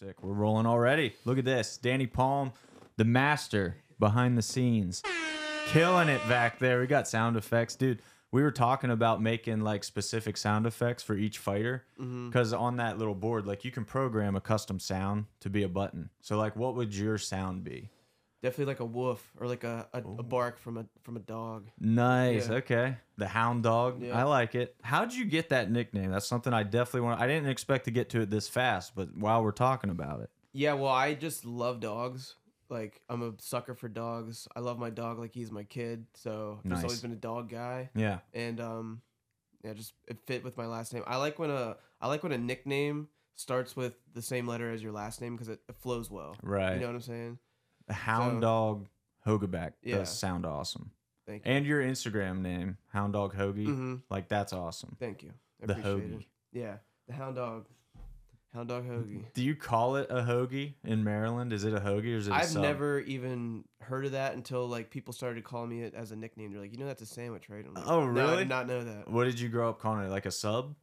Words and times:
Sick. 0.00 0.22
We're 0.22 0.32
rolling 0.32 0.64
already. 0.64 1.14
Look 1.26 1.36
at 1.36 1.44
this. 1.44 1.76
Danny 1.76 2.06
Palm, 2.06 2.52
the 2.96 3.04
master 3.04 3.76
behind 3.98 4.38
the 4.38 4.42
scenes. 4.42 5.02
Killing 5.66 6.08
it 6.08 6.26
back 6.26 6.58
there. 6.58 6.80
We 6.80 6.86
got 6.86 7.06
sound 7.06 7.36
effects. 7.36 7.76
Dude, 7.76 8.00
we 8.32 8.42
were 8.42 8.50
talking 8.50 8.90
about 8.90 9.20
making 9.20 9.60
like 9.60 9.84
specific 9.84 10.38
sound 10.38 10.64
effects 10.64 11.02
for 11.02 11.16
each 11.16 11.36
fighter. 11.36 11.84
Mm-hmm. 12.00 12.30
Because 12.30 12.54
on 12.54 12.78
that 12.78 12.96
little 12.96 13.14
board, 13.14 13.44
like 13.44 13.62
you 13.62 13.70
can 13.70 13.84
program 13.84 14.36
a 14.36 14.40
custom 14.40 14.80
sound 14.80 15.26
to 15.40 15.50
be 15.50 15.64
a 15.64 15.68
button. 15.68 16.08
So, 16.22 16.38
like, 16.38 16.56
what 16.56 16.76
would 16.76 16.94
your 16.94 17.18
sound 17.18 17.62
be? 17.64 17.90
Definitely 18.42 18.66
like 18.72 18.80
a 18.80 18.86
woof 18.86 19.22
or 19.38 19.46
like 19.46 19.64
a, 19.64 19.86
a, 19.92 19.98
a 19.98 20.22
bark 20.22 20.58
from 20.58 20.78
a 20.78 20.86
from 21.02 21.16
a 21.16 21.20
dog. 21.20 21.68
Nice. 21.78 22.48
Yeah. 22.48 22.54
Okay. 22.56 22.96
The 23.18 23.28
hound 23.28 23.64
dog. 23.64 24.02
Yeah. 24.02 24.18
I 24.18 24.22
like 24.22 24.54
it. 24.54 24.74
How'd 24.82 25.12
you 25.12 25.26
get 25.26 25.50
that 25.50 25.70
nickname? 25.70 26.10
That's 26.10 26.26
something 26.26 26.52
I 26.54 26.62
definitely 26.62 27.02
want. 27.02 27.20
I 27.20 27.26
didn't 27.26 27.50
expect 27.50 27.84
to 27.84 27.90
get 27.90 28.08
to 28.10 28.22
it 28.22 28.30
this 28.30 28.48
fast, 28.48 28.94
but 28.96 29.14
while 29.14 29.42
we're 29.42 29.50
talking 29.52 29.90
about 29.90 30.20
it. 30.20 30.30
Yeah, 30.52 30.72
well, 30.74 30.90
I 30.92 31.14
just 31.14 31.44
love 31.44 31.80
dogs. 31.80 32.36
Like 32.70 33.02
I'm 33.10 33.22
a 33.22 33.32
sucker 33.38 33.74
for 33.74 33.88
dogs. 33.88 34.48
I 34.56 34.60
love 34.60 34.78
my 34.78 34.90
dog 34.90 35.18
like 35.18 35.34
he's 35.34 35.50
my 35.52 35.64
kid. 35.64 36.06
So 36.14 36.60
I've 36.64 36.70
just 36.70 36.82
Nice. 36.82 36.84
always 36.84 37.02
been 37.02 37.12
a 37.12 37.16
dog 37.16 37.50
guy. 37.50 37.90
Yeah. 37.94 38.20
And 38.32 38.58
um, 38.60 39.02
yeah, 39.62 39.74
just 39.74 39.92
it 40.08 40.18
fit 40.26 40.44
with 40.44 40.56
my 40.56 40.66
last 40.66 40.94
name. 40.94 41.02
I 41.06 41.16
like 41.16 41.38
when 41.38 41.50
a 41.50 41.76
I 42.00 42.08
like 42.08 42.22
when 42.22 42.32
a 42.32 42.38
nickname 42.38 43.08
starts 43.34 43.76
with 43.76 43.94
the 44.14 44.22
same 44.22 44.46
letter 44.46 44.70
as 44.70 44.82
your 44.82 44.92
last 44.92 45.20
name 45.20 45.34
because 45.34 45.48
it, 45.48 45.60
it 45.68 45.76
flows 45.76 46.10
well. 46.10 46.36
Right. 46.42 46.74
You 46.74 46.80
know 46.80 46.86
what 46.86 46.94
I'm 46.94 47.00
saying? 47.02 47.38
The 47.90 47.94
hound 47.94 48.36
So- 48.36 48.40
dog 48.40 48.88
Hogaback 49.26 49.72
Yeah. 49.82 49.96
does 49.98 50.16
sound 50.16 50.46
awesome. 50.46 50.92
Thank 51.26 51.44
you. 51.44 51.50
And 51.52 51.66
your 51.66 51.82
Instagram 51.82 52.38
name, 52.40 52.78
Hound 52.92 53.14
Dog 53.14 53.34
Hoagie, 53.34 53.66
Mhm. 53.66 54.02
like 54.08 54.28
that's 54.28 54.52
awesome. 54.52 54.96
Thank 55.00 55.24
you. 55.24 55.32
I 55.60 55.66
The 55.66 55.72
appreciate 55.72 56.10
hoagie. 56.12 56.20
it. 56.20 56.26
Yeah, 56.52 56.76
the 57.08 57.14
hound 57.14 57.34
dog. 57.34 57.66
Hound 58.54 58.68
dog 58.68 58.84
hoagie. 58.86 59.24
Do 59.34 59.42
you 59.42 59.56
call 59.56 59.96
it 59.96 60.08
a 60.08 60.22
hoagie 60.22 60.74
in 60.84 61.02
Maryland? 61.02 61.52
Is 61.52 61.64
it 61.64 61.74
a 61.74 61.80
hoagie 61.80 62.14
or 62.14 62.18
is 62.18 62.28
it 62.28 62.32
I've 62.32 62.46
sub? 62.46 62.62
never 62.62 63.00
even 63.00 63.64
heard 63.80 64.04
of 64.06 64.12
that 64.12 64.34
until 64.34 64.68
like 64.68 64.90
people 64.90 65.12
started 65.12 65.42
calling 65.42 65.70
me 65.70 65.82
it 65.82 65.94
as 65.94 66.12
a 66.12 66.16
nickname. 66.16 66.52
They're 66.52 66.60
like, 66.60 66.72
you 66.72 66.78
know, 66.78 66.86
that's 66.86 67.02
a 67.02 67.06
sandwich, 67.06 67.48
right? 67.48 67.64
Like, 67.72 67.86
Oh, 67.88 68.08
No, 68.08 68.20
I 68.20 68.24
really? 68.30 68.36
did 68.38 68.48
not 68.48 68.66
know 68.68 68.84
that. 68.84 69.08
What 69.08 69.24
did 69.24 69.40
you 69.40 69.48
grow 69.48 69.68
up 69.68 69.80
calling 69.80 70.04
it? 70.06 70.10
Like 70.10 70.26
a 70.26 70.30
sub? 70.30 70.76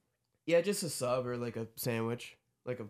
Yeah, 0.45 0.59
just 0.59 0.83
a 0.83 0.89
sub 0.89 1.25
or 1.25 1.37
like 1.37 1.55
a 1.55 1.67
sandwich, 1.77 2.37
like 2.65 2.81
a 2.81 2.87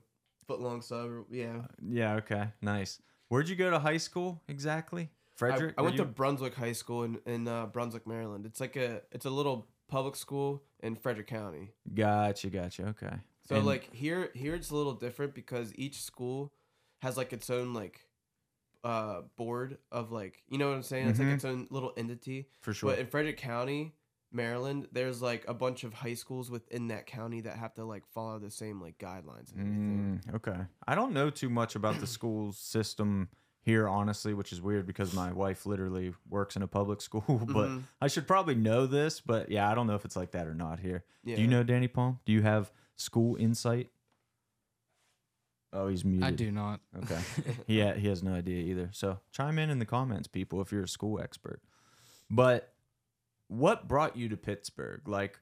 foot 0.47 0.59
long 0.59 0.81
sub. 0.81 1.09
Or, 1.09 1.25
yeah. 1.31 1.66
Yeah, 1.81 2.16
okay. 2.16 2.52
Nice. 2.61 3.00
Where'd 3.30 3.50
you 3.50 3.56
go 3.56 3.70
to 3.70 3.80
high 3.80 3.97
school 3.97 4.42
exactly? 4.47 5.09
Frederick? 5.36 5.75
I, 5.78 5.81
I 5.81 5.83
went 5.83 5.95
you- 5.97 6.03
to 6.03 6.09
Brunswick 6.09 6.56
High 6.56 6.72
School 6.73 7.03
in 7.03 7.20
in 7.25 7.47
uh, 7.47 7.66
Brunswick, 7.67 8.08
Maryland. 8.08 8.45
It's 8.45 8.59
like 8.59 8.75
a 8.75 9.02
it's 9.11 9.25
a 9.25 9.30
little 9.30 9.67
public 9.88 10.16
school 10.16 10.64
in 10.81 10.95
Frederick 10.95 11.28
County. 11.28 11.72
Gotcha, 11.94 12.50
gotcha. 12.50 12.88
Okay. 12.88 13.16
So 13.47 13.56
And- 13.58 13.66
like 13.66 13.94
here 13.94 14.31
here 14.34 14.56
it's 14.56 14.69
a 14.72 14.75
little 14.75 14.94
different 14.94 15.34
because 15.34 15.73
each 15.75 16.02
school 16.02 16.53
has 17.02 17.17
like 17.17 17.34
its 17.34 17.50
own 17.50 17.73
like 17.73 18.02
uh 18.84 19.22
board 19.36 19.78
of 19.91 20.12
like 20.12 20.44
you 20.50 20.58
know 20.58 20.69
what 20.69 20.75
I'm 20.75 20.84
saying? 20.84 21.08
It's 21.09 21.19
Mhm. 21.19 21.25
like 21.25 21.36
its 21.36 21.45
own 21.45 21.67
little 21.69 21.94
entity. 21.97 22.47
for 22.62 22.73
sure. 22.73 22.91
But 22.91 23.00
in 23.00 23.08
Frederick 23.08 23.38
County, 23.38 23.94
Maryland, 24.31 24.88
there's 24.92 25.22
like 25.22 25.45
a 25.47 25.53
bunch 25.53 25.83
of 25.83 25.94
high 25.94 26.14
schools 26.14 26.52
within 26.52 26.88
that 26.89 27.06
county 27.06 27.42
that 27.42 27.58
have 27.58 27.73
to 27.75 27.86
like 27.86 28.06
follow 28.14 28.39
the 28.39 28.52
same 28.52 28.81
like 28.81 28.97
guidelines 28.97 29.53
and 29.53 29.61
everything. 29.61 30.22
Mm, 30.28 30.36
okay. 30.36 30.59
I 30.88 30.95
don't 30.95 31.14
know 31.14 31.30
too 31.30 31.50
much 31.50 31.75
about 31.75 32.00
the 32.00 32.08
school 32.08 32.52
system 32.52 33.30
here, 33.61 33.88
honestly, 33.88 34.34
which 34.34 34.52
is 34.52 34.61
weird 34.61 34.86
because 34.86 35.14
my 35.14 35.31
wife 35.34 35.66
literally 35.66 36.14
works 36.30 36.56
in 36.56 36.61
a 36.61 36.67
public 36.67 37.02
school. 37.08 37.23
But 37.45 37.69
Mhm. 37.69 37.84
I 38.02 38.08
should 38.08 38.28
probably 38.28 38.56
know 38.56 38.86
this. 38.86 39.22
But 39.22 39.50
yeah, 39.50 39.69
I 39.72 39.75
don't 39.75 39.88
know 39.88 39.95
if 39.95 40.03
it's 40.06 40.16
like 40.16 40.31
that 40.31 40.45
or 40.47 40.53
not 40.53 40.80
here. 40.80 41.03
Yeah. 41.23 41.38
Do 41.38 41.41
you 41.41 41.47
know 41.47 41.64
Danny 41.64 41.88
Palm? 41.88 42.19
Do 42.25 42.31
you 42.34 42.41
have 42.41 42.72
school 42.97 43.36
insight? 43.38 43.89
Oh, 45.73 45.89
he's 45.89 46.06
muted. 46.06 46.23
I 46.28 46.31
do 46.31 46.50
not. 46.52 46.80
Okay. 47.03 47.19
he 47.67 47.81
ha- 47.81 47.94
he 47.94 48.08
has 48.08 48.23
no 48.23 48.34
idea 48.34 48.64
either. 48.64 48.89
So 48.94 49.19
chime 49.31 49.59
in 49.59 49.69
in 49.69 49.80
the 49.80 49.86
comments, 49.86 50.28
people, 50.28 50.62
if 50.62 50.72
you're 50.72 50.84
a 50.84 50.88
school 50.88 51.19
expert. 51.19 51.62
But 52.30 52.73
what 53.48 53.88
brought 53.88 54.18
you 54.18 54.30
to 54.30 54.38
Pittsburgh? 54.38 55.08
Like, 55.08 55.40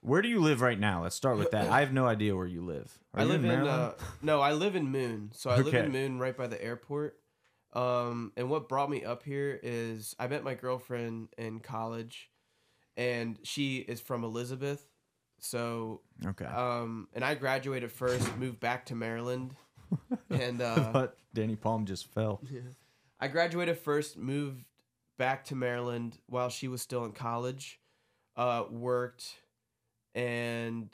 where 0.00 0.22
do 0.22 0.28
you 0.28 0.40
live 0.40 0.60
right 0.60 0.78
now? 0.78 1.02
Let's 1.02 1.14
start 1.14 1.38
with 1.38 1.52
that. 1.52 1.70
I 1.70 1.80
have 1.80 1.92
no 1.92 2.06
idea 2.06 2.34
where 2.34 2.46
you 2.46 2.64
live. 2.64 2.98
Are 3.14 3.20
I 3.20 3.22
you 3.22 3.28
live 3.28 3.44
in, 3.44 3.48
Maryland? 3.48 3.80
uh, 3.80 3.92
no, 4.20 4.40
I 4.40 4.52
live 4.52 4.74
in 4.74 4.90
Moon. 4.90 5.30
So 5.34 5.50
I 5.50 5.58
live 5.58 5.74
in 5.74 5.92
Moon 5.92 6.18
right 6.18 6.36
by 6.36 6.48
the 6.48 6.62
airport. 6.62 7.16
Um, 7.72 8.32
and 8.36 8.50
what 8.50 8.68
brought 8.68 8.90
me 8.90 9.04
up 9.04 9.22
here 9.22 9.58
is 9.62 10.14
I 10.18 10.26
met 10.26 10.44
my 10.44 10.54
girlfriend 10.54 11.28
in 11.38 11.60
college, 11.60 12.30
and 12.96 13.38
she 13.44 13.78
is 13.78 14.00
from 14.00 14.24
Elizabeth. 14.24 14.86
So 15.38 16.02
okay. 16.26 16.44
um, 16.44 17.08
and 17.14 17.24
I 17.24 17.34
graduated 17.34 17.90
first, 17.90 18.36
moved 18.36 18.60
back 18.60 18.86
to 18.86 18.94
Maryland, 18.94 19.54
and 20.30 20.60
uh, 20.60 20.90
but 20.92 21.16
Danny 21.32 21.56
Palm 21.56 21.86
just 21.86 22.12
fell. 22.12 22.40
Yeah. 22.50 22.60
I 23.20 23.28
graduated 23.28 23.78
first, 23.78 24.18
moved 24.18 24.64
back 25.22 25.44
to 25.44 25.54
Maryland 25.54 26.18
while 26.26 26.48
she 26.48 26.66
was 26.66 26.82
still 26.82 27.04
in 27.04 27.12
college, 27.12 27.78
uh, 28.36 28.64
worked, 28.68 29.36
and 30.16 30.88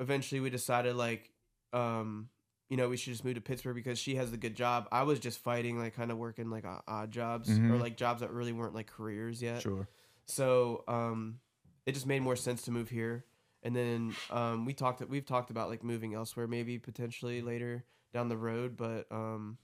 eventually 0.00 0.40
we 0.40 0.50
decided 0.50 0.96
like, 0.96 1.30
um, 1.72 2.30
you 2.68 2.76
know, 2.76 2.88
we 2.88 2.96
should 2.96 3.12
just 3.12 3.24
move 3.24 3.36
to 3.36 3.40
Pittsburgh 3.40 3.76
because 3.76 3.96
she 3.96 4.16
has 4.16 4.32
the 4.32 4.36
good 4.36 4.56
job. 4.56 4.88
I 4.90 5.04
was 5.04 5.20
just 5.20 5.38
fighting 5.38 5.78
like 5.78 5.94
kind 5.94 6.10
of 6.10 6.18
working 6.18 6.50
like 6.50 6.64
odd 6.88 7.12
jobs 7.12 7.48
or 7.48 7.52
Mhm. 7.52 7.80
like 7.80 7.96
jobs 7.96 8.22
that 8.22 8.32
really 8.32 8.52
weren't 8.52 8.74
like 8.74 8.88
careers 8.88 9.40
yet. 9.40 9.62
Sure. 9.62 9.86
So 10.24 10.82
um, 10.88 11.38
it 11.86 11.92
just 11.92 12.06
made 12.08 12.22
more 12.22 12.34
sense 12.36 12.62
to 12.62 12.72
move 12.72 12.88
here. 12.88 13.24
And 13.62 13.76
then 13.76 14.16
um, 14.30 14.64
we 14.64 14.74
talked. 14.74 15.00
We've 15.08 15.24
talked 15.24 15.50
about 15.50 15.68
like 15.68 15.84
moving 15.84 16.12
elsewhere, 16.12 16.48
maybe 16.48 16.76
potentially 16.80 17.40
later 17.40 17.84
down 18.12 18.28
the 18.28 18.36
road. 18.36 18.76
But 18.76 19.06
um, 19.12 19.58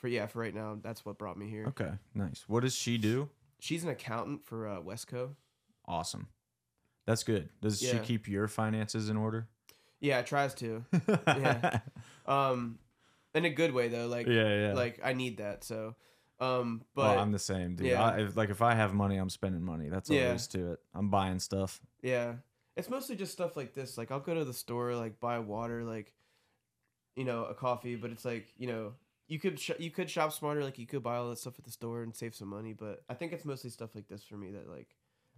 for 0.00 0.08
yeah, 0.08 0.26
for 0.26 0.40
right 0.40 0.54
now, 0.54 0.78
that's 0.82 1.04
what 1.04 1.18
brought 1.18 1.36
me 1.38 1.48
here. 1.48 1.66
Okay. 1.68 1.90
Nice. 2.14 2.44
What 2.48 2.60
does 2.62 2.74
she 2.74 2.98
do? 2.98 3.28
She's 3.60 3.84
an 3.84 3.90
accountant 3.90 4.44
for 4.44 4.66
uh, 4.66 4.80
Wesco. 4.80 5.30
Awesome. 5.86 6.28
That's 7.06 7.22
good. 7.22 7.50
Does 7.60 7.80
she 7.80 7.88
Yeah. 7.88 7.98
keep 7.98 8.26
your 8.28 8.48
finances 8.48 9.08
in 9.08 9.16
order? 9.16 9.48
Yeah, 10.00 10.22
tries 10.22 10.54
to. 10.54 10.84
Yeah. 11.26 11.80
Um, 12.26 12.78
in 13.34 13.44
a 13.44 13.50
good 13.50 13.72
way 13.72 13.88
though. 13.88 14.06
Like 14.06 14.26
yeah, 14.26 14.68
yeah. 14.68 14.72
like 14.72 15.00
I 15.04 15.12
need 15.12 15.36
that. 15.38 15.62
So, 15.64 15.94
um, 16.40 16.82
But 16.94 17.14
but 17.14 17.18
I'm 17.18 17.32
the 17.32 17.38
same, 17.38 17.76
dude. 17.76 17.88
yeah. 17.88 18.02
I, 18.02 18.20
if, 18.20 18.36
like 18.36 18.48
if 18.50 18.62
I 18.62 18.74
have 18.74 18.94
money, 18.94 19.16
I'm 19.18 19.28
spending 19.30 19.62
money. 19.62 19.88
That's 19.90 20.08
all 20.08 20.16
Yeah. 20.16 20.26
there 20.28 20.36
is 20.36 20.46
to 20.48 20.72
it. 20.72 20.80
I'm 20.94 21.10
buying 21.10 21.38
stuff. 21.38 21.80
Yeah. 22.02 22.34
It's 22.76 22.88
mostly 22.88 23.16
just 23.16 23.32
stuff 23.32 23.56
like 23.56 23.74
this. 23.74 23.98
Like 23.98 24.10
I'll 24.10 24.20
go 24.20 24.32
to 24.34 24.44
the 24.44 24.54
store, 24.54 24.94
like 24.94 25.20
buy 25.20 25.38
water, 25.40 25.84
like 25.84 26.14
you 27.16 27.24
know, 27.24 27.44
a 27.44 27.54
coffee, 27.54 27.96
but 27.96 28.10
it's 28.10 28.24
like, 28.24 28.46
you 28.56 28.68
know, 28.68 28.92
you 29.30 29.38
could 29.38 29.58
sh- 29.60 29.70
you 29.78 29.90
could 29.90 30.10
shop 30.10 30.32
smarter, 30.32 30.62
like 30.64 30.78
you 30.78 30.86
could 30.86 31.02
buy 31.02 31.16
all 31.16 31.30
that 31.30 31.38
stuff 31.38 31.54
at 31.58 31.64
the 31.64 31.70
store 31.70 32.02
and 32.02 32.14
save 32.14 32.34
some 32.34 32.48
money, 32.48 32.72
but 32.72 33.02
I 33.08 33.14
think 33.14 33.32
it's 33.32 33.44
mostly 33.44 33.70
stuff 33.70 33.94
like 33.94 34.08
this 34.08 34.24
for 34.24 34.36
me 34.36 34.50
that 34.50 34.68
like, 34.68 34.88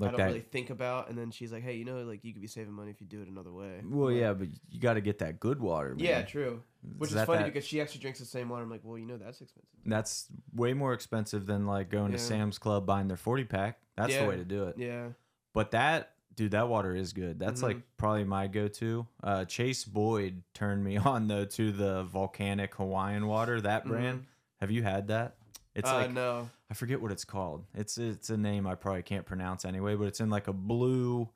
I 0.01 0.07
don't 0.07 0.17
that. 0.17 0.27
really 0.29 0.41
think 0.41 0.71
about 0.71 1.11
and 1.11 1.19
then 1.19 1.31
she's 1.31 1.53
like, 1.53 1.63
"Hey, 1.63 1.75
you 1.75 1.85
know, 1.85 2.03
like 2.03 2.25
you 2.25 2.33
could 2.33 2.41
be 2.41 2.49
saving 2.49 2.73
money 2.73 2.91
if 2.91 3.01
you 3.01 3.07
do 3.07 3.21
it 3.21 3.29
another 3.29 3.53
way." 3.53 3.81
Well, 3.85 4.11
like, 4.11 4.21
yeah, 4.21 4.33
but 4.33 4.49
you 4.71 4.81
got 4.81 4.95
to 4.95 5.03
get 5.03 5.19
that 5.19 5.39
good 5.39 5.61
water. 5.61 5.91
Man. 5.91 6.05
Yeah, 6.05 6.23
true. 6.23 6.63
Which 6.97 7.11
is, 7.11 7.15
that 7.15 7.27
funny 7.27 7.41
that- 7.41 7.53
because 7.53 7.67
she 7.67 7.81
actually 7.81 8.01
drinks 8.01 8.19
the 8.19 8.25
same 8.25 8.49
water. 8.49 8.63
I'm 8.65 8.71
like, 8.71 8.81
"Well, 8.83 8.99
you 8.99 9.07
know 9.07 9.19
that's 9.19 9.41
expensive." 9.43 9.69
That's 9.85 10.27
way 10.55 10.73
more 10.73 10.95
expensive 10.95 11.45
than 11.47 11.67
like 11.67 11.91
going 11.91 12.13
to 12.13 12.19
Sam's 12.19 12.59
Club 12.59 12.87
buying 12.87 13.09
their 13.09 13.17
40 13.19 13.45
pack. 13.45 13.79
That's 13.97 14.17
the 14.17 14.25
way 14.25 14.37
to 14.37 14.45
do 14.45 14.65
it. 14.65 14.77
Yeah. 14.79 15.09
But 15.53 15.73
that, 15.73 16.15
dude, 16.35 16.53
that 16.53 16.69
water 16.69 16.95
is 16.95 17.13
good. 17.13 17.39
That's 17.39 17.61
Mhm. 17.61 17.65
like 17.65 17.83
probably 17.97 18.25
my 18.25 18.47
go 18.49 18.69
to. 18.69 19.07
Uh, 19.23 19.45
Chase 19.45 19.85
Boyd 19.85 20.43
turned 20.55 20.83
me 20.85 20.97
on 20.99 21.29
though 21.29 21.45
to 21.45 21.73
the 21.73 22.05
volcanic 22.05 22.75
Hawaiian 22.75 23.27
water, 23.27 23.61
that 23.61 23.85
brand. 23.87 24.27
Have 24.61 24.71
you 24.71 24.83
had 24.83 25.09
that? 25.09 25.37
It's 25.75 25.89
uh, 25.91 25.95
like, 25.95 26.13
no. 26.13 26.49
I 26.71 26.75
forget 26.75 27.01
what 27.01 27.13
it's 27.13 27.25
called. 27.25 27.65
It's 27.75 27.99
it's 27.99 28.31
a 28.31 28.37
name 28.37 28.67
I 28.67 28.75
probably 28.75 29.03
can't 29.03 29.25
pronounce 29.27 29.65
anyway, 29.65 29.95
but 29.97 30.05
it's 30.05 30.21
in 30.21 30.31
like 30.31 30.49
a 30.49 30.53
blue, 30.53 31.29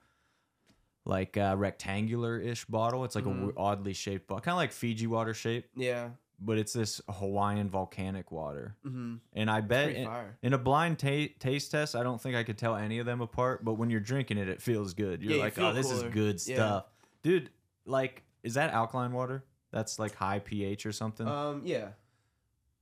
like 1.05 1.37
uh, 1.37 1.55
rectangular 1.57 2.39
ish 2.39 2.65
bottle. 2.67 3.05
It's 3.05 3.15
like 3.15 3.25
a 3.27 3.29
Mhm. 3.31 3.35
w- 3.47 3.55
oddly 3.57 3.93
shaped 3.93 4.27
bottle, 4.27 4.43
kind 4.43 4.55
of 4.55 4.59
like 4.59 4.73
Fiji 4.73 5.07
water 5.07 5.35
shape, 5.35 5.69
Yeah. 5.77 6.11
But 6.39 6.59
it's 6.59 6.73
this 6.73 7.01
Hawaiian 7.09 7.69
volcanic 7.71 8.31
water. 8.31 8.77
Mhm. 8.87 9.21
And 9.33 9.51
I 9.51 9.61
bet 9.63 9.91
in, 9.91 10.09
in 10.43 10.53
a 10.53 10.59
blind 10.59 10.99
ta- 10.99 11.33
taste 11.39 11.71
test, 11.71 11.97
I 11.97 12.03
don't 12.03 12.21
think 12.21 12.37
I 12.37 12.43
could 12.45 12.59
tell 12.59 12.77
any 12.77 12.99
of 12.99 13.07
them 13.07 13.21
apart. 13.21 13.65
But 13.65 13.75
when 13.75 13.89
you're 13.91 14.01
drinking 14.01 14.39
it, 14.39 14.49
it 14.49 14.61
feels 14.61 14.93
good. 14.95 15.23
You're 15.23 15.35
Yeah, 15.35 15.43
like, 15.43 15.55
feel 15.55 15.67
oh, 15.67 15.73
this 15.73 15.91
is 15.91 16.03
good 16.05 16.41
Yeah. 16.47 16.55
stuff, 16.57 16.87
dude. 17.23 17.51
Like, 17.87 18.23
is 18.43 18.55
that 18.55 18.73
alkaline 18.73 19.13
water? 19.13 19.45
That's 19.71 19.99
like 19.99 20.15
high 20.15 20.39
pH 20.41 20.87
or 20.87 20.93
something. 20.93 21.27
Um, 21.27 21.63
yeah. 21.65 21.89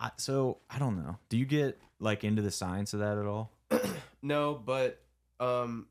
I, 0.01 0.11
so 0.17 0.59
I 0.69 0.79
don't 0.79 0.97
know. 0.97 1.19
Do 1.29 1.37
you 1.39 1.45
get 1.47 1.81
like 2.01 2.25
into 2.25 2.43
the 2.43 2.51
science 2.51 2.93
of 2.95 3.01
that 3.01 3.19
at 3.19 3.27
all? 3.27 3.53
No, 4.23 4.55
but 4.55 5.03
um 5.39 5.87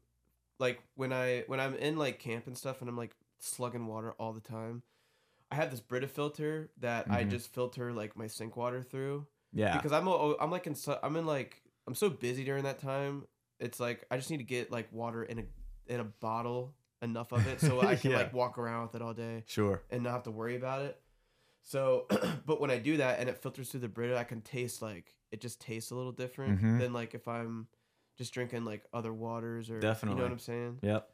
like 0.60 0.82
when 0.96 1.14
I 1.14 1.44
when 1.48 1.60
I'm 1.60 1.76
in 1.76 1.98
like 1.98 2.18
camp 2.20 2.48
and 2.48 2.58
stuff 2.58 2.82
and 2.82 2.90
I'm 2.90 2.98
like 2.98 3.16
slugging 3.40 3.86
water 3.86 4.14
all 4.14 4.34
the 4.34 4.40
time, 4.42 4.82
I 5.54 5.56
have 5.56 5.70
this 5.70 5.80
Brita 5.80 6.08
filter 6.08 6.72
that 6.80 7.10
I 7.12 7.24
Mhm. 7.24 7.30
just 7.30 7.54
filter 7.54 7.94
like 7.94 8.18
my 8.18 8.26
sink 8.26 8.58
water 8.58 8.82
through 8.82 9.28
Yeah. 9.52 9.78
because 9.78 9.92
I'm 9.92 10.08
a, 10.08 10.36
I'm 10.40 10.50
like 10.50 10.66
in 10.66 10.74
so, 10.74 11.00
I'm 11.04 11.16
in 11.16 11.28
like 11.28 11.62
I'm 11.86 11.94
so 11.94 12.10
busy 12.10 12.44
during 12.44 12.64
that 12.64 12.80
time. 12.80 13.28
It's 13.60 13.80
like 13.80 14.04
I 14.10 14.18
just 14.18 14.32
need 14.32 14.38
to 14.38 14.44
get 14.44 14.72
like 14.72 14.92
water 14.92 15.24
in 15.24 15.40
a 15.40 15.44
in 15.86 16.00
a 16.00 16.04
bottle 16.06 16.74
enough 17.04 17.32
of 17.34 17.46
it 17.46 17.62
so 17.62 17.82
I 17.88 17.96
can 17.96 18.12
Yeah. 18.12 18.18
like 18.18 18.34
walk 18.34 18.58
around 18.58 18.84
with 18.88 18.96
it 18.96 19.02
all 19.04 19.14
day 19.14 19.44
Sure. 19.46 19.84
and 19.92 20.02
not 20.04 20.12
have 20.14 20.24
to 20.24 20.32
worry 20.32 20.56
about 20.56 20.82
it. 20.82 21.00
So, 21.62 22.08
but 22.48 22.60
when 22.60 22.72
I 22.72 22.80
do 22.80 22.98
that 22.98 23.20
and 23.20 23.30
it 23.30 23.38
filters 23.38 23.70
through 23.70 23.82
the 23.82 23.90
Brita, 23.90 24.18
I 24.18 24.24
can 24.24 24.42
taste 24.42 24.82
like 24.82 25.14
it 25.32 25.40
just 25.40 25.62
tastes 25.62 25.92
a 25.92 25.96
little 25.96 26.12
different 26.12 26.62
Mhm. 26.62 26.80
than 26.80 26.94
like 26.94 27.14
if 27.14 27.28
I'm 27.28 27.68
just 28.18 28.34
drinking 28.34 28.66
like 28.66 28.86
other 28.92 29.14
waters 29.14 29.70
or 29.70 29.80
definitely. 29.80 30.16
you 30.16 30.18
know 30.18 30.24
what 30.26 30.32
I'm 30.34 30.40
saying? 30.40 30.80
Yep. 30.82 31.10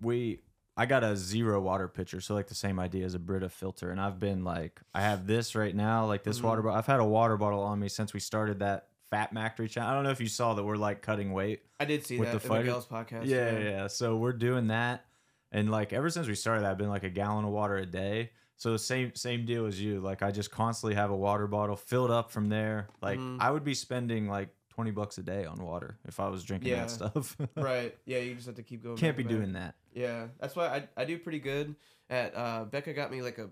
We 0.00 0.40
I 0.78 0.86
got 0.86 1.02
a 1.04 1.16
zero 1.16 1.60
water 1.60 1.88
pitcher, 1.88 2.20
so 2.20 2.34
like 2.34 2.46
the 2.46 2.54
same 2.54 2.78
idea 2.78 3.04
as 3.04 3.14
a 3.14 3.18
Brita 3.18 3.48
filter. 3.48 3.90
And 3.90 4.00
I've 4.00 4.18
been 4.18 4.44
like 4.44 4.80
I 4.94 5.00
have 5.02 5.26
this 5.26 5.54
right 5.54 5.74
now, 5.74 6.06
like 6.06 6.22
this 6.22 6.38
Mhm. 6.40 6.44
water 6.44 6.62
bottle. 6.62 6.78
I've 6.78 6.86
had 6.86 7.00
a 7.00 7.04
water 7.04 7.36
bottle 7.36 7.60
on 7.62 7.80
me 7.80 7.88
since 7.88 8.14
we 8.14 8.20
started 8.20 8.60
that 8.60 8.88
Fat 9.10 9.34
Factory 9.34 9.68
channel. 9.68 9.90
I 9.90 9.94
don't 9.94 10.04
know 10.04 10.10
if 10.10 10.20
you 10.20 10.28
saw 10.28 10.54
that 10.54 10.62
we're 10.64 10.76
like 10.76 11.02
cutting 11.02 11.32
weight. 11.32 11.62
I 11.80 11.84
did 11.84 12.06
see 12.06 12.18
With 12.18 12.30
that 12.32 12.42
the 12.42 12.48
Miguel's 12.48 12.86
podcast. 12.86 13.26
Yeah, 13.26 13.52
yeah, 13.52 13.58
yeah. 13.58 13.86
So 13.88 14.16
we're 14.16 14.32
doing 14.32 14.68
that. 14.68 15.04
And 15.50 15.70
like 15.70 15.92
ever 15.92 16.10
since 16.10 16.28
we 16.28 16.34
started 16.34 16.62
that, 16.62 16.70
I've 16.70 16.78
been 16.78 16.90
like 16.90 17.04
a 17.04 17.10
gallon 17.10 17.44
of 17.44 17.50
water 17.50 17.76
a 17.76 17.86
day. 17.86 18.30
So 18.56 18.76
same 18.76 19.14
same 19.14 19.46
deal 19.46 19.66
as 19.66 19.80
you. 19.80 20.00
Like 20.00 20.22
I 20.22 20.30
just 20.30 20.50
constantly 20.50 20.94
have 20.94 21.10
a 21.10 21.16
water 21.16 21.46
bottle 21.46 21.74
filled 21.76 22.10
up 22.10 22.30
from 22.30 22.48
there. 22.50 22.88
Like 23.00 23.18
Mhm. 23.18 23.38
I 23.40 23.50
would 23.50 23.64
be 23.64 23.74
spending 23.74 24.28
like 24.28 24.50
twenty 24.78 24.92
bucks 24.92 25.18
a 25.18 25.22
day 25.24 25.44
on 25.44 25.58
water 25.58 25.98
if 26.06 26.20
I 26.20 26.28
was 26.28 26.44
drinking 26.44 26.70
Yeah. 26.70 26.82
that 26.86 26.90
stuff. 26.92 27.36
Right. 27.56 27.96
Yeah, 28.04 28.18
you 28.18 28.34
just 28.36 28.46
have 28.46 28.54
to 28.54 28.62
keep 28.62 28.84
going. 28.84 28.96
Can't 28.96 29.16
be 29.16 29.24
back 29.24 29.30
back. 29.32 29.38
doing 29.40 29.52
that. 29.54 29.74
Yeah, 29.92 30.28
that's 30.40 30.54
why 30.54 30.66
I, 30.68 30.88
I 30.96 31.04
do 31.04 31.18
pretty 31.18 31.40
good 31.40 31.74
at 32.08 32.32
uh 32.36 32.64
Becca 32.64 32.92
got 32.92 33.10
me 33.10 33.20
like 33.20 33.38
a 33.38 33.48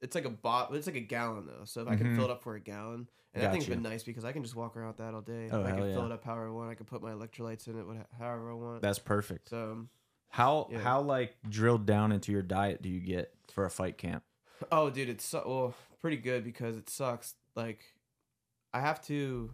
it's 0.00 0.14
like 0.14 0.26
a 0.26 0.30
bot 0.30 0.72
it's 0.76 0.86
like 0.86 0.94
a 0.94 1.00
gallon 1.00 1.46
though. 1.46 1.64
So 1.64 1.80
if 1.82 1.88
I 1.88 1.96
can 1.96 2.06
Mhm. 2.06 2.14
fill 2.16 2.26
it 2.26 2.30
up 2.30 2.42
for 2.44 2.54
a 2.54 2.60
gallon. 2.60 3.08
And 3.34 3.42
that 3.42 3.50
thing's 3.50 3.66
been 3.66 3.82
nice 3.82 4.04
because 4.04 4.24
I 4.24 4.30
can 4.30 4.44
just 4.44 4.54
walk 4.54 4.76
around 4.76 4.86
with 4.88 4.96
that 4.98 5.12
all 5.12 5.20
day. 5.20 5.48
Oh, 5.50 5.60
I 5.64 5.66
hell 5.70 5.78
can 5.78 5.92
fill 5.92 6.00
yeah. 6.02 6.06
it 6.06 6.12
up 6.12 6.22
however 6.22 6.46
I 6.46 6.50
want. 6.52 6.70
I 6.70 6.74
can 6.76 6.86
put 6.86 7.02
my 7.02 7.10
electrolytes 7.10 7.66
in 7.66 7.76
it 7.76 7.84
what- 7.84 8.06
however 8.16 8.52
I 8.52 8.54
want. 8.54 8.80
That's 8.82 9.00
perfect. 9.00 9.48
so 9.48 9.88
How 10.28 10.68
Yeah. 10.70 10.78
how 10.78 11.00
like 11.00 11.34
drilled 11.48 11.84
down 11.84 12.12
into 12.12 12.30
your 12.30 12.42
diet 12.42 12.80
do 12.80 12.88
you 12.88 13.00
get 13.00 13.34
for 13.50 13.64
a 13.64 13.70
fight 13.70 13.98
camp? 13.98 14.22
Oh 14.70 14.88
dude, 14.88 15.08
it's 15.08 15.24
so 15.24 15.42
well 15.44 15.74
pretty 16.00 16.16
good 16.18 16.44
because 16.44 16.76
it 16.76 16.88
sucks. 16.88 17.34
Like 17.56 17.80
I 18.72 18.80
have 18.80 19.02
to 19.06 19.50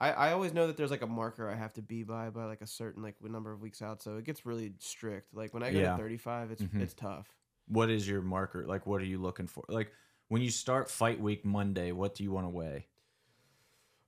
I, 0.00 0.12
I 0.12 0.32
always 0.32 0.52
know 0.54 0.66
that 0.68 0.76
there's 0.76 0.90
like 0.92 1.02
a 1.02 1.06
marker 1.08 1.48
I 1.50 1.56
have 1.56 1.72
to 1.74 1.82
be 1.82 2.02
by 2.04 2.30
by 2.30 2.44
like 2.44 2.60
a 2.60 2.66
certain 2.66 3.02
like 3.02 3.16
number 3.22 3.50
of 3.52 3.60
weeks 3.60 3.82
out, 3.82 4.00
so 4.02 4.16
it 4.16 4.24
gets 4.24 4.46
really 4.46 4.72
strict. 4.78 5.34
Like 5.34 5.52
when 5.54 5.62
I 5.64 5.72
go 5.72 5.78
Yeah. 5.80 5.90
to 5.92 5.96
35, 5.96 6.50
it's 6.52 6.62
Mhm. 6.62 6.80
it's 6.80 6.94
tough. 6.94 7.26
What 7.66 7.90
is 7.90 8.08
your 8.08 8.22
marker? 8.22 8.64
Like 8.66 8.86
what 8.86 9.00
are 9.02 9.06
you 9.06 9.18
looking 9.18 9.46
for? 9.48 9.64
Like 9.68 9.90
when 10.28 10.40
you 10.42 10.50
start 10.50 10.88
fight 10.90 11.20
week 11.20 11.44
Monday, 11.44 11.90
what 11.92 12.14
do 12.14 12.22
you 12.22 12.30
want 12.30 12.44
to 12.46 12.50
weigh? 12.50 12.86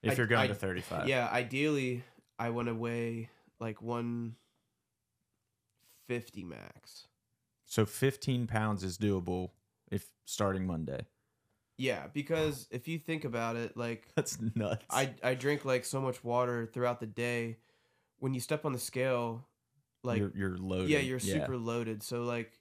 If 0.02 0.12
I- 0.12 0.16
you're 0.16 0.26
going 0.28 0.42
I- 0.42 0.46
to 0.48 0.54
35. 0.54 1.08
Yeah, 1.08 1.28
ideally, 1.30 2.04
I 2.38 2.50
want 2.50 2.68
to 2.68 2.74
weigh 2.74 3.28
like 3.58 3.82
150 3.82 6.44
max. 6.44 7.08
So 7.66 7.84
15 7.84 8.46
pounds 8.46 8.82
is 8.84 8.96
doable 8.98 9.50
if 9.90 10.08
starting 10.24 10.66
Monday. 10.66 11.06
Yeah, 11.80 12.08
because 12.12 12.68
if 12.70 12.88
you 12.88 12.98
think 12.98 13.24
about 13.24 13.56
it, 13.56 13.74
like 13.74 14.06
That's 14.14 14.38
nuts. 14.54 14.84
I 14.90 15.14
I 15.22 15.34
drink 15.34 15.64
like 15.64 15.86
so 15.86 15.98
much 16.00 16.22
water 16.22 16.66
throughout 16.66 17.00
the 17.00 17.06
day. 17.06 17.56
When 18.18 18.34
you 18.34 18.40
step 18.40 18.66
on 18.66 18.74
the 18.74 18.78
scale, 18.78 19.46
like 20.04 20.18
you're, 20.18 20.32
you're 20.34 20.58
loaded. 20.58 20.90
yeah, 20.90 20.98
you're 20.98 21.18
super 21.18 21.56
loaded. 21.56 22.02
So 22.02 22.24
like 22.24 22.52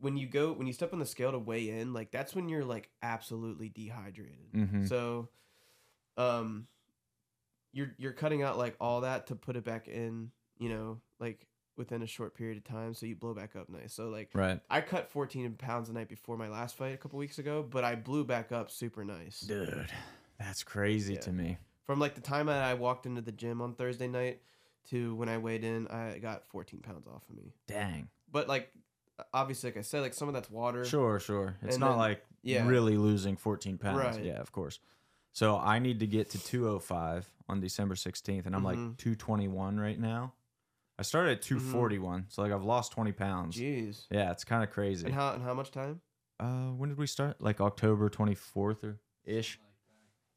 when 0.00 0.18
you 0.18 0.26
go 0.26 0.52
when 0.52 0.66
you 0.66 0.74
step 0.74 0.92
on 0.92 0.98
the 0.98 1.06
scale 1.06 1.32
to 1.32 1.38
weigh 1.38 1.70
in, 1.70 1.94
like 1.94 2.10
that's 2.10 2.34
when 2.34 2.50
you're 2.50 2.64
like 2.64 2.90
absolutely 3.02 3.70
dehydrated. 3.70 4.52
Mhm. 4.54 4.86
So 4.88 5.30
um 6.18 6.66
you're 7.72 7.94
you're 7.96 8.12
cutting 8.12 8.42
out 8.42 8.58
like 8.58 8.76
all 8.80 9.00
that 9.00 9.28
to 9.28 9.34
put 9.34 9.56
it 9.56 9.64
back 9.64 9.88
in, 9.88 10.30
you 10.58 10.68
know, 10.68 11.00
like 11.18 11.46
within 11.80 12.02
a 12.02 12.06
short 12.06 12.34
period 12.34 12.56
of 12.58 12.62
time 12.64 12.94
so 12.94 13.06
you 13.06 13.16
blow 13.16 13.34
back 13.34 13.56
up 13.56 13.68
nice. 13.68 13.92
So 13.94 14.08
like 14.10 14.30
Right. 14.34 14.60
I 14.70 14.80
cut 14.82 15.10
14 15.10 15.54
pounds 15.54 15.88
the 15.88 15.94
night 15.94 16.08
before 16.08 16.36
my 16.36 16.46
last 16.48 16.76
fight 16.76 16.94
a 16.94 16.96
couple 16.96 17.18
weeks 17.18 17.38
ago, 17.38 17.66
but 17.68 17.82
I 17.82 17.94
blew 17.96 18.22
back 18.24 18.52
up 18.52 18.70
super 18.70 19.02
nice. 19.04 19.40
Dude, 19.40 19.90
that's 20.38 20.62
crazy 20.62 21.14
Yeah. 21.14 21.20
to 21.20 21.32
me. 21.32 21.58
From 21.84 21.98
like 21.98 22.14
the 22.14 22.20
time 22.20 22.46
that 22.46 22.62
I 22.62 22.74
walked 22.74 23.06
into 23.06 23.20
the 23.22 23.32
gym 23.32 23.60
on 23.62 23.74
Thursday 23.74 24.06
night 24.06 24.42
to 24.90 25.14
when 25.16 25.28
I 25.28 25.38
weighed 25.38 25.64
in, 25.64 25.88
I 25.88 26.18
got 26.18 26.44
14 26.46 26.80
pounds 26.80 27.06
off 27.08 27.22
of 27.28 27.34
me. 27.34 27.54
Dang. 27.66 28.08
But 28.30 28.46
like 28.46 28.70
obviously 29.34 29.70
like 29.70 29.76
I 29.78 29.82
said, 29.82 30.00
like 30.02 30.14
some 30.14 30.28
of 30.28 30.34
that's 30.34 30.50
water. 30.50 30.84
Sure, 30.84 31.18
sure. 31.18 31.56
It's 31.62 31.74
And 31.76 31.80
not 31.80 31.90
then- 31.90 31.98
like 31.98 32.24
yeah. 32.42 32.66
really 32.68 32.96
losing 32.96 33.36
14 33.36 33.78
pounds. 33.78 33.98
Right. 34.16 34.24
Yeah, 34.24 34.40
of 34.40 34.52
course. 34.52 34.78
So 35.32 35.56
I 35.56 35.78
need 35.78 36.00
to 36.00 36.06
get 36.06 36.30
to 36.30 36.38
205 36.44 37.30
on 37.48 37.60
December 37.60 37.94
16th, 37.94 38.46
and 38.46 38.54
I'm 38.54 38.62
Mhm. 38.62 38.64
like 38.64 38.96
221 38.98 39.78
right 39.78 39.98
now. 39.98 40.34
I 41.00 41.02
started 41.02 41.32
at 41.38 41.42
241, 41.42 42.26
so 42.28 42.42
like 42.42 42.52
I've 42.52 42.62
lost 42.62 42.92
20 42.92 43.12
pounds. 43.12 43.56
Jeez. 43.56 44.06
Yeah, 44.10 44.30
it's 44.32 44.44
kind 44.44 44.62
of 44.62 44.70
crazy. 44.70 45.06
And 45.06 45.14
how 45.14 45.32
and 45.32 45.42
how 45.42 45.54
much 45.54 45.70
time? 45.70 46.00
uh, 46.38 46.68
when 46.76 46.90
did 46.90 46.98
we 46.98 47.06
start? 47.06 47.40
Like 47.40 47.60
October 47.60 48.08
24th 48.10 48.84
or 48.84 49.00
ish. 49.24 49.58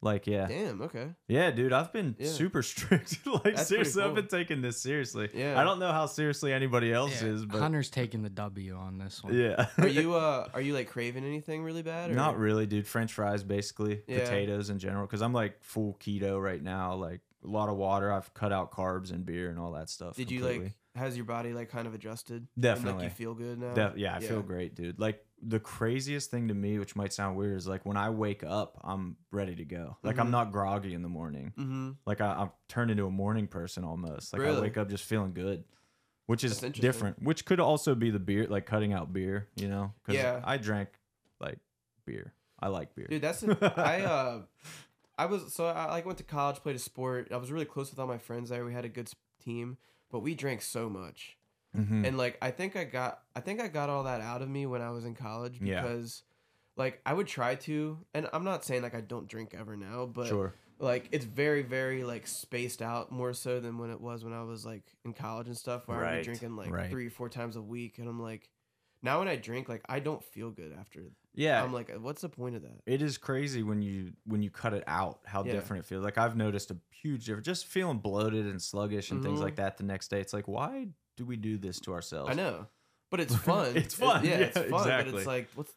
Like 0.02 0.26
yeah, 0.26 0.46
Damn, 0.46 0.82
okay. 0.82 1.08
yeah, 1.28 1.50
dude. 1.50 1.72
I've 1.72 1.90
been 1.90 2.14
Yeah. 2.18 2.28
super 2.28 2.62
strict. 2.70 3.26
like 3.26 3.42
pretty 3.42 3.58
seriously, 3.58 4.02
I've 4.02 4.14
been 4.14 4.26
taking 4.26 4.60
this 4.60 4.78
seriously. 4.82 5.30
Yeah. 5.32 5.58
I 5.58 5.64
don't 5.64 5.78
know 5.78 5.92
how 5.92 6.04
seriously 6.04 6.52
anybody 6.52 6.92
else 6.92 7.22
Yeah, 7.22 7.28
is, 7.28 7.46
but 7.46 7.58
Hunter's 7.60 7.88
taking 7.88 8.22
the 8.22 8.28
W 8.28 8.74
on 8.74 8.98
this 8.98 9.22
one. 9.24 9.32
yeah. 9.34 9.66
Are 9.78 9.88
you 9.88 10.14
uh 10.26 10.48
are 10.52 10.60
you 10.60 10.74
like 10.74 10.88
craving 10.88 11.24
anything 11.24 11.62
really 11.62 11.82
bad? 11.82 12.10
Or? 12.10 12.14
Not 12.14 12.36
really, 12.38 12.66
dude. 12.66 12.86
French 12.86 13.14
fries, 13.14 13.42
basically. 13.42 14.02
Yeah. 14.06 14.20
Potatoes 14.20 14.68
in 14.68 14.78
general, 14.78 15.06
because 15.06 15.22
I'm 15.22 15.32
like 15.32 15.62
full 15.62 15.96
keto 16.00 16.42
right 16.42 16.62
now. 16.62 16.94
Like 16.96 17.20
a 17.44 17.48
lot 17.48 17.68
of 17.68 17.76
water. 17.76 18.12
I've 18.12 18.32
cut 18.34 18.52
out 18.52 18.70
carbs 18.72 19.10
and 19.10 19.24
beer 19.24 19.50
and 19.50 19.58
all 19.58 19.72
that 19.72 19.90
stuff. 19.90 20.16
Did 20.16 20.30
you 20.30 20.44
like 20.44 20.72
has 20.96 21.16
your 21.16 21.24
body 21.26 21.52
like 21.52 21.68
kind 21.70 21.86
of 21.86 21.94
adjusted? 21.94 22.46
And, 22.54 22.62
Definitely. 22.62 23.04
like 23.04 23.10
you 23.12 23.16
feel 23.16 23.34
good 23.34 23.58
now? 23.60 23.74
Def- 23.74 23.96
yeah, 23.96 24.14
I 24.14 24.20
feel 24.20 24.42
great, 24.42 24.74
dude. 24.74 24.98
Like 25.00 25.24
the 25.42 25.58
craziest 25.60 26.30
thing 26.30 26.48
to 26.48 26.54
me, 26.54 26.78
which 26.78 26.94
might 26.96 27.12
sound 27.12 27.36
weird, 27.36 27.56
is 27.56 27.66
like 27.66 27.84
when 27.84 27.96
I 27.96 28.10
wake 28.10 28.44
up, 28.44 28.80
I'm 28.84 29.16
ready 29.30 29.54
to 29.56 29.64
go. 29.64 29.96
Like 30.02 30.18
I'm 30.18 30.28
Mhm. 30.28 30.32
not 30.32 30.52
groggy 30.52 30.94
in 30.94 31.02
the 31.02 31.08
morning. 31.08 31.52
Mm-hmm. 31.58 31.90
Like 32.06 32.20
I, 32.20 32.32
I'm 32.32 32.50
turned 32.68 32.90
into 32.90 33.06
a 33.06 33.10
morning 33.10 33.46
person 33.48 33.84
almost. 33.84 34.32
Like 34.32 34.42
I 34.42 34.58
wake 34.60 34.76
up 34.76 34.88
just 34.88 35.04
feeling 35.04 35.32
good, 35.34 35.64
which 36.26 36.44
is 36.44 36.58
different. 36.60 37.22
Which 37.22 37.44
could 37.44 37.60
also 37.60 37.94
be 37.94 38.10
the 38.10 38.18
beer, 38.20 38.46
like 38.48 38.64
cutting 38.64 38.92
out 38.92 39.12
beer. 39.12 39.48
You 39.56 39.68
know, 39.68 39.92
'Cause 40.04 40.14
Yeah. 40.14 40.40
I 40.44 40.56
drank 40.58 40.88
like 41.40 41.58
beer. 42.06 42.32
I 42.60 42.68
like 42.68 42.94
beer. 42.94 43.08
Dude, 43.10 43.20
that's 43.20 43.42
a, 43.42 43.74
I 43.76 44.02
uh 44.02 44.42
I 45.18 45.26
was 45.26 45.52
so 45.52 45.66
I 45.66 45.86
like 45.90 46.06
went 46.06 46.18
to 46.18 46.24
college, 46.24 46.56
played 46.56 46.76
a 46.76 46.80
sport. 46.80 47.28
I 47.32 47.36
was 47.36 47.52
really 47.52 47.64
close 47.64 47.90
with 47.90 47.98
all 47.98 48.06
my 48.06 48.18
friends 48.18 48.50
there. 48.50 48.64
We 48.64 48.72
had 48.72 48.84
a 48.84 48.88
good 48.88 49.08
team, 49.42 49.76
but 50.10 50.20
we 50.20 50.34
drank 50.34 50.62
so 50.62 50.88
much. 50.88 51.36
Mhm. 51.76 52.06
And 52.06 52.16
like 52.16 52.38
I 52.40 52.50
think 52.50 52.76
I 52.76 52.84
got 52.84 53.22
I 53.34 53.40
think 53.40 53.60
I 53.60 53.68
got 53.68 53.90
all 53.90 54.04
that 54.04 54.20
out 54.20 54.42
of 54.42 54.48
me 54.48 54.66
when 54.66 54.82
I 54.82 54.90
was 54.90 55.04
in 55.04 55.14
college 55.14 55.58
Yeah. 55.60 55.82
because 55.82 56.22
like 56.76 57.00
I 57.06 57.12
would 57.12 57.26
try 57.26 57.54
to 57.56 57.98
and 58.14 58.28
I'm 58.32 58.44
not 58.44 58.64
saying 58.64 58.82
like 58.82 58.94
I 58.94 59.00
don't 59.00 59.28
drink 59.28 59.54
ever 59.58 59.76
now, 59.76 60.06
but 60.06 60.28
sure. 60.28 60.54
like 60.78 61.08
it's 61.12 61.24
very 61.24 61.62
very 61.62 62.04
like 62.04 62.26
spaced 62.26 62.80
out 62.82 63.10
more 63.12 63.32
so 63.32 63.60
than 63.60 63.78
when 63.78 63.90
it 63.90 64.00
was 64.00 64.24
when 64.24 64.32
I 64.32 64.42
was 64.42 64.64
like 64.64 64.84
in 65.04 65.12
college 65.14 65.48
and 65.48 65.56
stuff 65.56 65.86
where 65.88 66.04
I'd 66.04 66.18
be 66.18 66.24
drinking 66.24 66.56
like 66.56 66.70
right. 66.70 66.90
three 66.90 67.06
or 67.08 67.10
four 67.10 67.28
times 67.28 67.56
a 67.56 67.62
week 67.62 67.98
and 67.98 68.08
I'm 68.08 68.20
like 68.20 68.48
now 69.04 69.20
when 69.20 69.28
I 69.28 69.36
drink 69.36 69.68
like 69.68 69.82
I 69.88 70.00
don't 70.00 70.22
feel 70.24 70.50
good 70.50 70.74
after. 70.80 71.02
Yeah, 71.36 71.62
I'm 71.62 71.72
like 71.72 71.92
what's 72.00 72.22
the 72.22 72.28
point 72.28 72.56
of 72.56 72.62
that? 72.62 72.80
it 72.86 73.02
is 73.02 73.18
crazy 73.18 73.62
when 73.62 73.82
you 73.82 74.12
when 74.26 74.42
you 74.42 74.50
cut 74.50 74.72
it 74.74 74.82
out 74.88 75.20
how 75.26 75.44
Yeah. 75.44 75.52
different 75.52 75.84
it 75.84 75.86
feels. 75.88 76.02
Like 76.04 76.18
I've 76.18 76.36
noticed 76.36 76.70
a 76.72 76.76
huge 76.90 77.26
difference. 77.26 77.46
Just 77.46 77.66
feeling 77.66 77.98
bloated 77.98 78.46
and 78.46 78.60
sluggish 78.60 79.10
and 79.12 79.22
things 79.22 79.38
Mhm. 79.38 79.42
like 79.42 79.56
that 79.56 79.76
the 79.76 79.84
next 79.84 80.08
day. 80.08 80.20
It's 80.20 80.32
like 80.32 80.48
why 80.48 80.88
do 81.16 81.24
we 81.24 81.36
do 81.36 81.58
this 81.58 81.78
to 81.80 81.92
ourselves? 81.92 82.30
I 82.30 82.34
know. 82.34 82.66
But 83.10 83.20
it's 83.20 83.34
fun. 83.50 83.76
It's 83.76 83.94
It- 83.94 83.98
fun, 83.98 84.24
yeah, 84.24 84.30
yeah, 84.30 84.36
it's 84.46 84.58
fun. 84.58 84.70
But 84.70 85.08
it's 85.08 85.26
like 85.26 85.48
what's 85.54 85.72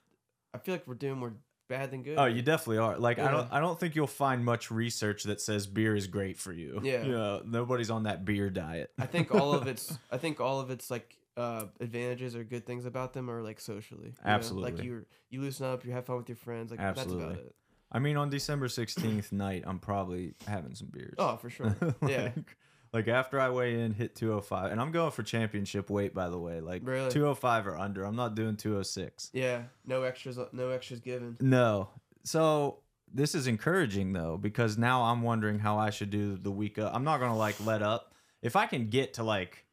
I 0.53 0.57
feel 0.59 0.73
like 0.73 0.87
we're 0.87 0.95
doing 0.95 1.17
more 1.19 1.33
bad 1.69 1.91
than 1.91 2.01
good. 2.01 2.17
Oh, 2.17 2.25
you 2.25 2.41
definitely 2.41 2.77
are. 2.77 2.97
Like 2.97 3.19
I 3.19 3.29
don't 3.29 3.51
I 3.51 3.59
don't 3.59 3.79
think 3.79 3.95
you'll 3.95 4.07
find 4.07 4.45
much 4.45 4.71
research 4.71 5.23
that 5.23 5.41
says 5.41 5.67
beer 5.67 5.95
is 5.95 6.07
great 6.07 6.37
for 6.37 6.53
you. 6.53 6.79
Yeah. 6.83 7.03
You 7.03 7.11
know, 7.11 7.41
nobody's 7.45 7.89
on 7.89 8.03
that 8.03 8.23
beer 8.25 8.49
diet. 8.49 8.91
I 8.99 9.05
think 9.07 9.33
all 9.35 9.53
of 9.53 9.67
its 9.67 9.97
I 10.11 10.17
think 10.17 10.39
all 10.39 10.59
of 10.59 10.69
its 10.71 10.89
like 10.91 11.17
uh 11.37 11.65
advantages 11.79 12.35
or 12.35 12.43
good 12.43 12.65
things 12.65 12.85
about 12.85 13.13
them 13.13 13.29
are 13.29 13.41
like 13.41 13.59
socially. 13.59 14.07
you 14.07 14.11
know? 14.25 14.31
Absolutely. 14.31 14.71
Like 14.71 14.83
you 14.83 15.05
you 15.29 15.41
loosen 15.41 15.65
up, 15.67 15.85
you 15.85 15.91
have 15.91 16.05
fun 16.05 16.17
with 16.17 16.29
your 16.29 16.35
friends, 16.35 16.71
like 16.71 16.79
that's 16.79 16.99
Absolutely. 16.99 17.25
about 17.25 17.37
it. 17.37 17.55
I 17.91 17.99
mean 17.99 18.17
on 18.17 18.29
December 18.29 18.67
16th 18.67 19.31
night, 19.31 19.63
I'm 19.65 19.79
probably 19.79 20.33
having 20.47 20.75
some 20.75 20.87
beers. 20.87 21.15
Oh, 21.17 21.37
for 21.37 21.49
sure. 21.49 21.75
yeah. 22.07 22.31
like, 22.35 22.57
like 22.91 23.07
after 23.07 23.39
I 23.39 23.49
weigh 23.49 23.79
in, 23.81 23.93
hit 23.93 24.15
205, 24.15 24.71
and 24.71 24.81
I'm 24.81 24.91
going 24.91 25.11
for 25.11 25.23
championship 25.23 25.89
weight, 25.89 26.13
by 26.13 26.29
the 26.29 26.39
way. 26.39 26.59
Like 26.59 26.81
Really? 26.85 27.11
205 27.11 27.67
or 27.67 27.77
under. 27.77 28.03
I'm 28.03 28.15
not 28.15 28.35
doing 28.35 28.57
206. 28.57 29.29
Yeah. 29.33 29.63
No 29.85 30.03
extras 30.03 30.39
no 30.51 30.69
extras 30.71 30.99
given. 30.99 31.37
No. 31.39 31.89
So 32.23 32.79
this 33.13 33.35
is 33.35 33.47
encouraging 33.47 34.11
though, 34.13 34.37
because 34.37 34.77
now 34.77 35.03
I'm 35.03 35.21
wondering 35.21 35.59
how 35.59 35.77
I 35.77 35.91
should 35.91 36.09
do 36.09 36.35
the 36.37 36.51
week 36.51 36.77
up. 36.79 36.93
I'm 36.95 37.03
not 37.03 37.19
gonna 37.19 37.37
like 37.37 37.55
let 37.65 37.81
up. 37.81 38.13
If 38.41 38.55
I 38.55 38.65
can 38.65 38.89
get 38.89 39.13
to 39.15 39.23
like 39.23 39.65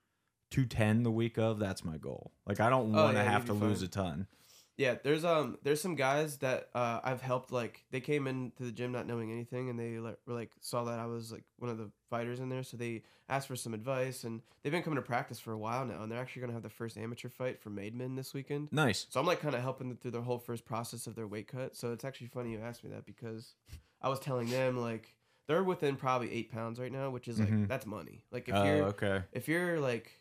210 0.54 1.02
the 1.02 1.10
week 1.10 1.38
of, 1.38 1.58
that's 1.58 1.84
my 1.84 1.96
goal. 1.96 2.32
Like 2.46 2.60
I 2.60 2.70
don't 2.70 2.94
Oh, 2.94 3.04
want 3.04 3.16
to 3.16 3.22
yeah, 3.22 3.30
have 3.30 3.42
you'd 3.42 3.48
to 3.48 3.54
be 3.54 3.66
lose 3.66 3.78
fine. 3.80 3.86
a 3.86 3.88
ton. 3.90 4.26
Yeah, 4.76 4.96
there's 5.04 5.24
um 5.24 5.56
there's 5.62 5.80
some 5.80 5.94
guys 5.94 6.38
that 6.38 6.68
uh 6.74 6.98
I've 7.04 7.20
helped 7.22 7.52
like 7.52 7.84
they 7.92 8.00
came 8.00 8.26
into 8.26 8.64
the 8.64 8.72
gym 8.72 8.90
not 8.90 9.06
knowing 9.06 9.30
anything 9.30 9.70
and 9.70 9.78
they 9.78 9.98
like 9.98 10.18
were 10.26 10.34
like 10.34 10.50
saw 10.60 10.82
that 10.84 10.98
I 10.98 11.06
was 11.06 11.30
like 11.30 11.44
one 11.58 11.70
of 11.70 11.78
the 11.78 11.90
fighters 12.10 12.40
in 12.40 12.48
there 12.48 12.64
so 12.64 12.76
they 12.76 13.02
asked 13.28 13.46
for 13.46 13.54
some 13.54 13.72
advice 13.72 14.24
and 14.24 14.42
they've 14.62 14.72
been 14.72 14.82
coming 14.82 14.96
to 14.96 15.02
practice 15.02 15.38
for 15.38 15.52
a 15.52 15.58
while 15.58 15.84
now 15.86 16.02
and 16.02 16.10
they're 16.10 16.18
actually 16.20 16.40
gonna 16.40 16.54
have 16.54 16.64
the 16.64 16.70
first 16.70 16.98
amateur 16.98 17.28
fight 17.28 17.60
for 17.60 17.70
Maidman 17.70 18.16
this 18.16 18.34
weekend. 18.34 18.68
Nice. 18.72 19.06
So 19.10 19.20
I'm 19.20 19.26
like 19.26 19.38
kind 19.40 19.54
of 19.54 19.62
helping 19.62 19.88
them 19.90 19.96
through 19.96 20.10
their 20.10 20.22
whole 20.22 20.38
first 20.40 20.64
process 20.64 21.06
of 21.06 21.14
their 21.14 21.28
weight 21.28 21.46
cut. 21.46 21.76
So 21.76 21.92
it's 21.92 22.04
actually 22.04 22.26
funny 22.28 22.50
you 22.50 22.60
asked 22.60 22.82
me 22.82 22.90
that 22.90 23.06
because 23.06 23.54
I 24.02 24.08
was 24.08 24.18
telling 24.18 24.50
them 24.50 24.76
like 24.76 25.14
they're 25.46 25.62
within 25.62 25.94
probably 25.94 26.32
eight 26.32 26.50
pounds 26.50 26.80
right 26.80 26.90
now, 26.92 27.10
which 27.10 27.28
is 27.28 27.38
like 27.38 27.48
Mhm. 27.50 27.68
that's 27.68 27.86
money. 27.86 28.24
Like 28.32 28.48
if 28.48 28.56
Oh, 28.56 28.64
you're 28.64 28.84
okay. 28.86 29.22
if 29.30 29.46
you're 29.46 29.78
like 29.78 30.18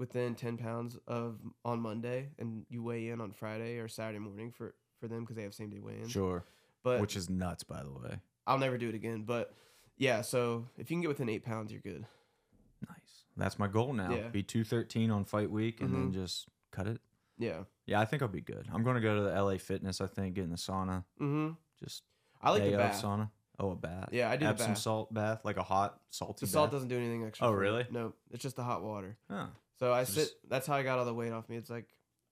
within 0.00 0.34
10 0.34 0.56
pounds 0.56 0.96
of 1.06 1.38
on 1.64 1.78
monday 1.80 2.30
and 2.38 2.64
you 2.68 2.82
weigh 2.82 3.08
in 3.10 3.20
on 3.20 3.30
friday 3.30 3.78
or 3.78 3.86
saturday 3.86 4.18
morning 4.18 4.50
for 4.50 4.74
for 4.98 5.06
them 5.06 5.20
because 5.20 5.36
they 5.36 5.42
have 5.42 5.54
same 5.54 5.70
day 5.70 5.78
weigh-ins 5.78 6.10
Sure. 6.10 6.44
but 6.82 7.00
Which 7.00 7.14
is 7.16 7.30
nuts, 7.30 7.62
by 7.62 7.82
the 7.84 7.92
way. 7.92 8.18
i'll 8.46 8.58
never 8.58 8.76
do 8.78 8.88
it 8.88 8.94
again 8.96 9.22
but 9.24 9.54
yeah 9.98 10.22
so 10.22 10.66
if 10.78 10.90
you 10.90 10.96
can 10.96 11.02
get 11.02 11.08
within 11.08 11.28
eight 11.28 11.44
pounds 11.44 11.70
you're 11.70 11.80
good 11.82 12.04
Nice. 12.88 13.24
That's 13.36 13.58
my 13.58 13.68
goal 13.68 13.92
now. 13.92 14.10
Yeah. 14.14 14.28
Be 14.28 14.42
213 14.42 15.10
on 15.10 15.24
fight 15.26 15.50
week 15.50 15.82
and 15.82 15.94
then 15.94 16.10
Mhm. 16.10 16.14
just 16.14 16.48
cut 16.70 16.86
it. 16.86 16.98
yeah 17.36 17.64
Yeah, 17.84 18.00
I 18.00 18.06
think 18.06 18.22
I'll 18.22 18.28
be 18.28 18.40
good. 18.40 18.66
I'm 18.72 18.82
going 18.82 18.94
to 18.94 19.02
go 19.02 19.14
to 19.16 19.20
the 19.22 19.32
LA 19.42 19.58
Fitness, 19.58 20.00
I 20.00 20.06
think, 20.06 20.36
get 20.36 20.44
in 20.44 20.50
the 20.50 20.56
sauna. 20.56 21.04
mm-hmm 21.20 21.52
Just 21.84 22.04
i 22.40 22.50
like 22.50 22.62
the 22.62 22.76
bath 22.78 23.02
sauna. 23.02 23.30
Oh, 23.58 23.72
a 23.72 23.76
bath. 23.76 24.08
Yeah, 24.12 24.30
I 24.30 24.36
do 24.36 24.46
Epsom 24.46 24.68
bath. 24.68 24.78
salt 24.78 25.12
bath, 25.12 25.44
like 25.44 25.58
a 25.58 25.62
hot, 25.62 26.00
salty 26.08 26.46
the 26.46 26.50
salt 26.52 26.68
bath. 26.68 26.72
doesn't 26.72 26.88
do 26.88 26.96
anything 26.96 27.22
extra 27.26 27.46
Oh, 27.48 27.52
really? 27.52 27.86
no 27.90 28.14
it's 28.30 28.42
just 28.42 28.56
the 28.56 28.64
hot 28.64 28.82
water 28.82 29.18
Oh, 29.28 29.48
so 29.80 29.92
i 29.92 30.04
So 30.04 30.12
sit 30.12 30.20
just- 30.20 30.34
that's 30.48 30.66
how 30.66 30.74
i 30.74 30.82
got 30.82 30.98
all 30.98 31.04
the 31.04 31.14
weight 31.14 31.32
off 31.32 31.48
me 31.48 31.56
it's 31.56 31.70
like 31.70 31.86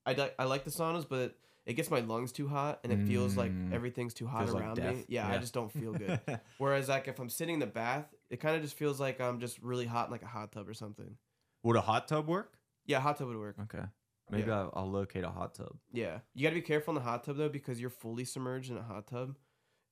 i, 0.06 0.14
di- 0.14 0.30
I 0.38 0.44
like 0.44 0.64
the 0.64 0.70
saunas 0.70 1.06
but 1.08 1.34
it 1.66 1.74
gets 1.74 1.90
my 1.90 2.00
lungs 2.00 2.32
too 2.32 2.48
hot 2.48 2.80
and 2.84 2.92
it 2.92 3.06
feels 3.06 3.36
like 3.36 3.50
Mm. 3.52 3.72
everything's 3.74 4.14
too 4.14 4.26
hot 4.26 4.44
Feels 4.44 4.54
like 4.54 4.62
around 4.64 4.78
me 4.78 4.82
death. 4.84 5.04
yeah, 5.08 5.28
i 5.28 5.36
just 5.38 5.52
don't 5.52 5.70
feel 5.72 5.92
good 5.92 6.20
whereas 6.58 6.88
like 6.88 7.08
if 7.08 7.18
i'm 7.18 7.28
sitting 7.28 7.54
in 7.54 7.60
the 7.60 7.66
bath 7.66 8.06
it 8.30 8.38
kind 8.40 8.54
of 8.56 8.62
just 8.62 8.76
feels 8.76 8.98
like 9.00 9.20
i'm 9.20 9.40
just 9.40 9.58
really 9.60 9.86
hot 9.86 10.06
in 10.06 10.12
like 10.12 10.22
a 10.22 10.26
hot 10.26 10.52
tub 10.52 10.68
or 10.68 10.74
something 10.74 11.16
Would 11.64 11.76
a 11.76 11.80
hot 11.80 12.06
tub 12.08 12.26
work? 12.28 12.54
Yeah, 12.86 13.00
hot 13.00 13.18
tub 13.18 13.28
would 13.28 13.36
work. 13.36 13.56
Okay. 13.64 13.84
Maybe 14.30 14.48
Yeah. 14.48 14.60
I'll, 14.60 14.72
I'll 14.76 14.90
locate 14.90 15.24
a 15.24 15.28
hot 15.30 15.54
tub. 15.54 15.76
Yeah, 15.92 16.20
you 16.34 16.42
got 16.44 16.50
to 16.50 16.54
be 16.54 16.62
careful 16.62 16.92
in 16.92 16.94
the 16.94 17.02
hot 17.10 17.24
tub 17.24 17.36
though 17.36 17.48
because 17.50 17.78
you're 17.80 17.90
fully 17.90 18.24
submerged 18.24 18.70
in 18.70 18.78
a 18.78 18.82
hot 18.82 19.06
tub, 19.08 19.36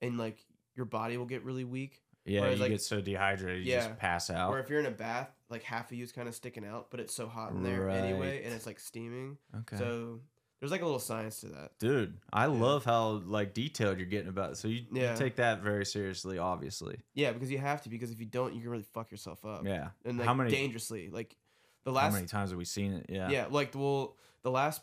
and 0.01 0.17
like 0.17 0.39
your 0.77 0.87
body 0.87 1.17
will 1.19 1.27
get 1.27 1.43
really 1.45 1.65
weak. 1.65 2.01
Yeah, 2.27 2.41
Whereas, 2.43 2.57
you 2.59 2.63
like- 2.63 2.71
get 2.73 2.81
so 2.83 3.01
dehydrated, 3.01 3.65
you 3.65 3.73
Yeah. 3.73 3.87
just 3.89 3.99
pass 3.99 4.31
out. 4.31 4.51
Or 4.51 4.59
if 4.59 4.69
you're 4.69 4.81
in 4.81 4.87
a 4.87 4.91
bath, 4.91 5.31
like 5.49 5.63
half 5.63 5.91
of 5.91 5.97
you 5.97 6.05
is 6.05 6.13
kind 6.13 6.29
of 6.29 6.35
sticking 6.35 6.65
out, 6.65 6.91
but 6.91 7.01
it's 7.01 7.15
so 7.15 7.27
hot 7.29 7.53
in 7.53 7.63
there 7.63 7.89
anyway, 7.89 8.43
and 8.45 8.53
it's 8.53 8.67
like 8.67 8.81
steaming. 8.81 9.39
okay. 9.61 9.77
So 9.77 10.21
there's 10.59 10.73
like 10.73 10.81
a 10.81 10.85
little 10.85 10.99
science 10.99 11.41
to 11.41 11.49
that. 11.49 11.79
Dude, 11.79 12.19
I 12.33 12.47
love 12.47 12.85
how 12.85 13.23
like 13.27 13.55
detailed 13.55 13.99
you're 13.99 14.07
getting 14.07 14.29
about 14.29 14.53
it. 14.53 14.57
So 14.57 14.69
you, 14.69 14.85
Yeah. 14.91 15.13
you 15.13 15.19
take 15.19 15.37
that 15.37 15.61
very 15.63 15.85
seriously, 15.87 16.39
obviously. 16.39 16.99
Yeah, 17.15 17.33
because 17.33 17.51
you 17.51 17.59
have 17.59 17.83
to. 17.83 17.89
Because 17.91 18.11
if 18.11 18.19
you 18.19 18.27
don't, 18.27 18.55
you 18.55 18.61
can 18.63 18.71
really 18.71 18.83
fuck 18.95 19.11
yourself 19.11 19.45
up. 19.45 19.65
Yeah. 19.65 19.91
And 20.05 20.19
like 20.19 20.27
how 20.27 20.35
many 20.35 20.51
dangerously, 20.51 21.11
like 21.11 21.37
the 21.85 21.93
last. 21.93 22.11
how 22.11 22.17
many 22.17 22.27
times 22.27 22.51
have 22.51 22.59
we 22.59 22.65
seen 22.65 22.93
it? 22.95 23.07
Yeah. 23.09 23.29
yeah. 23.31 23.47
like 23.51 23.75
well 23.75 24.17
the 24.43 24.51
last 24.51 24.83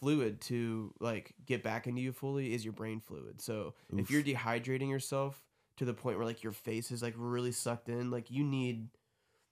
fluid 0.00 0.40
to 0.40 0.92
like 0.98 1.32
get 1.46 1.62
back 1.62 1.86
into 1.86 2.00
you 2.00 2.10
fully 2.12 2.52
is 2.54 2.64
your 2.64 2.72
brain 2.72 2.98
fluid 3.00 3.40
so 3.40 3.72
if 3.96 4.10
you're 4.10 4.22
dehydrating 4.22 4.90
yourself 4.90 5.40
to 5.76 5.84
the 5.84 5.94
point 5.94 6.16
where 6.16 6.26
like 6.26 6.42
your 6.42 6.52
face 6.52 6.90
is 6.90 7.02
like 7.02 7.14
really 7.16 7.52
sucked 7.52 7.88
in 7.88 8.10
like 8.10 8.30
you 8.30 8.44
need 8.44 8.88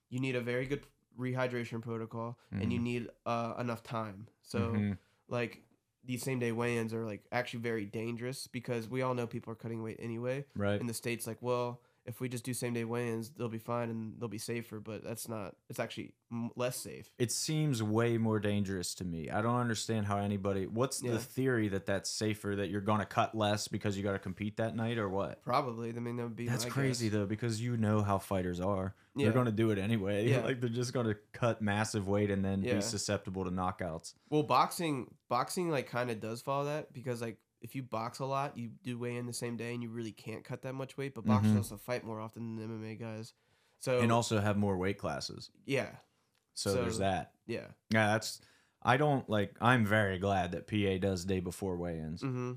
you 0.09 0.19
need 0.19 0.35
a 0.35 0.41
very 0.41 0.65
good 0.65 0.81
rehydration 1.19 1.81
protocol 1.81 2.37
and 2.51 2.71
you 2.71 2.79
Mhm. 2.79 2.83
need 2.83 3.07
uh, 3.25 3.53
enough 3.59 3.83
time 3.83 4.27
so 4.41 4.59
Mhm. 4.73 4.97
like 5.27 5.63
these 6.03 6.23
same 6.23 6.39
day 6.39 6.51
weigh-ins 6.51 6.93
are 6.93 7.05
like 7.05 7.23
actually 7.31 7.59
very 7.61 7.85
dangerous 7.85 8.47
because 8.47 8.89
we 8.89 9.01
all 9.01 9.13
know 9.13 9.27
people 9.27 9.51
are 9.51 9.55
cutting 9.55 9.83
weight 9.83 9.97
anyway 9.99 10.45
right. 10.55 10.79
in 10.79 10.87
the 10.87 10.93
states 10.93 11.27
like 11.27 11.41
well 11.41 11.81
if 12.05 12.19
we 12.19 12.27
just 12.29 12.43
do 12.43 12.53
same 12.53 12.73
day 12.73 12.83
weigh-ins 12.83 13.29
they'll 13.31 13.47
be 13.47 13.57
fine 13.59 13.89
and 13.89 14.13
they'll 14.19 14.27
be 14.27 14.37
safer 14.37 14.79
but 14.79 15.03
that's 15.03 15.29
not 15.29 15.55
it's 15.69 15.79
actually 15.79 16.13
m- 16.31 16.49
less 16.55 16.75
safe 16.77 17.09
it 17.19 17.31
seems 17.31 17.83
way 17.83 18.17
more 18.17 18.39
dangerous 18.39 18.93
to 18.95 19.03
me. 19.05 19.29
I 19.29 19.41
don't 19.41 19.55
understand 19.57 20.07
how 20.07 20.17
anybody. 20.17 20.65
What's 20.65 21.03
Yeah. 21.03 21.11
the 21.11 21.19
theory 21.19 21.67
that 21.69 21.85
that's 21.85 22.09
safer 22.09 22.55
that 22.55 22.69
you're 22.69 22.81
gonna 22.81 23.05
cut 23.05 23.35
less 23.35 23.67
because 23.67 23.97
you 23.97 24.03
got 24.03 24.13
to 24.13 24.19
compete 24.19 24.57
that 24.57 24.75
night 24.75 24.97
or 24.97 25.09
what? 25.09 25.41
Probably. 25.43 25.89
I 25.89 25.99
mean, 25.99 26.15
that 26.15 26.23
would 26.23 26.35
be. 26.35 26.47
That's 26.47 26.65
crazy 26.65 27.07
guess. 27.07 27.13
though 27.13 27.25
because 27.25 27.61
you 27.61 27.77
know 27.77 28.01
how 28.01 28.17
fighters 28.17 28.59
are. 28.59 28.95
Yeah. 29.15 29.25
They're 29.25 29.33
gonna 29.33 29.51
do 29.51 29.71
it 29.71 29.77
anyway. 29.77 30.27
Yeah. 30.29 30.41
like 30.41 30.59
they're 30.61 30.69
just 30.69 30.93
gonna 30.93 31.15
cut 31.33 31.61
massive 31.61 32.07
weight 32.07 32.31
and 32.31 32.43
then 32.43 32.63
Yeah. 32.63 32.75
be 32.75 32.81
susceptible 32.81 33.43
to 33.45 33.51
knockouts. 33.51 34.13
Well, 34.29 34.43
boxing, 34.43 35.13
boxing 35.29 35.69
like 35.69 35.87
kind 35.87 36.09
of 36.09 36.19
does 36.19 36.41
follow 36.41 36.65
that 36.65 36.93
because 36.93 37.21
like 37.21 37.37
if 37.61 37.75
you 37.75 37.83
box 37.83 38.19
a 38.19 38.25
lot, 38.25 38.57
you 38.57 38.69
do 38.83 38.97
weigh 38.97 39.15
in 39.17 39.25
the 39.27 39.33
same 39.33 39.55
day 39.57 39.73
and 39.73 39.83
you 39.83 39.89
really 39.89 40.11
can't 40.11 40.43
cut 40.43 40.61
that 40.63 40.73
much 40.73 40.97
weight. 40.97 41.13
But 41.15 41.25
boxers 41.25 41.51
Mhm. 41.53 41.57
also 41.57 41.77
fight 41.77 42.03
more 42.03 42.19
often 42.19 42.55
than 42.55 42.69
MMA 42.69 42.95
guys. 42.99 43.33
So 43.79 43.99
and 43.99 44.11
also 44.11 44.39
have 44.39 44.57
more 44.57 44.77
weight 44.77 44.97
classes. 44.97 45.49
yeah, 45.65 45.95
So, 46.53 46.71
So- 46.71 46.81
there's 46.81 46.97
that. 46.99 47.33
yeah. 47.47 47.67
Yeah, 47.91 48.07
that's. 48.07 48.41
I 48.81 48.97
don't 48.97 49.29
like. 49.29 49.55
I'm 49.61 49.85
very 49.85 50.17
glad 50.19 50.51
that 50.53 50.67
PA 50.67 50.97
does 50.97 51.23
day 51.23 51.39
before 51.39 51.77
weigh-ins. 51.77 52.21
Mm-hmm. 52.23 52.53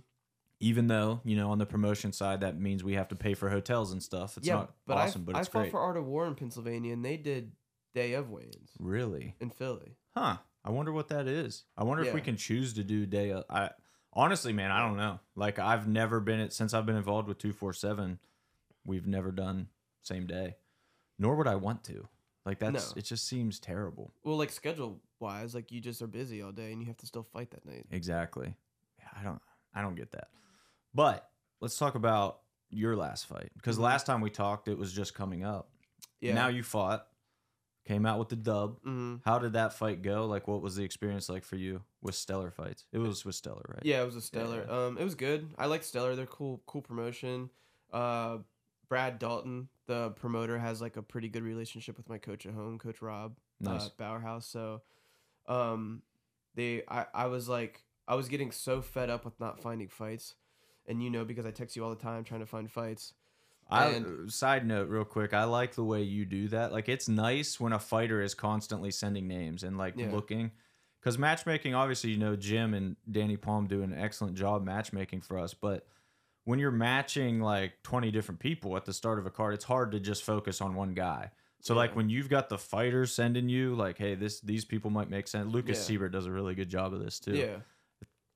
Even 0.61 0.87
though 0.87 1.21
you 1.25 1.37
know 1.37 1.51
on 1.51 1.59
the 1.59 1.67
promotion 1.67 2.13
side 2.13 2.41
that 2.41 2.59
means 2.59 2.83
we 2.83 2.95
have 2.95 3.09
to 3.09 3.17
pay 3.17 3.35
for 3.35 3.51
hotels 3.51 3.93
and 3.93 4.03
stuff. 4.03 4.37
It's 4.39 4.47
yeah, 4.47 4.55
not 4.55 4.75
but 4.87 4.97
awesome, 4.97 5.23
I, 5.23 5.25
but 5.27 5.37
I 5.37 5.41
it's 5.41 5.49
fought 5.49 5.61
great. 5.61 5.71
for 5.71 5.81
Art 5.81 5.97
of 5.97 6.07
War 6.07 6.27
in 6.27 6.35
Pennsylvania, 6.35 6.93
and 6.95 7.05
they 7.05 7.17
did 7.19 7.53
day 7.95 8.15
of 8.15 8.31
weigh-ins 8.31 8.71
really? 8.79 9.35
in 9.41 9.51
Philly. 9.51 9.97
Huh. 10.15 10.39
I 10.65 10.71
wonder 10.71 10.93
what 10.93 11.09
that 11.09 11.27
is. 11.29 11.65
I 11.77 11.85
wonder 11.85 12.05
if 12.05 12.15
we 12.15 12.21
Yeah. 12.21 12.25
can 12.25 12.37
choose 12.39 12.73
to 12.75 12.85
do 12.85 13.05
day. 13.05 13.31
Of, 13.33 13.45
I 13.51 13.71
honestly, 14.15 14.53
man, 14.53 14.71
I 14.71 14.81
don't 14.81 14.97
know. 14.97 15.21
Like 15.37 15.59
I've 15.59 15.87
never 15.89 16.21
been 16.21 16.41
it 16.41 16.53
since 16.53 16.73
I've 16.75 16.87
been 16.87 16.97
involved 16.97 17.29
with 17.29 17.39
two 17.39 17.53
four 17.53 17.73
seven. 17.73 18.19
We've 18.87 19.07
never 19.07 19.31
done 19.33 19.69
same 20.03 20.27
day, 20.27 20.57
nor 21.19 21.37
would 21.37 21.47
I 21.47 21.55
want 21.57 21.85
to. 21.85 22.09
Like 22.45 22.59
that's 22.59 22.91
No. 22.95 22.99
it. 22.99 23.05
Just 23.05 23.27
seems 23.27 23.59
terrible. 23.59 24.13
Well, 24.23 24.37
like 24.37 24.51
schedule 24.53 25.01
wise, 25.19 25.55
like 25.55 25.73
you 25.73 25.81
just 25.81 26.03
are 26.03 26.07
busy 26.07 26.43
all 26.43 26.53
day 26.53 26.73
and 26.73 26.81
you 26.83 26.87
have 26.89 26.99
to 26.99 27.07
still 27.07 27.23
fight 27.23 27.51
that 27.53 27.65
night. 27.65 27.87
Exactly. 27.91 28.55
Yeah, 28.99 29.09
I 29.19 29.23
don't. 29.25 29.41
I 29.75 29.81
don't 29.83 29.95
get 29.95 30.11
that. 30.13 30.29
But 30.95 31.29
let's 31.61 31.79
talk 31.79 31.95
about 31.95 32.41
your 32.71 32.97
last 32.97 33.27
fight 33.27 33.51
because 33.57 33.79
Mhm. 33.79 33.83
last 33.83 34.05
time 34.07 34.21
we 34.21 34.31
talked, 34.31 34.69
it 34.69 34.77
was 34.77 34.93
just 34.93 35.15
coming 35.15 35.45
up. 35.45 35.71
Yeah. 36.21 36.35
Now 36.35 36.49
you 36.49 36.63
fought, 36.63 37.09
came 37.85 38.07
out 38.07 38.19
with 38.19 38.29
the 38.31 38.37
dub. 38.37 38.79
hmm 38.83 39.17
How 39.25 39.39
did 39.39 39.53
that 39.55 39.73
fight 39.75 40.03
go? 40.03 40.27
Like, 40.27 40.49
what 40.49 40.63
was 40.63 40.77
the 40.77 40.85
experience 40.85 41.29
like 41.29 41.45
for 41.45 41.57
you 41.57 41.83
with 42.03 42.15
Stellar 42.15 42.51
fights? 42.51 42.85
It 42.93 42.99
was 42.99 43.25
with 43.25 43.35
Stellar, 43.35 43.65
right? 43.69 43.83
Yeah, 43.85 44.03
it 44.03 44.07
was 44.07 44.17
a 44.17 44.21
stellar. 44.23 44.65
Yeah. 44.69 44.87
Um, 44.87 44.99
it 44.99 45.05
was 45.05 45.15
good. 45.15 45.49
I 45.59 45.67
like 45.67 45.83
Stellar. 45.85 46.17
They're 46.17 46.27
cool, 46.27 46.63
cool 46.67 46.83
promotion. 46.83 47.51
Uh, 47.93 48.39
Brad 48.89 49.19
Dalton, 49.19 49.69
the 49.87 50.11
promoter, 50.11 50.59
has 50.59 50.81
like 50.81 50.97
a 50.97 51.03
pretty 51.03 51.29
good 51.29 51.43
relationship 51.43 51.97
with 51.97 52.09
my 52.09 52.19
coach 52.19 52.47
at 52.47 52.53
home, 52.55 52.79
Coach 52.79 53.01
Rob, 53.03 53.37
Nice. 53.61 53.87
uh, 53.87 53.89
Bauerhouse. 53.97 54.47
So, 54.47 54.83
um, 55.47 56.03
they, 56.55 56.83
I, 56.89 57.07
I 57.15 57.27
was 57.27 57.49
like, 57.49 57.83
I 58.07 58.15
was 58.15 58.29
getting 58.29 58.51
so 58.53 58.81
fed 58.83 59.11
up 59.11 59.25
with 59.25 59.39
not 59.41 59.61
finding 59.61 59.89
fights, 59.89 60.35
and 60.87 61.03
you 61.03 61.11
know 61.11 61.25
because 61.25 61.47
I 61.47 61.51
text 61.51 61.77
you 61.77 61.83
all 61.85 61.91
the 61.91 61.97
time 61.97 62.25
trying 62.25 62.41
to 62.41 62.47
find 62.47 62.71
fights. 62.71 63.15
I 63.71 63.87
And- 63.89 64.29
uh, 64.29 64.31
side 64.31 64.67
note 64.67 64.89
real 64.89 65.05
quick, 65.05 65.33
I 65.35 65.45
like 65.45 65.75
the 65.75 65.85
way 65.85 66.03
you 66.03 66.25
do 66.25 66.49
that. 66.49 66.73
Like 66.73 66.89
it's 66.89 67.09
nice 67.09 67.59
when 67.59 67.73
a 67.73 67.79
fighter 67.79 68.21
is 68.21 68.35
constantly 68.35 68.91
sending 68.91 69.27
names 69.27 69.63
and 69.63 69.77
like 69.79 69.97
Yeah. 69.97 70.11
looking 70.11 70.53
cuz 71.03 71.19
matchmaking 71.19 71.75
obviously 71.75 72.11
you 72.11 72.17
know 72.19 72.35
Jim 72.37 72.73
and 72.75 72.97
Danny 73.11 73.37
Palm 73.37 73.67
do 73.67 73.83
an 73.83 73.93
excellent 73.93 74.37
job 74.37 74.65
matchmaking 74.65 75.21
for 75.23 75.39
us, 75.39 75.55
but 75.55 75.87
when 76.45 76.59
you're 76.59 76.71
matching 76.71 77.41
like 77.41 77.83
20 77.83 78.11
different 78.11 78.39
people 78.39 78.77
at 78.77 78.85
the 78.85 78.93
start 78.93 79.19
of 79.19 79.25
a 79.27 79.31
card, 79.31 79.55
it's 79.55 79.65
hard 79.65 79.91
to 79.93 80.01
just 80.01 80.23
focus 80.23 80.61
on 80.61 80.75
one 80.75 80.93
guy. 80.95 81.31
So 81.61 81.75
like 81.75 81.97
when 81.97 82.11
you've 82.11 82.29
got 82.29 82.51
the 82.51 82.59
fighters 82.59 83.15
sending 83.15 83.49
you 83.49 83.75
like 83.75 83.97
hey, 83.97 84.15
this 84.15 84.41
these 84.41 84.67
people 84.67 84.91
might 84.91 85.09
make 85.09 85.27
sense. 85.27 85.51
Lucas 85.51 85.79
Yeah. 85.79 85.85
Siebert 85.85 86.13
does 86.13 86.27
a 86.27 86.31
really 86.33 86.55
good 86.55 86.69
job 86.69 86.93
of 86.93 87.01
this 87.01 87.19
too. 87.19 87.35
Yeah, 87.35 87.57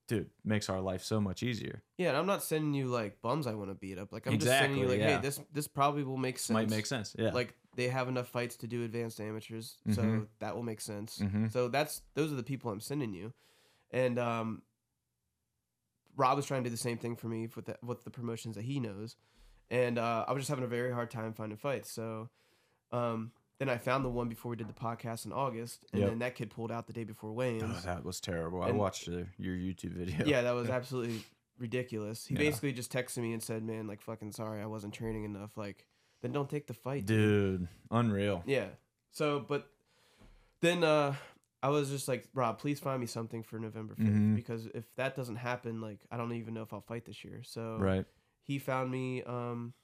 Dude, 0.08 0.30
makes 0.44 0.68
our 0.68 0.80
life 0.80 1.02
so 1.04 1.20
much 1.20 1.42
easier. 1.42 1.82
yeah. 1.98 2.08
And 2.08 2.16
I'm 2.16 2.26
not 2.26 2.42
sending 2.42 2.74
you 2.74 2.86
like 2.86 3.20
bums 3.22 3.46
I 3.46 3.54
want 3.54 3.70
to 3.70 3.74
beat 3.74 3.98
up. 3.98 4.10
Like 4.12 4.26
I'm 4.26 4.38
just 4.38 4.46
sending 4.46 4.80
you 4.80 4.88
like, 4.88 4.98
yeah. 4.98 5.16
hey, 5.16 5.20
this 5.22 5.38
this 5.52 5.68
probably 5.68 6.02
will 6.02 6.16
make 6.16 6.38
sense. 6.38 6.54
Might 6.54 6.70
make 6.70 6.86
sense. 6.86 7.14
Yeah. 7.18 7.30
like 7.32 7.54
they 7.76 7.88
have 7.88 8.08
enough 8.08 8.26
fights 8.28 8.56
to 8.56 8.66
do 8.66 8.82
advanced 8.84 9.20
amateurs 9.20 9.76
so 9.90 10.02
Mhm. 10.02 10.26
that 10.40 10.56
will 10.56 10.64
make 10.64 10.80
sense 10.80 11.18
Mhm. 11.22 11.52
so 11.52 11.68
that's 11.68 12.02
those 12.14 12.32
are 12.32 12.34
the 12.34 12.42
people 12.42 12.72
i'm 12.72 12.80
sending 12.80 13.12
you 13.14 13.32
and 13.92 14.18
um 14.18 14.62
rob 16.16 16.36
was 16.36 16.46
trying 16.46 16.64
to 16.64 16.68
do 16.68 16.74
the 16.74 16.76
same 16.82 16.98
thing 16.98 17.14
for 17.14 17.28
me 17.28 17.48
with 17.54 17.66
the, 17.66 17.76
with 17.82 18.02
the 18.02 18.10
promotions 18.10 18.56
that 18.56 18.64
he 18.64 18.80
knows 18.80 19.14
and 19.70 19.96
uh, 19.98 20.24
i 20.26 20.32
was 20.32 20.40
just 20.40 20.48
having 20.48 20.64
a 20.64 20.68
very 20.68 20.92
hard 20.92 21.08
time 21.10 21.32
finding 21.32 21.56
fights 21.58 21.88
so 21.92 22.28
um 22.90 23.30
then 23.58 23.68
i 23.68 23.76
found 23.76 24.04
the 24.04 24.08
one 24.08 24.28
before 24.28 24.50
we 24.50 24.56
did 24.56 24.68
the 24.68 24.72
podcast 24.72 25.26
in 25.26 25.32
august 25.32 25.84
and 25.92 26.00
Yep. 26.00 26.10
then 26.10 26.18
that 26.20 26.34
kid 26.34 26.50
pulled 26.50 26.70
out 26.72 26.86
the 26.86 26.92
day 26.92 27.04
before 27.04 27.30
Oh, 27.30 27.34
weigh-ins 27.34 27.84
that 27.84 28.04
was 28.04 28.20
terrible. 28.20 28.62
I 28.62 28.68
And- 28.70 28.78
watched 28.78 29.08
uh, 29.08 29.24
your 29.38 29.54
YouTube 29.56 29.92
video. 29.92 30.24
yeah 30.26 30.42
that 30.42 30.52
was 30.54 30.68
absolutely 30.78 31.22
ridiculous 31.58 32.26
he 32.26 32.34
Yeah. 32.34 32.40
basically 32.40 32.72
just 32.72 32.92
texted 32.92 33.18
me 33.18 33.32
and 33.32 33.42
said 33.42 33.62
man 33.64 33.86
like 33.86 34.00
fucking 34.00 34.32
sorry 34.32 34.60
i 34.62 34.66
wasn't 34.66 34.94
training 34.94 35.24
enough 35.24 35.56
like 35.56 35.86
then 36.22 36.32
don't 36.32 36.48
take 36.50 36.66
the 36.66 36.74
fight 36.74 37.06
Dude, 37.06 37.68
unreal. 37.92 38.42
Yeah. 38.44 38.66
So, 39.12 39.38
but 39.38 39.68
then 40.60 40.82
uh 40.82 41.14
I 41.62 41.70
was 41.70 41.90
just 41.90 42.06
like, 42.08 42.28
Rob, 42.34 42.58
please 42.58 42.78
find 42.78 43.00
me 43.00 43.06
something 43.06 43.42
for 43.42 43.58
November 43.58 43.94
5th 43.96 44.08
Mhm. 44.16 44.34
because 44.36 44.66
if 44.74 44.84
that 44.96 45.16
doesn't 45.16 45.36
happen, 45.36 45.80
like 45.80 46.00
I 46.10 46.16
don't 46.16 46.32
even 46.32 46.54
know 46.54 46.62
if 46.62 46.72
I'll 46.72 46.80
fight 46.80 47.04
this 47.04 47.24
year. 47.24 47.42
So 47.44 47.76
Right. 47.80 48.04
he 48.42 48.58
found 48.58 48.90
me 48.90 49.22
um, 49.24 49.74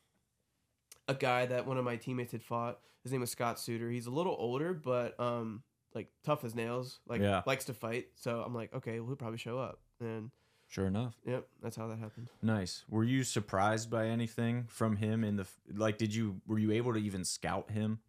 a 1.08 1.14
guy 1.14 1.46
that 1.46 1.66
one 1.66 1.78
of 1.78 1.84
my 1.84 1.96
teammates 1.96 2.32
had 2.32 2.42
fought. 2.42 2.78
His 3.02 3.12
name 3.12 3.20
was 3.20 3.30
Scott 3.30 3.58
Suter. 3.60 3.90
He's 3.90 4.06
a 4.06 4.10
little 4.10 4.34
older, 4.38 4.72
but 4.72 5.18
um, 5.20 5.62
like 5.94 6.08
tough 6.24 6.44
as 6.44 6.54
nails. 6.54 7.00
Like 7.06 7.20
Yeah. 7.20 7.42
likes 7.46 7.66
to 7.66 7.74
fight. 7.74 8.08
So 8.14 8.40
I'm 8.42 8.54
like, 8.54 8.72
okay, 8.74 9.00
well, 9.00 9.08
he'll 9.08 9.16
probably 9.16 9.38
show 9.38 9.58
up. 9.58 9.80
And 10.00 10.30
Sure 10.68 10.86
enough. 10.86 11.14
yep, 11.26 11.46
that's 11.62 11.76
how 11.76 11.86
that 11.88 11.98
happened. 11.98 12.28
Nice. 12.42 12.84
Were 12.88 13.04
you 13.04 13.22
surprised 13.22 13.90
by 13.90 14.06
anything 14.08 14.64
from 14.68 14.96
him 14.96 15.22
in 15.22 15.36
the 15.36 15.46
like? 15.72 15.98
Did 15.98 16.14
you 16.14 16.40
were 16.46 16.58
you 16.58 16.72
able 16.72 16.92
to 16.94 16.98
even 16.98 17.24
scout 17.24 17.70
him? 17.70 18.00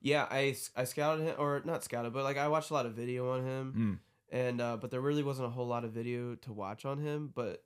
Yeah, 0.00 0.26
I 0.30 0.56
I 0.76 0.84
scouted 0.84 1.24
him 1.26 1.34
or 1.38 1.60
not 1.64 1.82
scouted, 1.84 2.12
but 2.12 2.22
like 2.24 2.38
I 2.38 2.46
watched 2.48 2.70
a 2.70 2.74
lot 2.74 2.86
of 2.86 2.92
video 2.94 3.32
on 3.32 3.44
him. 3.44 4.00
Mm. 4.32 4.36
and 4.38 4.60
uh, 4.60 4.76
but 4.76 4.90
there 4.92 5.00
really 5.00 5.24
wasn't 5.24 5.48
a 5.48 5.50
whole 5.50 5.66
lot 5.66 5.84
of 5.84 5.90
video 5.90 6.36
to 6.36 6.52
watch 6.52 6.84
on 6.84 6.98
him. 6.98 7.30
But 7.34 7.64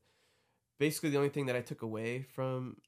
basically, 0.79 1.11
the 1.11 1.19
only 1.19 1.29
thing 1.29 1.47
that 1.47 1.55
I 1.57 1.61
took 1.61 1.83
away 1.83 2.23
from 2.23 2.79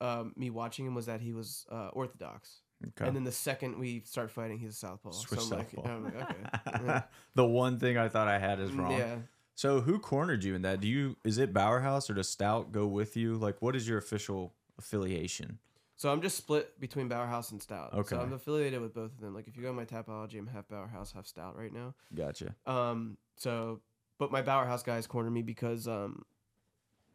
um, 0.00 0.32
me 0.36 0.50
watching 0.50 0.86
him 0.86 0.94
was 0.94 1.06
that 1.06 1.20
he 1.20 1.32
was 1.32 1.66
uh, 1.70 1.88
orthodox. 1.92 2.62
Okay. 2.88 3.06
And 3.06 3.14
then 3.14 3.24
the 3.24 3.32
second 3.32 3.78
we 3.78 4.02
start 4.06 4.30
fighting, 4.30 4.58
he's 4.58 4.70
a 4.70 4.74
southpaw. 4.74 5.10
Switch 5.12 5.40
so 5.40 5.56
I'm 5.56 5.58
like. 5.58 5.86
I'm 5.86 6.04
like, 6.04 6.16
okay, 6.16 6.84
yeah. 6.86 7.02
the 7.34 7.44
one 7.44 7.78
thing 7.78 7.98
I 7.98 8.08
thought 8.08 8.28
I 8.28 8.38
had 8.38 8.58
is 8.58 8.72
wrong. 8.72 8.92
yeah. 8.92 9.16
So 9.54 9.82
who 9.82 9.98
cornered 9.98 10.42
you 10.42 10.54
in 10.54 10.62
that? 10.62 10.80
Do 10.80 10.88
you 10.88 11.16
is 11.22 11.36
it 11.36 11.52
Bauerhouse 11.52 12.08
or 12.08 12.14
does 12.14 12.30
Stout 12.30 12.72
go 12.72 12.86
with 12.86 13.16
you? 13.16 13.34
Like, 13.34 13.60
what 13.60 13.76
is 13.76 13.86
your 13.86 13.98
official 13.98 14.54
affiliation? 14.78 15.58
So 15.96 16.10
I'm 16.10 16.22
just 16.22 16.38
split 16.38 16.80
between 16.80 17.08
Bauerhouse 17.08 17.50
and 17.52 17.60
Stout. 17.60 17.92
Okay. 17.92 18.16
So 18.16 18.22
I'm 18.22 18.32
affiliated 18.32 18.80
with 18.80 18.94
both 18.94 19.12
of 19.12 19.20
them. 19.20 19.34
Like 19.34 19.46
if 19.48 19.58
you 19.58 19.62
go 19.62 19.68
to 19.68 19.74
my 19.74 19.84
Tapology, 19.84 20.38
I'm 20.38 20.46
half 20.46 20.66
Bauerhouse, 20.66 21.12
half 21.12 21.26
Stout 21.26 21.58
right 21.58 21.72
now. 21.72 21.94
Gotcha. 22.14 22.54
Um. 22.66 23.18
So, 23.36 23.80
but 24.18 24.32
my 24.32 24.40
Bauerhouse 24.40 24.82
guys 24.82 25.06
cornered 25.06 25.32
me 25.32 25.42
because 25.42 25.86
um, 25.86 26.24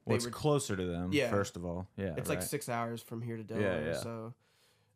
They 0.08 0.14
What's 0.14 0.26
were- 0.26 0.32
closer 0.32 0.76
to 0.76 0.86
them? 0.86 1.12
Yeah. 1.14 1.30
First 1.30 1.56
of 1.56 1.66
all, 1.66 1.88
yeah. 1.98 2.14
it's 2.18 2.30
like 2.30 2.42
six 2.42 2.70
hours 2.70 3.02
from 3.02 3.22
here 3.22 3.38
to 3.38 3.44
Delaware. 3.44 3.88
yeah. 3.88 3.98
So, 3.98 4.34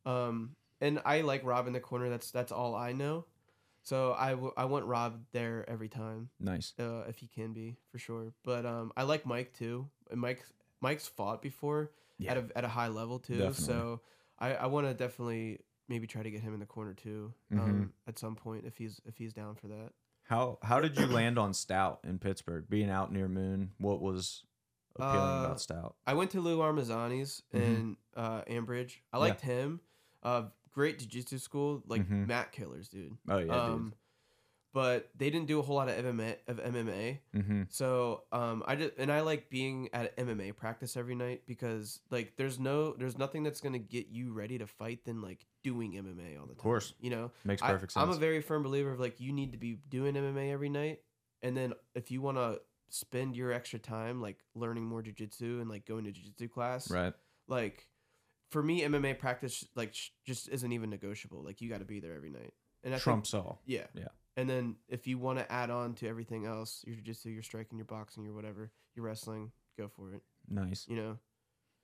um, 0.05 0.55
and 0.81 1.01
I 1.05 1.21
like 1.21 1.43
Rob 1.43 1.67
in 1.67 1.73
the 1.73 1.79
corner. 1.79 2.09
That's 2.09 2.31
that's 2.31 2.51
all 2.51 2.75
I 2.75 2.93
know. 2.93 3.25
So 3.81 4.13
I, 4.17 4.31
w- 4.31 4.51
I 4.57 4.65
want 4.65 4.85
Rob 4.85 5.21
there 5.31 5.67
every 5.67 5.87
time, 5.87 6.29
nice. 6.39 6.73
uh, 6.77 7.05
if 7.07 7.17
he 7.17 7.27
can 7.27 7.53
be 7.53 7.77
for 7.91 7.97
sure. 7.97 8.33
But 8.43 8.65
um, 8.65 8.91
I 8.95 9.03
like 9.03 9.25
Mike 9.25 9.53
too. 9.53 9.87
And 10.11 10.19
Mike 10.19 10.43
Mike's 10.81 11.07
fought 11.07 11.41
before 11.41 11.89
Yeah. 12.17 12.31
at 12.31 12.37
a 12.37 12.45
at 12.55 12.63
a 12.65 12.67
high 12.67 12.89
level 12.89 13.19
too. 13.19 13.37
Definitely. 13.37 13.63
So 13.65 14.01
I 14.37 14.53
I 14.55 14.65
want 14.67 14.85
to 14.87 14.93
definitely 14.93 15.59
maybe 15.87 16.05
try 16.07 16.21
to 16.23 16.29
get 16.29 16.41
him 16.41 16.53
in 16.53 16.59
the 16.59 16.65
corner 16.65 16.93
too. 16.93 17.33
Mm-hmm. 17.51 17.63
Um, 17.63 17.93
at 18.07 18.19
some 18.19 18.35
point 18.35 18.65
if 18.65 18.77
he's 18.77 19.01
if 19.05 19.17
he's 19.17 19.33
down 19.33 19.55
for 19.55 19.67
that. 19.67 19.91
How 20.23 20.59
how 20.61 20.79
did 20.79 20.95
you 20.97 21.07
land 21.07 21.39
on 21.39 21.53
Stout 21.53 21.99
in 22.03 22.19
Pittsburgh? 22.19 22.65
Being 22.69 22.89
out 22.91 23.11
near 23.11 23.27
Moon, 23.27 23.71
what 23.79 24.01
was 24.01 24.43
appealing 24.95 25.37
Uh, 25.41 25.45
about 25.45 25.61
Stout? 25.61 25.95
I 26.07 26.13
went 26.13 26.31
to 26.31 26.41
Lou 26.41 26.59
Armezzani's 26.59 27.43
Mhm. 27.53 27.59
in 27.61 27.97
uh, 28.15 28.41
Ambridge. 28.43 28.97
I 29.13 29.17
Yeah. 29.17 29.21
liked 29.21 29.41
him. 29.41 29.81
Uh, 30.23 30.49
great 30.71 30.99
jiu-jitsu 30.99 31.37
school, 31.37 31.83
like 31.87 32.01
Mhm. 32.07 32.27
mat 32.27 32.51
killers, 32.51 32.89
dude. 32.89 33.17
Oh 33.27 33.37
yeah, 33.37 33.53
um, 33.65 33.93
but 34.71 35.09
they 35.15 35.29
didn't 35.31 35.47
do 35.47 35.59
a 35.59 35.61
whole 35.63 35.75
lot 35.77 35.89
of 35.89 35.95
MMA 35.97 36.37
of 36.47 36.59
MMA. 36.59 37.19
Mm-hmm. 37.33 37.63
So 37.69 38.23
um, 38.31 38.63
I 38.67 38.75
just 38.75 38.93
and 38.97 39.11
I 39.11 39.21
like 39.21 39.49
being 39.49 39.89
at 39.93 40.15
MMA 40.17 40.51
practice 40.55 40.95
every 40.95 41.15
night 41.15 41.43
because 41.47 42.01
like 42.11 42.35
there's 42.37 42.59
no 42.59 42.93
there's 42.93 43.17
nothing 43.17 43.41
that's 43.43 43.61
gonna 43.61 43.79
get 43.79 44.07
you 44.09 44.31
ready 44.31 44.57
to 44.59 44.67
fight 44.67 45.05
than 45.05 45.21
like 45.21 45.45
doing 45.63 45.93
MMA 45.93 46.37
all 46.39 46.45
the 46.45 46.53
time. 46.53 46.57
Of 46.57 46.57
course. 46.57 46.93
you 46.99 47.09
know. 47.09 47.31
Makes 47.45 47.63
I, 47.63 47.71
perfect 47.71 47.93
sense. 47.93 48.03
I'm 48.03 48.09
a 48.11 48.15
very 48.19 48.41
firm 48.41 48.61
believer 48.63 48.91
of 48.91 48.99
like 48.99 49.19
you 49.19 49.31
need 49.33 49.53
to 49.53 49.57
be 49.57 49.73
doing 49.89 50.15
MMA 50.15 50.51
every 50.51 50.69
night, 50.69 51.01
and 51.41 51.57
then 51.57 51.73
if 51.95 52.11
you 52.11 52.21
want 52.21 52.37
to 52.37 52.61
spend 52.89 53.35
your 53.35 53.51
extra 53.51 53.79
time 53.79 54.21
like 54.21 54.37
learning 54.55 54.83
more 54.83 55.01
jujitsu 55.01 55.61
and 55.61 55.69
like 55.69 55.85
going 55.85 56.05
to 56.05 56.11
jujitsu 56.11 56.49
class, 56.49 56.89
right. 56.91 57.13
like 57.47 57.87
for 58.51 58.61
me 58.63 58.81
MMA 58.81 59.17
practice 59.19 59.65
like 59.75 59.93
sh- 59.93 60.09
just 60.25 60.49
isn't 60.49 60.71
even 60.71 60.89
negotiable. 60.89 61.43
Like 61.43 61.61
you 61.61 61.69
got 61.69 61.79
to 61.79 61.85
be 61.85 61.99
there 61.99 62.15
every 62.15 62.29
night. 62.29 62.53
And 62.83 62.93
I 62.93 62.97
think 62.97 63.03
Trumps 63.03 63.33
all. 63.33 63.61
yeah. 63.65 63.87
Yeah. 63.93 64.07
And 64.37 64.49
then 64.49 64.75
if 64.87 65.05
you 65.05 65.17
want 65.17 65.39
to 65.39 65.51
add 65.51 65.69
on 65.69 65.95
to 65.95 66.07
everything 66.07 66.45
else, 66.45 66.83
your 66.87 66.95
jiu-jitsu, 66.95 67.29
your 67.29 67.43
striking, 67.43 67.77
your 67.77 67.85
boxing, 67.85 68.23
your 68.23 68.33
whatever, 68.33 68.71
your 68.95 69.05
wrestling, 69.05 69.51
go 69.77 69.89
for 69.89 70.13
it. 70.13 70.21
Nice. 70.47 70.85
You 70.87 70.95
know. 70.95 71.17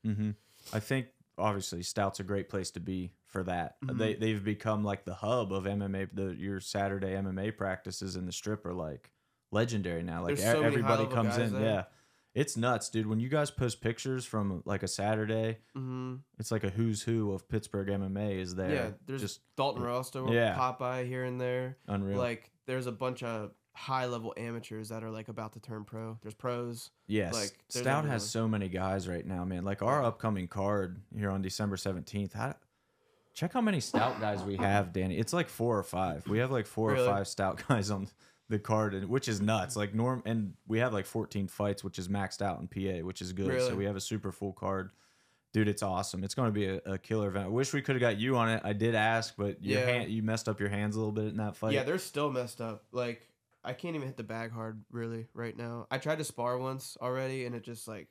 Mm-hmm. 0.08 0.32
I 0.74 0.80
think 0.80 1.08
obviously 1.38 1.84
Stout's 1.84 2.20
a 2.20 2.24
great 2.24 2.48
place 2.48 2.72
to 2.72 2.80
be 2.80 3.12
for 3.28 3.44
that. 3.44 3.76
Mhm. 3.84 3.98
They 3.98 4.13
they've 4.15 4.44
become 4.44 4.84
like 4.84 5.06
the 5.06 5.15
hub 5.15 5.52
of 5.52 5.65
MMA. 5.65 6.10
The 6.13 6.36
your 6.36 6.60
Saturday 6.60 7.13
MMA 7.13 7.58
practices 7.58 8.15
in 8.15 8.26
the 8.26 8.32
strip 8.32 8.65
are 8.65 8.74
like 8.74 9.12
legendary 9.56 10.04
now. 10.04 10.24
Like 10.24 10.38
so 10.38 10.62
everybody 10.62 11.08
comes 11.08 11.38
in. 11.38 11.54
there. 11.54 11.62
Yeah, 11.63 11.84
it's 12.36 12.56
nuts, 12.58 12.89
dude. 12.89 13.08
When 13.08 13.20
you 13.20 13.30
guys 13.30 13.50
post 13.50 13.82
pictures 13.82 14.26
from 14.26 14.62
like 14.65 14.84
a 14.84 14.88
Saturday, 14.88 15.58
Mm-hmm. 15.76 16.15
it's 16.38 16.52
like 16.52 16.63
a 16.63 16.70
who's 16.70 17.02
who 17.02 17.32
of 17.32 17.48
Pittsburgh 17.50 17.88
MMA 17.88 18.39
is 18.39 18.54
there. 18.56 18.72
Yeah. 18.74 18.89
There's 19.08 19.22
just 19.22 19.39
Dalton 19.56 19.82
Rosto, 19.84 20.32
Yeah. 20.32 20.56
Popeye 20.56 21.08
here 21.08 21.24
and 21.24 21.39
there. 21.41 21.78
unreal. 21.88 22.18
Like 22.18 22.52
there's 22.68 22.88
a 22.88 22.91
bunch 22.91 23.24
of 23.24 23.52
high 23.74 24.06
level 24.06 24.34
amateurs 24.38 24.88
that 24.89 25.04
are 25.04 25.12
like 25.12 25.28
about 25.28 25.54
to 25.54 25.60
turn 25.60 25.84
pro. 25.84 26.18
There's 26.22 26.34
pros. 26.34 26.91
Yes, 27.08 27.34
Like, 27.34 27.52
Stout 27.68 28.06
has 28.06 28.28
so 28.30 28.48
many 28.48 28.70
guys 28.70 29.08
right 29.08 29.26
now, 29.26 29.44
man. 29.46 29.65
Like 29.65 29.82
our 29.82 30.02
upcoming 30.04 30.48
card 30.48 31.02
here 31.18 31.30
on 31.30 31.41
December 31.41 31.76
seventeenth. 31.78 32.34
How, 32.34 32.56
check 33.34 33.52
how 33.54 33.60
many 33.62 33.82
Stout 33.82 34.20
guys 34.22 34.41
we 34.44 34.56
have, 34.56 34.94
Danny. 34.94 35.18
It's 35.18 35.34
like 35.34 35.50
four 35.50 35.78
or 35.78 35.84
five. 35.84 36.26
We 36.28 36.38
have 36.39 36.52
like 36.52 36.65
four 36.68 36.91
Really? 36.91 37.06
or 37.06 37.12
five 37.12 37.28
Stout 37.28 37.62
guys 37.68 37.91
on 37.91 38.08
the 38.49 38.60
card, 38.60 38.93
and 38.93 39.10
which 39.10 39.27
is 39.27 39.41
nuts. 39.41 39.75
Like 39.75 39.93
norm, 39.95 40.21
and 40.25 40.53
we 40.67 40.79
have 40.79 40.93
like 40.93 41.05
fourteen 41.05 41.47
fights, 41.47 41.84
which 41.84 41.97
is 41.99 42.08
maxed 42.08 42.41
out 42.41 42.60
in 42.60 42.67
PA, 42.67 43.05
which 43.05 43.21
is 43.21 43.34
good. 43.34 43.47
Really? 43.47 43.67
So 43.69 43.75
we 43.75 43.86
have 43.86 43.95
a 43.95 44.01
super 44.01 44.31
full 44.31 44.53
card. 44.53 44.91
Dude, 45.53 45.67
it's 45.69 45.84
awesome. 45.84 46.23
It's 46.25 46.36
going 46.36 46.49
to 46.49 46.51
be 46.51 46.65
a, 46.65 46.81
a 46.86 46.97
killer 46.97 47.29
event. 47.29 47.45
I 47.45 47.49
wish 47.49 47.71
we 47.71 47.81
could 47.81 47.95
have 47.95 48.01
got 48.01 48.17
you 48.17 48.36
on 48.36 48.49
it. 48.49 48.62
I 48.65 48.73
did 48.73 48.93
ask, 48.93 49.36
but 49.38 49.63
your 49.63 49.79
Yeah. 49.79 49.86
hand, 49.86 50.12
you 50.12 50.21
messed 50.21 50.49
up 50.49 50.60
your 50.60 50.67
hands 50.67 50.97
a 50.97 50.99
little 50.99 51.13
bit 51.13 51.27
in 51.27 51.38
that 51.38 51.55
fight. 51.55 51.71
Yeah, 51.73 51.84
they're 51.84 51.97
still 51.97 52.29
messed 52.29 52.60
up. 52.60 52.84
Like 52.91 53.29
I 53.63 53.71
can't 53.73 53.95
even 53.95 54.08
hit 54.08 54.17
the 54.17 54.23
bag 54.23 54.51
hard 54.51 54.84
really 54.91 55.27
right 55.34 55.58
now. 55.58 55.88
I 55.89 55.97
tried 55.97 56.17
to 56.17 56.23
spar 56.25 56.58
once 56.58 56.97
already, 57.01 57.45
and 57.45 57.55
it 57.55 57.63
just 57.63 57.88
like 57.88 58.10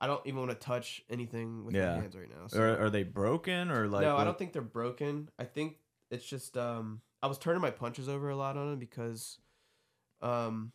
I 0.00 0.06
don't 0.08 0.26
even 0.26 0.40
want 0.40 0.50
to 0.50 0.56
touch 0.56 1.02
anything 1.10 1.64
with 1.66 1.74
Yeah. 1.76 1.94
my 1.94 2.00
hands 2.00 2.16
right 2.16 2.28
now. 2.28 2.48
So. 2.48 2.60
Are, 2.60 2.86
are 2.86 2.90
they 2.90 3.02
broken 3.04 3.70
or 3.70 3.86
like? 3.86 4.02
no, 4.02 4.16
I 4.16 4.24
don't 4.24 4.36
think 4.38 4.52
they're 4.54 4.62
broken. 4.62 5.28
I 5.38 5.44
think 5.44 5.76
it's 6.10 6.24
just 6.24 6.56
um 6.56 7.02
I 7.22 7.26
was 7.26 7.36
turning 7.38 7.60
my 7.60 7.70
punches 7.70 8.08
over 8.08 8.30
a 8.30 8.36
lot 8.36 8.56
on 8.56 8.72
him 8.72 8.78
because 8.78 9.38
um 10.22 10.72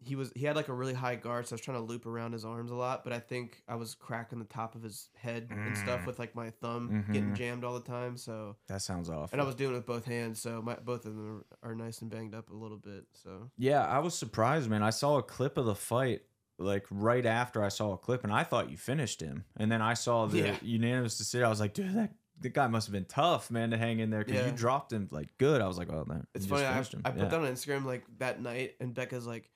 he 0.00 0.14
was 0.14 0.30
he 0.36 0.44
had 0.46 0.54
like 0.54 0.68
a 0.68 0.72
really 0.72 0.94
high 0.94 1.16
guard, 1.16 1.46
so 1.48 1.54
I 1.54 1.56
was 1.56 1.60
trying 1.60 1.76
to 1.78 1.82
loop 1.82 2.06
around 2.06 2.32
his 2.32 2.44
arms 2.44 2.70
a 2.70 2.74
lot, 2.76 3.02
but 3.02 3.12
I 3.12 3.18
think 3.18 3.62
I 3.66 3.74
was 3.74 3.96
cracking 3.96 4.38
the 4.38 4.44
top 4.44 4.76
of 4.76 4.82
his 4.84 5.08
head 5.16 5.48
and 5.50 5.76
stuff 5.76 6.02
Mm. 6.02 6.06
with 6.06 6.18
like 6.20 6.36
my 6.36 6.50
thumb 6.50 7.04
getting 7.12 7.30
Mhm. 7.32 7.34
jammed 7.36 7.64
all 7.64 7.74
the 7.74 7.80
time. 7.80 8.16
So 8.16 8.54
That 8.68 8.80
sounds 8.80 9.10
awful. 9.10 9.28
and 9.32 9.40
I 9.40 9.44
was 9.44 9.56
doing 9.56 9.72
it 9.72 9.76
with 9.78 9.86
both 9.86 10.04
hands, 10.04 10.40
so 10.40 10.62
my 10.62 10.76
both 10.76 11.04
of 11.04 11.16
them 11.16 11.44
are, 11.62 11.70
are 11.70 11.74
nice 11.74 12.00
and 12.00 12.08
banged 12.10 12.32
up 12.32 12.48
a 12.50 12.54
little 12.54 12.76
bit. 12.78 13.06
So 13.12 13.50
Yeah, 13.56 13.84
I 13.86 13.98
was 13.98 14.14
surprised, 14.16 14.70
man. 14.70 14.84
I 14.84 14.90
saw 14.90 15.18
a 15.18 15.22
clip 15.22 15.58
of 15.58 15.66
the 15.66 15.74
fight 15.74 16.22
like 16.60 16.86
right 16.90 17.26
after 17.26 17.62
I 17.64 17.68
saw 17.68 17.92
a 17.92 17.98
clip, 17.98 18.22
and 18.22 18.32
I 18.32 18.44
thought 18.44 18.70
you 18.70 18.76
finished 18.76 19.20
him. 19.20 19.46
And 19.56 19.70
then 19.70 19.82
I 19.82 19.94
saw 19.94 20.26
the 20.26 20.38
Yeah. 20.38 20.58
unanimous 20.62 21.18
decision. 21.18 21.44
I 21.44 21.48
was 21.48 21.58
like, 21.60 21.74
dude, 21.74 21.94
that 21.94 22.12
the 22.40 22.48
guy 22.48 22.66
must 22.68 22.86
have 22.86 22.92
been 22.92 23.04
tough, 23.06 23.50
man, 23.50 23.70
to 23.70 23.76
hang 23.78 23.98
in 24.00 24.10
there 24.10 24.24
because 24.24 24.40
Yeah. 24.40 24.46
you 24.46 24.52
dropped 24.52 24.92
him 24.92 25.08
like 25.10 25.28
good. 25.38 25.60
I 25.60 25.66
was 25.66 25.78
like, 25.78 25.90
oh 25.90 26.04
man, 26.06 26.26
it's 26.34 26.44
you 26.46 26.50
funny. 26.50 26.66
I, 26.66 26.72
finished 26.72 26.94
him. 26.94 27.02
I 27.04 27.10
put 27.10 27.20
yeah. 27.22 27.28
that 27.28 27.40
on 27.40 27.46
Instagram 27.46 27.84
like 27.84 28.04
that 28.18 28.40
night, 28.42 28.74
and 28.80 28.94
Becca's 28.94 29.26
like. 29.26 29.50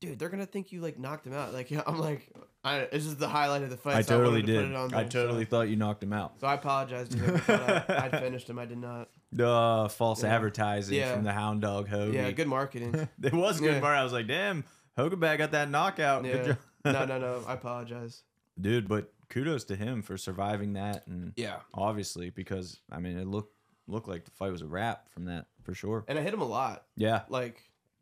Dude, 0.00 0.18
they're 0.18 0.30
gonna 0.30 0.46
think 0.46 0.72
you 0.72 0.80
like 0.80 0.98
knocked 0.98 1.24
him 1.28 1.32
out. 1.32 1.52
Like 1.54 1.70
I'm 1.86 1.96
like, 1.96 2.28
I, 2.64 2.78
it's 2.90 3.04
just 3.04 3.20
the 3.20 3.28
highlight 3.28 3.62
of 3.62 3.70
the 3.70 3.76
fight. 3.76 3.94
I 3.94 4.00
so 4.02 4.14
wanted 4.18 4.24
totally 4.24 4.40
to 4.42 4.46
did. 4.46 4.62
Put 4.64 4.70
it 4.72 4.74
on 4.76 4.94
I 4.94 5.02
there, 5.04 5.08
totally 5.08 5.44
So. 5.44 5.50
thought 5.50 5.68
you 5.68 5.76
knocked 5.76 6.02
him 6.02 6.12
out. 6.12 6.40
So 6.40 6.48
I 6.48 6.54
apologize 6.54 7.08
to 7.10 7.18
him. 7.18 7.40
I 7.46 7.84
I, 7.88 7.96
I'd 8.06 8.10
finished 8.18 8.50
him. 8.50 8.58
I 8.58 8.64
did 8.66 8.78
not. 8.78 9.10
Uh, 9.38 9.86
false 9.86 10.24
Yeah. 10.24 10.34
advertising 10.34 10.96
Yeah. 10.98 11.14
from 11.14 11.22
the 11.22 11.30
Hound 11.32 11.62
Dog 11.62 11.88
Hoagie. 11.88 12.14
Yeah, 12.14 12.32
good 12.32 12.48
marketing. 12.48 13.08
it 13.22 13.32
was 13.32 13.60
good. 13.60 13.74
Yeah. 13.74 13.80
Bar. 13.80 13.94
I 13.94 14.02
was 14.02 14.12
like, 14.12 14.26
damn, 14.26 14.64
Hoganbag 14.98 15.38
got 15.38 15.52
that 15.52 15.70
knockout. 15.70 16.24
Good 16.24 16.34
Yeah. 16.34 16.44
job. 16.46 16.58
no, 16.84 17.04
no, 17.04 17.18
no. 17.20 17.44
I 17.46 17.52
apologize. 17.52 18.24
dude. 18.60 18.88
But 18.88 19.12
kudos 19.32 19.64
to 19.64 19.76
him 19.76 20.02
for 20.02 20.16
surviving 20.16 20.74
that, 20.74 21.06
and 21.06 21.32
Yeah. 21.36 21.60
obviously 21.74 22.30
because 22.30 22.80
I 22.90 22.98
mean, 23.00 23.16
it 23.18 23.26
looked 23.26 23.54
looked 23.88 24.06
like 24.08 24.24
the 24.24 24.30
fight 24.30 24.52
was 24.52 24.62
a 24.62 24.66
wrap 24.66 25.08
from 25.08 25.24
that 25.24 25.46
for 25.62 25.74
sure. 25.74 26.04
And 26.06 26.18
I 26.18 26.22
hit 26.22 26.32
him 26.32 26.40
a 26.40 26.46
lot. 26.46 26.86
Yeah, 26.96 27.22
Like, 27.28 27.60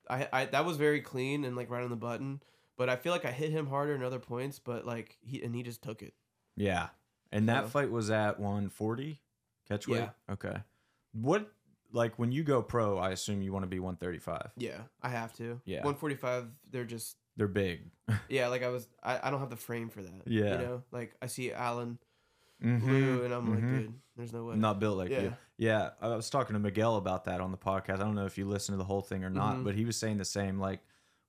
I, 0.09 0.29
I 0.33 0.45
that 0.47 0.64
was 0.66 0.77
very 0.77 1.01
clean 1.01 1.45
and 1.45 1.57
like 1.57 1.71
right 1.71 1.83
on 1.83 1.90
the 1.90 1.97
button. 1.97 2.43
But 2.77 2.88
I 2.88 2.97
feel 2.97 3.12
like 3.12 3.25
I 3.25 3.31
hit 3.31 3.51
him 3.51 3.66
harder 3.66 3.95
in 3.95 4.03
other 4.03 4.19
points. 4.19 4.59
But 4.59 4.85
like 4.87 5.16
he 5.23 5.43
and 5.43 5.55
he 5.55 5.62
just 5.62 5.83
took 5.83 6.03
it. 6.03 6.14
yeah. 6.57 6.88
And 7.33 7.49
that 7.49 7.64
So- 7.64 7.69
fight 7.71 7.90
was 7.93 8.11
at 8.11 8.40
140 8.40 9.21
catch 9.69 9.87
weight. 9.87 9.99
Yeah. 10.01 10.11
Okay. 10.35 10.57
What 11.12 11.51
like 11.93 12.19
when 12.19 12.33
you 12.33 12.43
go 12.45 12.62
pro? 12.62 12.99
I 12.99 13.11
assume 13.11 13.40
you 13.43 13.53
want 13.53 13.62
to 13.62 13.69
be 13.69 13.79
135. 13.81 14.53
Yeah, 14.57 14.83
I 15.03 15.09
have 15.11 15.33
to. 15.35 15.61
Yeah. 15.64 15.79
145. 15.85 16.49
They're 16.71 16.85
just 16.85 17.16
They're 17.40 17.48
big. 17.48 17.81
yeah. 18.29 18.48
Like 18.48 18.62
I 18.62 18.68
was. 18.68 18.87
I, 19.03 19.18
I 19.22 19.31
don't 19.31 19.40
have 19.40 19.48
the 19.48 19.57
frame 19.57 19.88
for 19.88 20.03
that. 20.03 20.22
Yeah. 20.26 20.53
You 20.53 20.59
know, 20.59 20.83
like 20.92 21.14
I 21.22 21.26
see 21.26 21.50
Alan 21.53 21.98
blue, 22.61 23.24
and 23.24 23.33
I'm 23.33 23.48
like, 23.50 23.62
mhm. 23.64 23.79
dude, 23.79 23.94
there's 24.14 24.35
no 24.35 24.44
way. 24.44 24.57
Not 24.57 24.79
built 24.79 24.98
like 24.98 25.09
you. 25.09 25.16
Yeah. 25.16 25.31
Yeah, 25.57 25.90
I 26.03 26.09
was 26.09 26.29
talking 26.29 26.53
to 26.53 26.61
Miguel 26.61 26.96
about 26.96 27.24
that 27.24 27.40
on 27.40 27.50
the 27.50 27.57
podcast. 27.57 27.94
I 27.94 28.05
don't 28.05 28.14
know 28.14 28.26
if 28.26 28.37
you 28.37 28.46
listened 28.46 28.74
to 28.74 28.79
the 28.79 28.85
whole 28.85 29.00
thing 29.00 29.24
or 29.24 29.31
not, 29.31 29.57
Mhm. 29.57 29.64
but 29.64 29.74
he 29.74 29.87
was 29.87 29.96
saying 29.96 30.18
the 30.18 30.24
same. 30.26 30.59
Like 30.59 30.81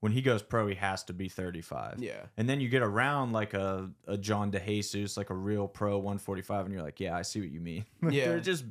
when 0.01 0.11
he 0.11 0.21
goes 0.21 0.41
pro, 0.41 0.67
he 0.67 0.75
has 0.75 1.01
to 1.05 1.13
be 1.13 1.29
35. 1.29 1.99
Yeah. 1.99 2.25
And 2.35 2.49
then 2.49 2.59
you 2.59 2.67
get 2.67 2.81
around 2.81 3.31
like 3.31 3.53
a, 3.53 3.89
a 4.07 4.17
John 4.17 4.51
DeJesus, 4.51 5.15
like 5.15 5.29
a 5.29 5.33
real 5.33 5.67
pro 5.69 5.97
145, 5.97 6.65
and 6.65 6.73
you're 6.73 6.83
like, 6.83 6.99
yeah, 6.99 7.15
I 7.15 7.21
see 7.21 7.39
what 7.39 7.49
you 7.51 7.61
mean. 7.61 7.85
Yeah. 8.09 8.25
They're 8.29 8.39
just, 8.41 8.65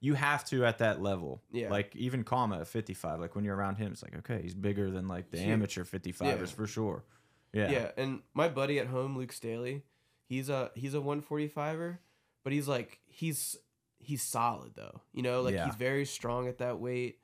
you 0.00 0.14
have 0.14 0.44
to 0.46 0.64
at 0.64 0.78
that 0.78 1.02
level. 1.02 1.42
Yeah. 1.50 1.70
Like 1.70 1.94
even 1.96 2.22
Kama 2.24 2.60
at 2.60 2.68
55, 2.68 3.20
like 3.20 3.34
when 3.34 3.44
you're 3.44 3.56
around 3.56 3.76
him, 3.76 3.92
it's 3.92 4.02
like, 4.02 4.16
okay, 4.18 4.40
he's 4.42 4.54
bigger 4.54 4.90
than 4.90 5.08
like 5.08 5.30
the 5.30 5.40
amateur 5.40 5.84
55ers 5.84 6.20
Yeah. 6.22 6.44
for 6.46 6.66
sure. 6.66 7.04
Yeah. 7.52 7.70
Yeah. 7.70 7.90
and 7.96 8.20
my 8.34 8.48
buddy 8.48 8.78
at 8.78 8.86
home, 8.86 9.16
Luke 9.16 9.32
Staley, 9.32 9.82
he's 10.26 10.48
a 10.48 10.70
he's 10.74 10.94
a 10.94 10.98
145er, 10.98 11.98
but 12.44 12.52
he's 12.52 12.68
like 12.68 13.00
he's 13.06 13.56
he's 13.98 14.22
solid 14.22 14.72
though. 14.76 15.00
You 15.12 15.22
know, 15.22 15.42
like 15.42 15.54
Yeah. 15.54 15.64
he's 15.66 15.74
very 15.74 16.04
strong 16.04 16.46
at 16.46 16.58
that 16.58 16.78
weight. 16.78 17.18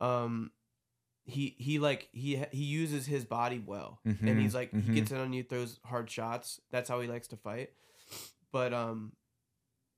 Um 0.00 0.50
he 1.24 1.54
he 1.58 1.78
like 1.78 2.08
he 2.12 2.42
he 2.50 2.64
uses 2.64 3.06
his 3.06 3.24
body 3.24 3.62
well. 3.64 4.00
Mhm, 4.06 4.26
And 4.28 4.40
he's 4.40 4.54
like 4.54 4.72
mhm. 4.72 4.82
he 4.88 4.94
gets 4.94 5.10
in 5.12 5.18
on 5.18 5.32
you, 5.32 5.42
throws 5.42 5.78
hard 5.84 6.10
shots. 6.10 6.60
That's 6.70 6.88
how 6.88 7.00
he 7.00 7.08
likes 7.08 7.28
to 7.28 7.36
fight. 7.36 7.70
But 8.52 8.74
um 8.74 9.12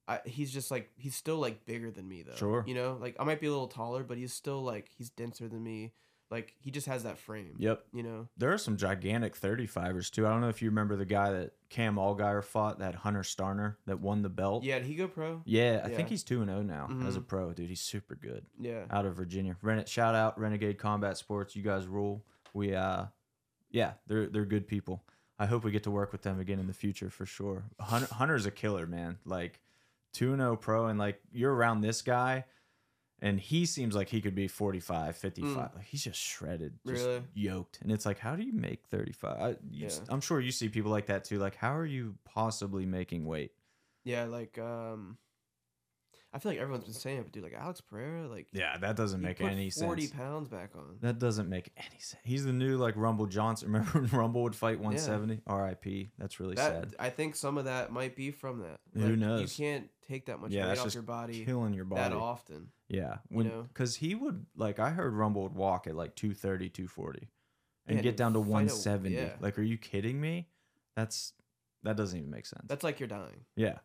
I, 0.08 0.20
he's 0.24 0.52
just 0.52 0.70
like 0.70 0.90
he's 0.96 1.14
still 1.14 1.36
like 1.38 1.64
bigger 1.64 1.90
than 1.90 2.08
me 2.08 2.22
though. 2.22 2.34
Sure. 2.36 2.64
You 2.66 2.74
know, 2.74 2.98
like 3.00 3.16
I 3.20 3.24
might 3.24 3.40
be 3.40 3.46
a 3.46 3.50
little 3.50 3.68
taller, 3.68 4.02
but 4.02 4.18
he's 4.18 4.32
still 4.32 4.62
like 4.62 4.90
he's 4.96 5.10
denser 5.10 5.48
than 5.48 5.62
me. 5.62 5.92
Like 6.30 6.54
he 6.60 6.70
just 6.70 6.86
has 6.86 7.02
that 7.02 7.18
frame. 7.18 7.56
Yep. 7.58 7.84
You 7.92 8.02
know. 8.02 8.28
There 8.38 8.52
are 8.52 8.58
some 8.58 8.78
gigantic 8.78 9.38
35ers 9.38 10.10
too. 10.10 10.26
I 10.26 10.30
don't 10.30 10.40
know 10.40 10.48
if 10.48 10.62
you 10.62 10.70
remember 10.70 10.96
the 10.96 11.04
guy 11.04 11.30
that 11.32 11.52
Cam 11.68 11.96
Allgaier 11.96 12.42
fought, 12.42 12.78
that 12.78 12.94
Hunter 12.94 13.20
Starner 13.20 13.76
that 13.86 14.00
won 14.00 14.22
the 14.22 14.30
belt. 14.30 14.64
Yeah, 14.64 14.78
did 14.78 14.86
he 14.88 14.94
go 14.94 15.08
pro? 15.08 15.42
Yeah, 15.44 15.82
I 15.84 15.88
Yeah. 15.90 15.96
think 15.96 16.08
he's 16.08 16.24
2 16.24 16.40
and 16.40 16.48
0 16.50 16.62
now 16.62 16.88
as 17.06 17.16
a 17.16 17.20
Mhm. 17.20 17.26
pro, 17.28 17.52
dude. 17.52 17.68
He's 17.68 17.82
super 17.82 18.14
good. 18.14 18.46
Yeah. 18.58 18.86
Out 18.90 19.04
of 19.04 19.14
Virginia. 19.14 19.56
Ren- 19.62 19.84
shout 19.86 20.14
out 20.14 20.38
Renegade 20.40 20.78
Combat 20.78 21.16
Sports. 21.18 21.54
You 21.54 21.62
guys 21.62 21.86
rule. 21.86 22.24
We 22.54 22.74
uh 22.74 23.06
yeah, 23.70 23.92
they're 24.06 24.26
they're 24.26 24.44
good 24.46 24.66
people. 24.66 25.04
I 25.38 25.46
hope 25.46 25.64
we 25.64 25.70
get 25.70 25.82
to 25.84 25.90
work 25.90 26.12
with 26.12 26.22
them 26.22 26.40
again 26.40 26.58
in 26.58 26.66
the 26.66 26.72
future 26.74 27.10
for 27.10 27.26
sure. 27.26 27.64
Hunter, 27.80 28.12
Hunter's 28.14 28.46
a 28.46 28.50
killer, 28.50 28.86
man. 28.86 29.18
Like 29.24 29.60
2 30.12 30.32
and 30.32 30.40
0 30.40 30.56
pro 30.56 30.86
and 30.86 30.98
like 30.98 31.20
you're 31.32 31.54
around 31.54 31.80
this 31.80 32.02
guy 32.02 32.44
and 33.20 33.38
he 33.38 33.66
seems 33.66 33.94
like 33.94 34.08
he 34.08 34.20
could 34.20 34.34
be 34.34 34.48
45, 34.48 35.16
55. 35.16 35.56
Like 35.76 35.84
he's 35.84 36.02
just 36.04 36.18
shredded, 36.20 36.74
just 36.86 37.04
Mm. 37.04 37.06
Really? 37.06 37.22
yoked. 37.34 37.78
And 37.82 37.92
it's 37.92 38.04
like 38.04 38.18
how 38.18 38.34
do 38.36 38.42
you 38.42 38.52
make 38.52 38.84
35? 38.86 39.40
I, 39.40 39.56
Yeah. 39.70 39.88
I'm 40.08 40.20
sure 40.20 40.40
you 40.40 40.50
see 40.52 40.68
people 40.68 40.90
like 40.90 41.06
that 41.06 41.24
too. 41.24 41.38
Like 41.38 41.54
how 41.56 41.76
are 41.76 41.86
you 41.86 42.16
possibly 42.24 42.84
making 42.86 43.24
weight? 43.26 43.52
Yeah, 44.04 44.24
like 44.24 44.58
um, 44.58 45.16
I 46.34 46.38
feel 46.38 46.52
like 46.52 46.58
everyone's 46.60 46.84
been 46.84 46.94
saying 46.94 47.18
it, 47.18 47.22
but 47.24 47.32
dude, 47.32 47.42
like 47.44 47.52
Alex 47.52 47.82
Pereira, 47.82 48.26
like 48.26 48.46
Yeah, 48.52 48.78
that 48.78 48.96
doesn't 48.96 49.20
make 49.20 49.40
any 49.42 49.68
forty 49.68 50.06
sense. 50.06 50.14
pounds 50.18 50.48
back 50.48 50.70
on. 50.74 50.96
That 51.02 51.18
doesn't 51.18 51.48
make 51.48 51.70
any 51.76 51.98
sense. 51.98 52.22
He's 52.24 52.44
the 52.44 52.52
new 52.54 52.78
like 52.78 52.94
Rumble 52.96 53.26
Johnson. 53.26 53.68
Remember 53.72 54.00
when 54.00 54.08
Rumble 54.08 54.42
would 54.44 54.56
fight 54.56 54.78
170? 54.80 55.42
R.I.P. 55.46 56.10
That's 56.18 56.40
really 56.40 56.54
That 56.54 56.72
sad. 56.72 56.94
I 56.98 57.10
think 57.10 57.36
some 57.36 57.58
of 57.58 57.66
that 57.66 57.92
might 57.92 58.16
be 58.16 58.30
from 58.30 58.60
that. 58.60 58.80
Who 58.94 59.14
knows? 59.14 59.58
You 59.58 59.64
can't 59.64 59.90
take 60.08 60.26
that 60.26 60.40
much 60.40 60.52
Yeah, 60.52 60.68
weight 60.68 60.78
off 60.78 60.94
your 60.94 61.02
body 61.02 61.44
Killing 61.44 61.74
your 61.74 61.84
body. 61.84 62.00
that 62.00 62.12
often. 62.12 62.68
Yeah, 62.88 63.18
you 63.28 63.36
when 63.36 63.48
know? 63.48 63.62
because 63.68 63.96
he 63.96 64.14
would 64.14 64.46
like 64.56 64.78
I 64.78 64.88
heard 64.90 65.12
Rumble 65.12 65.42
would 65.42 65.54
walk 65.54 65.86
at 65.86 65.94
like 65.94 66.14
230, 66.16 66.70
240 66.70 67.28
and 67.86 67.96
Yeah, 67.96 68.02
get 68.02 68.08
and 68.10 68.16
down 68.16 68.32
to 68.32 68.38
fight 68.40 68.46
a- 68.46 68.50
170. 68.52 69.14
yeah. 69.14 69.32
Like, 69.40 69.58
are 69.58 69.62
you 69.62 69.76
kidding 69.76 70.18
me? 70.20 70.48
That's 70.96 71.34
that 71.82 71.96
doesn't 71.96 72.18
even 72.18 72.30
make 72.30 72.46
sense. 72.46 72.64
That's 72.68 72.84
like 72.84 73.00
you're 73.00 73.06
dying. 73.08 73.44
yeah. 73.54 73.78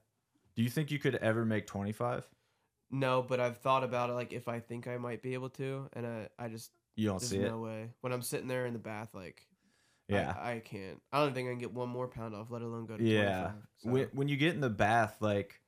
Do 0.55 0.63
you 0.63 0.69
think 0.71 0.89
you 0.89 0.97
could 0.97 1.13
ever 1.15 1.45
make 1.45 1.67
25? 1.67 2.27
No, 2.89 3.21
but 3.21 3.39
I've 3.39 3.57
thought 3.57 3.83
about 3.83 4.09
it. 4.09 4.13
Like 4.13 4.31
if 4.33 4.47
I 4.47 4.59
think 4.59 4.87
I 4.87 4.97
might 4.97 5.21
be 5.21 5.33
able 5.33 5.49
to, 5.51 5.89
and 5.93 6.05
I, 6.07 6.27
I 6.39 6.47
just 6.47 6.71
You 6.95 7.07
don't 7.07 7.19
there's 7.19 7.29
see 7.31 7.39
it. 7.39 7.49
no 7.49 7.59
way. 7.59 7.89
When 8.01 8.13
I'm 8.13 8.21
sitting 8.21 8.47
there 8.47 8.65
in 8.65 8.73
the 8.73 8.79
bath, 8.79 9.09
like 9.13 9.45
Yeah. 10.07 10.33
I, 10.39 10.53
I 10.53 10.59
can't. 10.59 11.01
I 11.11 11.23
don't 11.23 11.33
think 11.33 11.47
I 11.47 11.51
can 11.51 11.59
get 11.59 11.73
one 11.73 11.89
more 11.89 12.07
pound 12.07 12.33
off, 12.33 12.49
let 12.49 12.61
alone 12.61 12.85
go 12.85 12.95
to 12.97 13.03
Yeah. 13.03 13.41
25. 13.51 13.53
So, 13.77 13.89
When, 13.89 14.07
when 14.13 14.27
you 14.29 14.37
get 14.37 14.53
in 14.55 14.61
the 14.61 14.69
bath, 14.69 15.17
like 15.19 15.59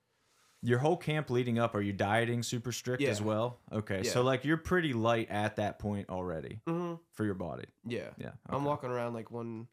your 0.62 0.80
whole 0.80 0.98
camp 0.98 1.30
leading 1.30 1.58
up, 1.60 1.76
are 1.76 1.82
you 1.82 1.94
dieting 1.94 2.44
super 2.44 2.72
strict 2.72 3.02
as 3.04 3.22
well? 3.22 3.60
Okay, 3.72 4.02
Yeah. 4.04 4.12
so 4.12 4.22
like 4.24 4.44
you're 4.46 4.58
pretty 4.58 4.94
light 4.94 5.30
at 5.30 5.56
that 5.58 5.80
point 5.80 6.10
already 6.10 6.62
Mhm. 6.68 7.00
for 7.14 7.26
your 7.26 7.34
body. 7.34 7.66
Yeah. 7.86 8.10
Yeah, 8.18 8.32
I'm 8.48 8.56
okay. 8.58 8.66
walking 8.66 8.90
around 8.92 9.14
like 9.14 9.30
one, 9.32 9.68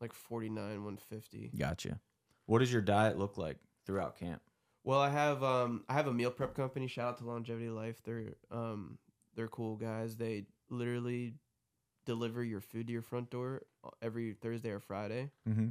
like 0.00 0.12
49, 0.12 0.84
150. 0.84 1.50
Gotcha. 1.56 2.00
What 2.46 2.58
does 2.60 2.72
your 2.72 2.82
diet 2.82 3.16
look 3.18 3.38
like 3.38 3.58
throughout 3.86 4.16
camp? 4.18 4.42
Well, 4.84 4.98
I 5.00 5.10
have 5.10 5.42
um 5.42 5.84
I 5.88 5.94
have 5.94 6.06
a 6.06 6.12
meal 6.12 6.30
prep 6.30 6.54
company. 6.54 6.86
Shout 6.86 7.08
out 7.08 7.18
to 7.18 7.24
Longevity 7.24 7.68
Life. 7.68 7.96
They're 8.04 8.34
um 8.50 8.98
they're 9.36 9.48
cool 9.48 9.76
guys. 9.76 10.16
They 10.16 10.46
literally 10.70 11.34
deliver 12.06 12.42
your 12.42 12.60
food 12.60 12.86
to 12.86 12.92
your 12.92 13.02
front 13.02 13.30
door 13.30 13.62
uh, 13.84 13.90
every 14.02 14.32
Thursday 14.34 14.70
or 14.70 14.80
Friday. 14.80 15.30
Mm-hmm. 15.48 15.68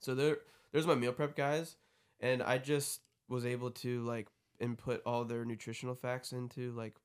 So 0.00 0.14
there 0.14 0.38
there's 0.72 0.86
my 0.86 0.94
meal 0.94 1.12
prep 1.12 1.34
guys, 1.36 1.76
and 2.20 2.42
I 2.42 2.58
just 2.58 3.00
was 3.28 3.44
able 3.44 3.70
to 3.72 4.02
like 4.04 4.28
input 4.60 5.02
all 5.04 5.24
their 5.24 5.44
nutritional 5.44 5.94
facts 5.94 6.32
into 6.32 6.72
like 6.72 6.96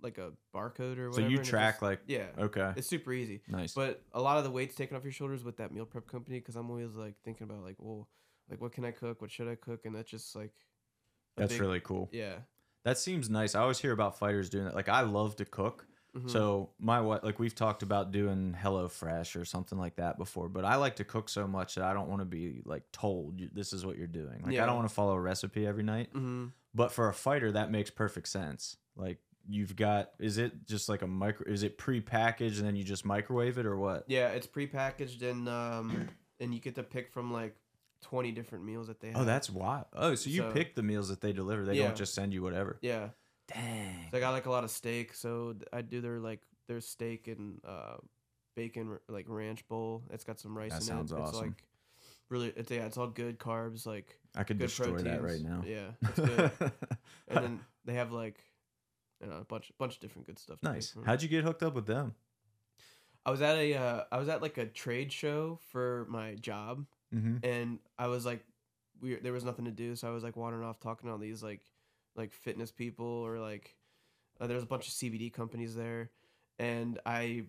like 0.00 0.18
a 0.18 0.32
barcode 0.54 0.98
or 0.98 1.10
whatever. 1.10 1.12
So 1.14 1.28
you 1.28 1.38
track 1.38 1.74
just- 1.74 1.82
like 1.82 2.00
yeah. 2.08 2.26
okay, 2.36 2.72
It's 2.76 2.88
super 2.88 3.12
easy. 3.12 3.40
nice. 3.48 3.72
But 3.72 4.02
a 4.12 4.20
lot 4.20 4.38
of 4.38 4.44
the 4.44 4.50
weight's 4.50 4.74
taken 4.74 4.96
off 4.96 5.04
your 5.04 5.12
shoulders 5.12 5.44
with 5.44 5.58
that 5.58 5.72
meal 5.72 5.86
prep 5.86 6.08
company 6.08 6.40
because 6.40 6.56
I'm 6.56 6.68
always 6.70 6.94
like 6.94 7.14
thinking 7.24 7.44
about 7.44 7.62
like, 7.62 7.76
well, 7.78 8.08
like 8.50 8.60
what 8.60 8.72
can 8.72 8.84
I 8.84 8.90
cook? 8.90 9.22
What 9.22 9.30
should 9.30 9.46
I 9.48 9.54
cook? 9.54 9.86
And 9.86 9.94
that's 9.94 10.10
just 10.10 10.34
like 10.34 10.50
That's 11.36 11.52
big- 11.54 11.60
really 11.60 11.80
cool. 11.80 12.08
yeah. 12.12 12.36
That 12.84 12.98
seems 12.98 13.30
nice. 13.30 13.54
I 13.54 13.60
always 13.60 13.78
hear 13.78 13.92
about 13.92 14.18
fighters 14.18 14.50
doing 14.50 14.64
that. 14.64 14.74
Like 14.74 14.88
I 14.88 15.02
love 15.02 15.36
to 15.36 15.44
cook. 15.44 15.86
Mhm. 16.16 16.28
So 16.28 16.70
my 16.80 17.00
what 17.00 17.22
like 17.24 17.38
we've 17.38 17.54
talked 17.54 17.82
about 17.84 18.10
doing 18.10 18.54
Hello 18.60 18.88
Fresh 18.88 19.36
or 19.36 19.44
something 19.44 19.78
like 19.78 19.96
that 19.96 20.18
before, 20.18 20.48
but 20.48 20.64
I 20.64 20.74
like 20.76 20.96
to 20.96 21.04
cook 21.04 21.28
so 21.28 21.46
much 21.46 21.76
that 21.76 21.84
I 21.84 21.94
don't 21.94 22.08
want 22.08 22.20
to 22.22 22.26
be 22.26 22.60
like 22.64 22.82
told 22.92 23.40
this 23.54 23.72
is 23.72 23.86
what 23.86 23.96
you're 23.96 24.08
doing. 24.08 24.42
Like 24.44 24.58
I 24.58 24.66
don't 24.66 24.74
want 24.76 24.88
to 24.88 24.94
follow 24.94 25.14
a 25.14 25.20
recipe 25.20 25.64
every 25.66 25.84
night. 25.84 26.10
hmm 26.12 26.46
But 26.74 26.90
for 26.92 27.08
a 27.08 27.14
fighter, 27.14 27.52
that 27.52 27.70
makes 27.70 27.88
perfect 27.90 28.26
sense. 28.28 28.76
Like 28.96 29.18
you've 29.48 29.74
got, 29.74 30.10
is 30.18 30.38
it 30.38 30.66
just 30.66 30.88
like 30.88 31.02
a 31.02 31.06
micro? 31.06 31.50
Is 31.50 31.62
it 31.62 31.78
pre-packaged 31.78 32.58
and 32.58 32.66
then 32.66 32.76
you 32.76 32.84
just 32.84 33.04
microwave 33.04 33.58
it 33.58 33.64
or 33.66 33.76
what? 33.76 34.04
yeah, 34.08 34.28
it's 34.30 34.46
prepackaged 34.48 35.22
and 35.22 35.48
um 35.48 36.08
and 36.40 36.52
you 36.52 36.60
get 36.60 36.74
to 36.74 36.82
pick 36.82 37.10
from 37.12 37.32
like 37.32 37.56
twenty 38.02 38.30
different 38.32 38.64
meals 38.64 38.88
that 38.88 39.00
they 39.00 39.08
have. 39.08 39.16
Oh, 39.18 39.24
that's 39.24 39.48
wild. 39.48 39.86
Oh, 39.94 40.14
so 40.14 40.28
you 40.30 40.42
So- 40.42 40.52
pick 40.52 40.74
the 40.74 40.82
meals 40.82 41.08
that 41.08 41.20
they 41.20 41.32
deliver. 41.32 41.64
They 41.64 41.78
Yeah. 41.78 41.86
don't 41.88 41.96
just 41.96 42.14
send 42.14 42.32
you 42.34 42.42
whatever. 42.42 42.78
yeah. 42.82 43.10
Dang. 43.48 44.08
So 44.10 44.16
I 44.16 44.20
got 44.20 44.30
like 44.30 44.46
a 44.46 44.50
lot 44.50 44.64
of 44.64 44.70
steak. 44.70 45.14
So 45.14 45.52
th- 45.54 45.64
I 45.72 45.82
do 45.82 46.00
their 46.00 46.18
like 46.20 46.40
their 46.68 46.80
steak 46.80 47.26
and 47.28 47.60
uh 47.64 47.96
bacon 48.54 48.88
r- 48.90 49.02
like 49.08 49.26
ranch 49.28 49.66
bowl. 49.68 50.04
It's 50.10 50.24
got 50.24 50.38
some 50.38 50.56
rice 50.56 50.70
That 50.70 50.80
in 50.82 50.86
sounds 50.86 51.12
it. 51.12 51.16
It's 51.18 51.28
awesome. 51.30 51.46
like 51.48 51.64
really 52.28 52.48
it's 52.56 52.70
yeah, 52.70 52.86
it's 52.86 52.96
all 52.96 53.08
good 53.08 53.38
carbs, 53.38 53.84
like 53.84 54.18
I 54.36 54.44
could 54.44 54.58
good 54.58 54.66
destroy 54.66 54.92
proteins. 54.92 55.04
that 55.04 55.22
right 55.22 55.40
now. 55.40 55.62
Yeah, 55.66 55.90
it's 56.02 56.18
good. 56.20 56.50
and 57.28 57.44
then 57.44 57.60
they 57.84 57.94
have 57.94 58.12
like 58.12 58.38
you 59.20 59.26
know, 59.28 59.38
a 59.38 59.44
bunch 59.44 59.70
bunch 59.78 59.94
of 59.96 60.00
different 60.00 60.26
good 60.28 60.38
stuff. 60.38 60.60
to 60.60 60.66
pick 60.66 60.72
nice. 60.74 60.90
from. 60.90 61.04
How'd 61.04 61.22
you 61.22 61.28
get 61.28 61.44
hooked 61.44 61.62
up 61.62 61.74
with 61.74 61.86
them? 61.86 62.14
I 63.26 63.30
was 63.30 63.42
at 63.42 63.56
a 63.56 63.74
uh, 63.74 64.04
I 64.10 64.18
was 64.18 64.28
at 64.28 64.40
like 64.40 64.56
a 64.58 64.66
trade 64.66 65.12
show 65.12 65.58
for 65.70 66.06
my 66.08 66.34
job, 66.36 66.86
Mm-hmm. 67.14 67.44
and 67.44 67.78
I 67.98 68.06
was 68.06 68.24
like, 68.24 68.44
we 69.00 69.16
there 69.16 69.32
was 69.32 69.44
nothing 69.44 69.64
to 69.66 69.70
do, 69.70 69.96
so 69.96 70.08
I 70.08 70.10
was 70.12 70.22
like 70.22 70.36
wandering 70.36 70.64
off 70.64 70.80
talking 70.80 71.08
to 71.08 71.12
all 71.12 71.18
these 71.18 71.42
like 71.42 71.60
like 72.16 72.32
fitness 72.32 72.70
people 72.70 73.06
or 73.06 73.38
like 73.38 73.76
uh, 74.40 74.46
there 74.46 74.54
was 74.56 74.64
a 74.64 74.68
bunch 74.68 74.88
of 74.88 74.94
CBD 74.94 75.32
companies 75.32 75.74
there, 75.74 76.10
and 76.58 76.98
I 77.04 77.44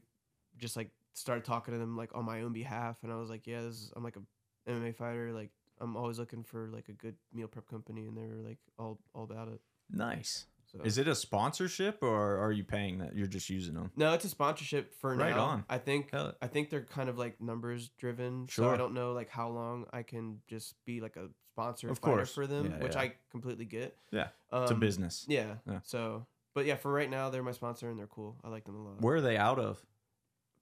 just 0.57 0.75
like 0.75 0.89
started 1.13 1.45
talking 1.45 1.73
to 1.73 1.79
them 1.79 1.95
like 1.95 2.09
on 2.15 2.25
my 2.25 2.41
own 2.41 2.53
behalf, 2.53 2.97
and 3.03 3.11
I 3.11 3.15
was 3.15 3.29
like, 3.29 3.47
yeah, 3.47 3.61
this 3.61 3.75
is, 3.75 3.93
I'm 3.95 4.03
like 4.03 4.17
a 4.17 4.71
MMA 4.71 4.95
fighter, 4.95 5.31
like 5.31 5.51
I'm 5.79 5.95
always 5.95 6.19
looking 6.19 6.43
for 6.43 6.69
like 6.71 6.89
a 6.89 6.93
good 6.93 7.15
meal 7.33 7.47
prep 7.47 7.67
company, 7.67 8.07
and 8.07 8.17
they 8.17 8.27
were 8.27 8.47
like 8.47 8.59
all 8.77 8.99
all 9.13 9.23
about 9.23 9.47
it. 9.47 9.61
Nice. 9.89 10.45
So 10.75 10.83
Is 10.83 10.97
it 10.97 11.07
a 11.07 11.13
sponsorship 11.13 11.99
or 12.01 12.37
are 12.39 12.51
you 12.51 12.63
paying 12.63 12.97
that? 12.97 13.15
You're 13.15 13.27
just 13.27 13.47
using 13.49 13.75
them. 13.75 13.91
No, 13.95 14.13
it's 14.13 14.25
a 14.25 14.29
sponsorship 14.29 14.91
for 14.99 15.15
Right 15.15 15.35
now. 15.35 15.43
on. 15.45 15.65
I 15.69 15.77
think 15.77 16.09
Hell- 16.11 16.33
I 16.41 16.47
think 16.47 16.69
they're 16.71 16.81
kind 16.85 17.09
of 17.09 17.17
like 17.17 17.39
numbers 17.39 17.89
driven. 17.99 18.47
So 18.49 18.63
Sure. 18.63 18.73
I 18.73 18.77
don't 18.77 18.93
know 18.95 19.13
like 19.13 19.29
how 19.29 19.49
long 19.49 19.85
I 19.93 20.01
can 20.01 20.39
just 20.47 20.73
be 20.85 20.99
like 20.99 21.15
a 21.15 21.29
sponsor 21.53 21.89
Of 21.89 21.99
fighter 21.99 22.15
course. 22.17 22.33
for 22.33 22.47
them, 22.47 22.71
Yeah, 22.71 22.79
which 22.83 22.95
yeah. 22.95 23.01
I 23.01 23.13
completely 23.29 23.65
get. 23.65 23.95
Yeah, 24.11 24.29
Um, 24.51 24.63
It's 24.63 24.71
a 24.71 24.75
business. 24.75 25.25
Yeah. 25.27 25.57
Yeah. 25.67 25.81
So, 25.83 26.25
but 26.55 26.65
yeah, 26.65 26.75
for 26.75 26.91
right 26.91 27.09
now, 27.09 27.29
they're 27.29 27.43
my 27.43 27.51
sponsor 27.51 27.89
and 27.91 27.99
they're 27.99 28.07
cool. 28.07 28.39
I 28.43 28.49
like 28.49 28.65
them 28.65 28.75
a 28.75 28.83
lot. 28.83 29.01
Where 29.01 29.17
are 29.17 29.21
they 29.21 29.37
out 29.37 29.59
of? 29.59 29.85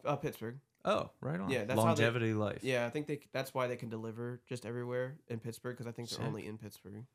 Uh, 0.03 0.17
Pittsburgh. 0.17 0.59
Oh, 0.83 1.11
right 1.21 1.39
on. 1.39 1.49
Yeah, 1.49 1.59
that's 1.63 1.79
how 1.79 1.93
they- 1.93 2.03
longevity 2.03 2.33
life. 2.33 2.63
Yeah, 2.63 2.85
I 2.85 2.89
think 2.89 3.05
they. 3.07 3.21
That's 3.31 3.53
why 3.53 3.67
they 3.67 3.75
can 3.77 3.87
deliver 3.89 4.41
just 4.49 4.65
everywhere 4.65 5.19
in 5.29 5.39
Pittsburgh 5.39 5.75
because 5.77 5.87
I 5.87 5.91
think 5.93 6.09
Sick. 6.09 6.17
they're 6.17 6.27
only 6.27 6.47
in 6.47 6.57
Pittsburgh. 6.57 7.05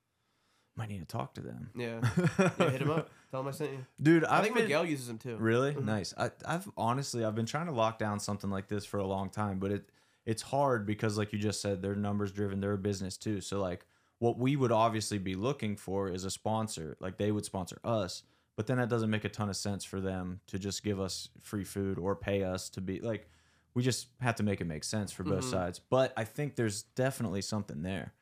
Might 0.76 0.90
need 0.90 0.98
to 1.00 1.06
talk 1.06 1.34
to 1.34 1.40
them. 1.40 1.70
Yeah. 1.74 2.00
yeah 2.38 2.70
hit 2.70 2.80
them 2.80 2.90
up. 2.90 3.08
Tell 3.30 3.40
them 3.42 3.48
I 3.48 3.52
sent 3.52 3.72
you. 3.72 3.78
dude. 4.00 4.24
i 4.24 4.36
I've 4.38 4.42
think 4.44 4.54
been, 4.54 4.64
Miguel 4.64 4.84
uses 4.84 5.06
them 5.08 5.18
too. 5.18 5.36
Really 5.36 5.72
Mhm. 5.72 5.84
nice. 5.84 6.12
I, 6.18 6.30
I've 6.46 6.68
honestly, 6.76 7.24
I've 7.24 7.34
been 7.34 7.46
trying 7.46 7.66
to 7.66 7.72
lock 7.72 7.98
down 7.98 8.20
something 8.20 8.50
like 8.50 8.68
this 8.68 8.84
for 8.84 8.98
a 8.98 9.06
long 9.06 9.30
time, 9.30 9.58
but 9.58 9.70
it 9.72 9.88
it's 10.26 10.42
hard 10.42 10.86
because, 10.86 11.16
like 11.16 11.32
you 11.32 11.38
just 11.38 11.60
said, 11.62 11.80
they're 11.82 11.94
numbers 11.94 12.32
driven. 12.32 12.60
They're 12.60 12.72
a 12.72 12.78
business 12.78 13.16
too. 13.16 13.40
So 13.40 13.60
like, 13.60 13.86
what 14.18 14.38
we 14.38 14.56
would 14.56 14.72
obviously 14.72 15.18
be 15.18 15.34
looking 15.34 15.76
for 15.76 16.08
is 16.10 16.24
a 16.24 16.30
sponsor. 16.30 16.96
Like 17.00 17.16
they 17.16 17.30
would 17.32 17.44
sponsor 17.44 17.78
us, 17.84 18.22
but 18.56 18.66
then 18.66 18.76
that 18.78 18.88
doesn't 18.88 19.10
make 19.10 19.24
a 19.24 19.28
ton 19.28 19.48
of 19.48 19.56
sense 19.56 19.84
for 19.84 20.00
them 20.00 20.40
to 20.48 20.58
just 20.58 20.82
give 20.82 21.00
us 21.00 21.28
free 21.42 21.64
food 21.64 21.98
or 21.98 22.14
pay 22.16 22.42
us 22.42 22.68
to 22.70 22.80
be 22.80 23.00
like 23.00 23.28
we 23.74 23.82
just 23.82 24.08
have 24.20 24.34
to 24.36 24.42
make 24.42 24.60
it 24.60 24.66
make 24.66 24.84
sense 24.84 25.12
for 25.12 25.22
both 25.22 25.44
Mhm. 25.44 25.50
sides. 25.50 25.78
But 25.78 26.12
I 26.16 26.24
think 26.24 26.56
there's 26.56 26.82
definitely 26.82 27.42
something 27.42 27.82
there. 27.82 28.14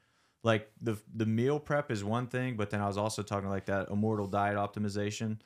Like 0.44 0.70
the 0.80 0.96
the 1.14 1.26
meal 1.26 1.58
prep 1.58 1.90
is 1.90 2.04
one 2.04 2.26
thing, 2.28 2.56
but 2.56 2.70
then 2.70 2.80
I 2.80 2.86
was 2.86 2.96
also 2.98 3.22
talking 3.22 3.48
like 3.48 3.64
that 3.66 3.88
immortal 3.88 4.26
diet 4.28 4.56
optimization, 4.56 5.40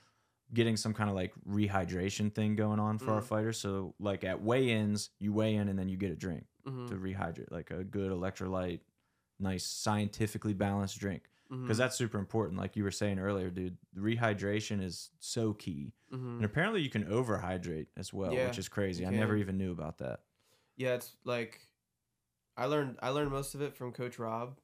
getting 0.52 0.76
some 0.76 0.92
kind 0.92 1.08
of 1.08 1.14
like 1.16 1.32
rehydration 1.48 2.34
thing 2.34 2.56
going 2.56 2.80
on 2.80 2.98
for 2.98 3.12
our 3.12 3.20
Mm. 3.22 3.24
fighters. 3.24 3.58
So 3.58 3.94
like 4.00 4.24
at 4.24 4.42
weigh-ins, 4.42 5.10
you 5.20 5.32
weigh 5.32 5.54
in 5.54 5.68
and 5.68 5.78
then 5.78 5.88
you 5.88 5.96
get 5.96 6.10
a 6.10 6.16
drink 6.16 6.46
Mhm. 6.66 6.88
to 6.88 6.94
rehydrate, 6.96 7.50
like 7.52 7.70
a 7.70 7.84
good 7.84 8.10
electrolyte, 8.10 8.80
nice 9.38 9.64
scientifically 9.64 10.52
balanced 10.54 10.98
drink. 10.98 11.30
Because 11.50 11.78
that's 11.78 11.96
super 11.96 12.18
important. 12.18 12.58
Like 12.60 12.76
you 12.76 12.84
were 12.84 12.90
saying 12.90 13.18
earlier, 13.18 13.48
dude, 13.48 13.78
rehydration 13.96 14.82
is 14.82 15.12
so 15.18 15.54
key. 15.54 15.94
Mhm. 16.12 16.36
And 16.36 16.44
apparently 16.44 16.82
you 16.82 16.90
can 16.90 17.04
overhydrate 17.06 17.86
as 17.96 18.12
well, 18.12 18.34
Yeah, 18.34 18.46
which 18.48 18.58
is 18.58 18.68
crazy. 18.68 19.06
I 19.06 19.10
never 19.10 19.34
even 19.34 19.56
knew 19.56 19.72
about 19.72 19.96
that. 19.98 20.24
Yeah, 20.76 20.94
it's 20.94 21.16
like 21.24 21.66
I 22.56 22.66
learned 22.66 22.98
I 23.00 23.08
learned 23.10 23.30
most 23.30 23.54
of 23.54 23.62
it 23.62 23.74
from 23.74 23.92
Coach 23.92 24.18
Rob, 24.18 24.58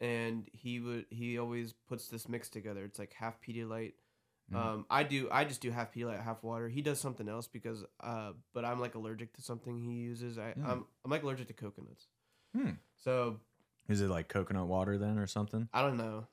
and 0.00 0.48
he 0.52 0.80
would 0.80 1.06
he 1.10 1.38
always 1.38 1.72
puts 1.88 2.08
this 2.08 2.28
mix 2.28 2.48
together. 2.48 2.84
It's 2.84 2.98
like 2.98 3.12
half 3.12 3.40
Pedialyte. 3.40 3.92
Mhm. 4.52 4.56
Um, 4.56 4.86
I 4.90 5.02
do 5.02 5.28
I 5.32 5.44
just 5.44 5.60
do 5.60 5.70
half 5.70 5.92
Pedialyte, 5.92 6.22
half 6.22 6.42
water. 6.42 6.68
He 6.68 6.82
does 6.82 7.00
something 7.00 7.28
else 7.28 7.48
because 7.48 7.84
uh, 8.00 8.32
but 8.52 8.64
I'm 8.64 8.78
like 8.80 8.94
allergic 8.94 9.32
to 9.34 9.42
something 9.42 9.76
he 9.78 9.94
uses. 9.94 10.38
I 10.38 10.52
Mm. 10.52 10.64
I'm 10.68 10.84
I'm 11.04 11.10
like 11.10 11.22
allergic 11.22 11.48
to 11.48 11.54
coconuts. 11.54 12.06
Hmm. 12.54 12.70
So 12.96 13.40
Is 13.88 14.00
it 14.00 14.08
like 14.08 14.28
coconut 14.28 14.66
water 14.66 14.98
then 14.98 15.18
or 15.18 15.26
something? 15.26 15.68
I 15.72 15.82
don't 15.82 15.96
know. 15.96 16.26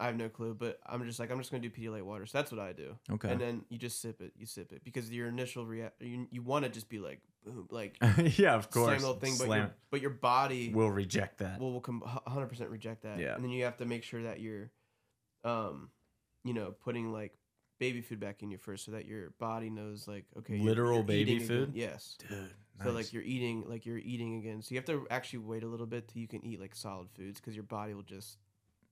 I 0.00 0.06
have 0.06 0.16
no 0.16 0.28
clue, 0.28 0.54
but 0.54 0.78
I'm 0.86 1.04
just 1.04 1.18
like 1.18 1.30
I'm 1.30 1.38
just 1.38 1.50
gonna 1.50 1.62
do 1.62 1.70
Pedialyte 1.70 2.02
water. 2.04 2.24
So 2.24 2.38
that's 2.38 2.52
what 2.52 2.60
I 2.60 2.72
do. 2.72 2.96
Okay. 3.10 3.30
And 3.30 3.40
then 3.40 3.64
you 3.68 3.78
just 3.78 4.00
sip 4.00 4.20
it. 4.20 4.32
You 4.36 4.46
sip 4.46 4.72
it 4.72 4.82
because 4.84 5.10
your 5.10 5.26
initial 5.28 5.66
react 5.66 6.00
you, 6.00 6.26
you 6.30 6.40
want 6.40 6.64
to 6.64 6.70
just 6.70 6.88
be 6.88 6.98
like 7.00 7.20
boom, 7.44 7.66
like 7.70 7.96
yeah, 8.38 8.54
of 8.54 8.70
course. 8.70 8.92
same 8.92 9.00
little 9.06 9.20
thing, 9.20 9.34
but 9.38 9.46
Slam 9.46 9.58
your, 9.60 9.74
but 9.90 10.00
your 10.00 10.10
body. 10.10 10.72
We'll 10.74 10.90
reject 10.90 11.38
that. 11.38 11.58
will 11.60 11.72
will 11.72 11.80
come 11.80 12.02
100% 12.26 12.70
reject 12.70 13.02
that. 13.02 13.18
Yeah. 13.18 13.34
And 13.34 13.42
then 13.44 13.50
you 13.50 13.64
have 13.64 13.76
to 13.78 13.84
make 13.86 14.02
sure 14.04 14.22
that 14.24 14.40
you're 14.40 14.70
um 15.44 15.90
you 16.44 16.54
know, 16.54 16.72
putting 16.84 17.12
like 17.12 17.36
baby 17.78 18.00
food 18.00 18.18
back 18.20 18.42
in 18.42 18.50
you 18.50 18.58
first 18.58 18.84
so 18.84 18.92
that 18.92 19.04
your 19.06 19.30
body 19.38 19.70
knows 19.70 20.08
like 20.08 20.24
okay, 20.38 20.54
you're- 20.54 20.66
Literal 20.68 20.96
you're 20.96 21.04
baby 21.04 21.32
eating 21.32 21.36
again. 21.44 21.48
food? 21.66 21.70
Yes. 21.74 22.16
Dude. 22.28 22.50
So 22.84 22.92
like 22.92 23.12
you're 23.12 23.24
eating 23.24 23.64
like 23.68 23.86
you're 23.86 23.98
eating 23.98 24.36
again. 24.38 24.62
So 24.62 24.68
you 24.72 24.76
have 24.78 24.84
to 24.86 25.06
actually 25.10 25.40
wait 25.40 25.64
a 25.64 25.66
little 25.66 25.86
bit 25.86 26.06
till 26.08 26.22
you 26.22 26.28
can 26.28 26.44
eat 26.44 26.60
like 26.60 26.76
solid 26.76 27.08
foods 27.16 27.40
cuz 27.40 27.54
your 27.56 27.64
body 27.64 27.92
will 27.94 28.02
just 28.04 28.38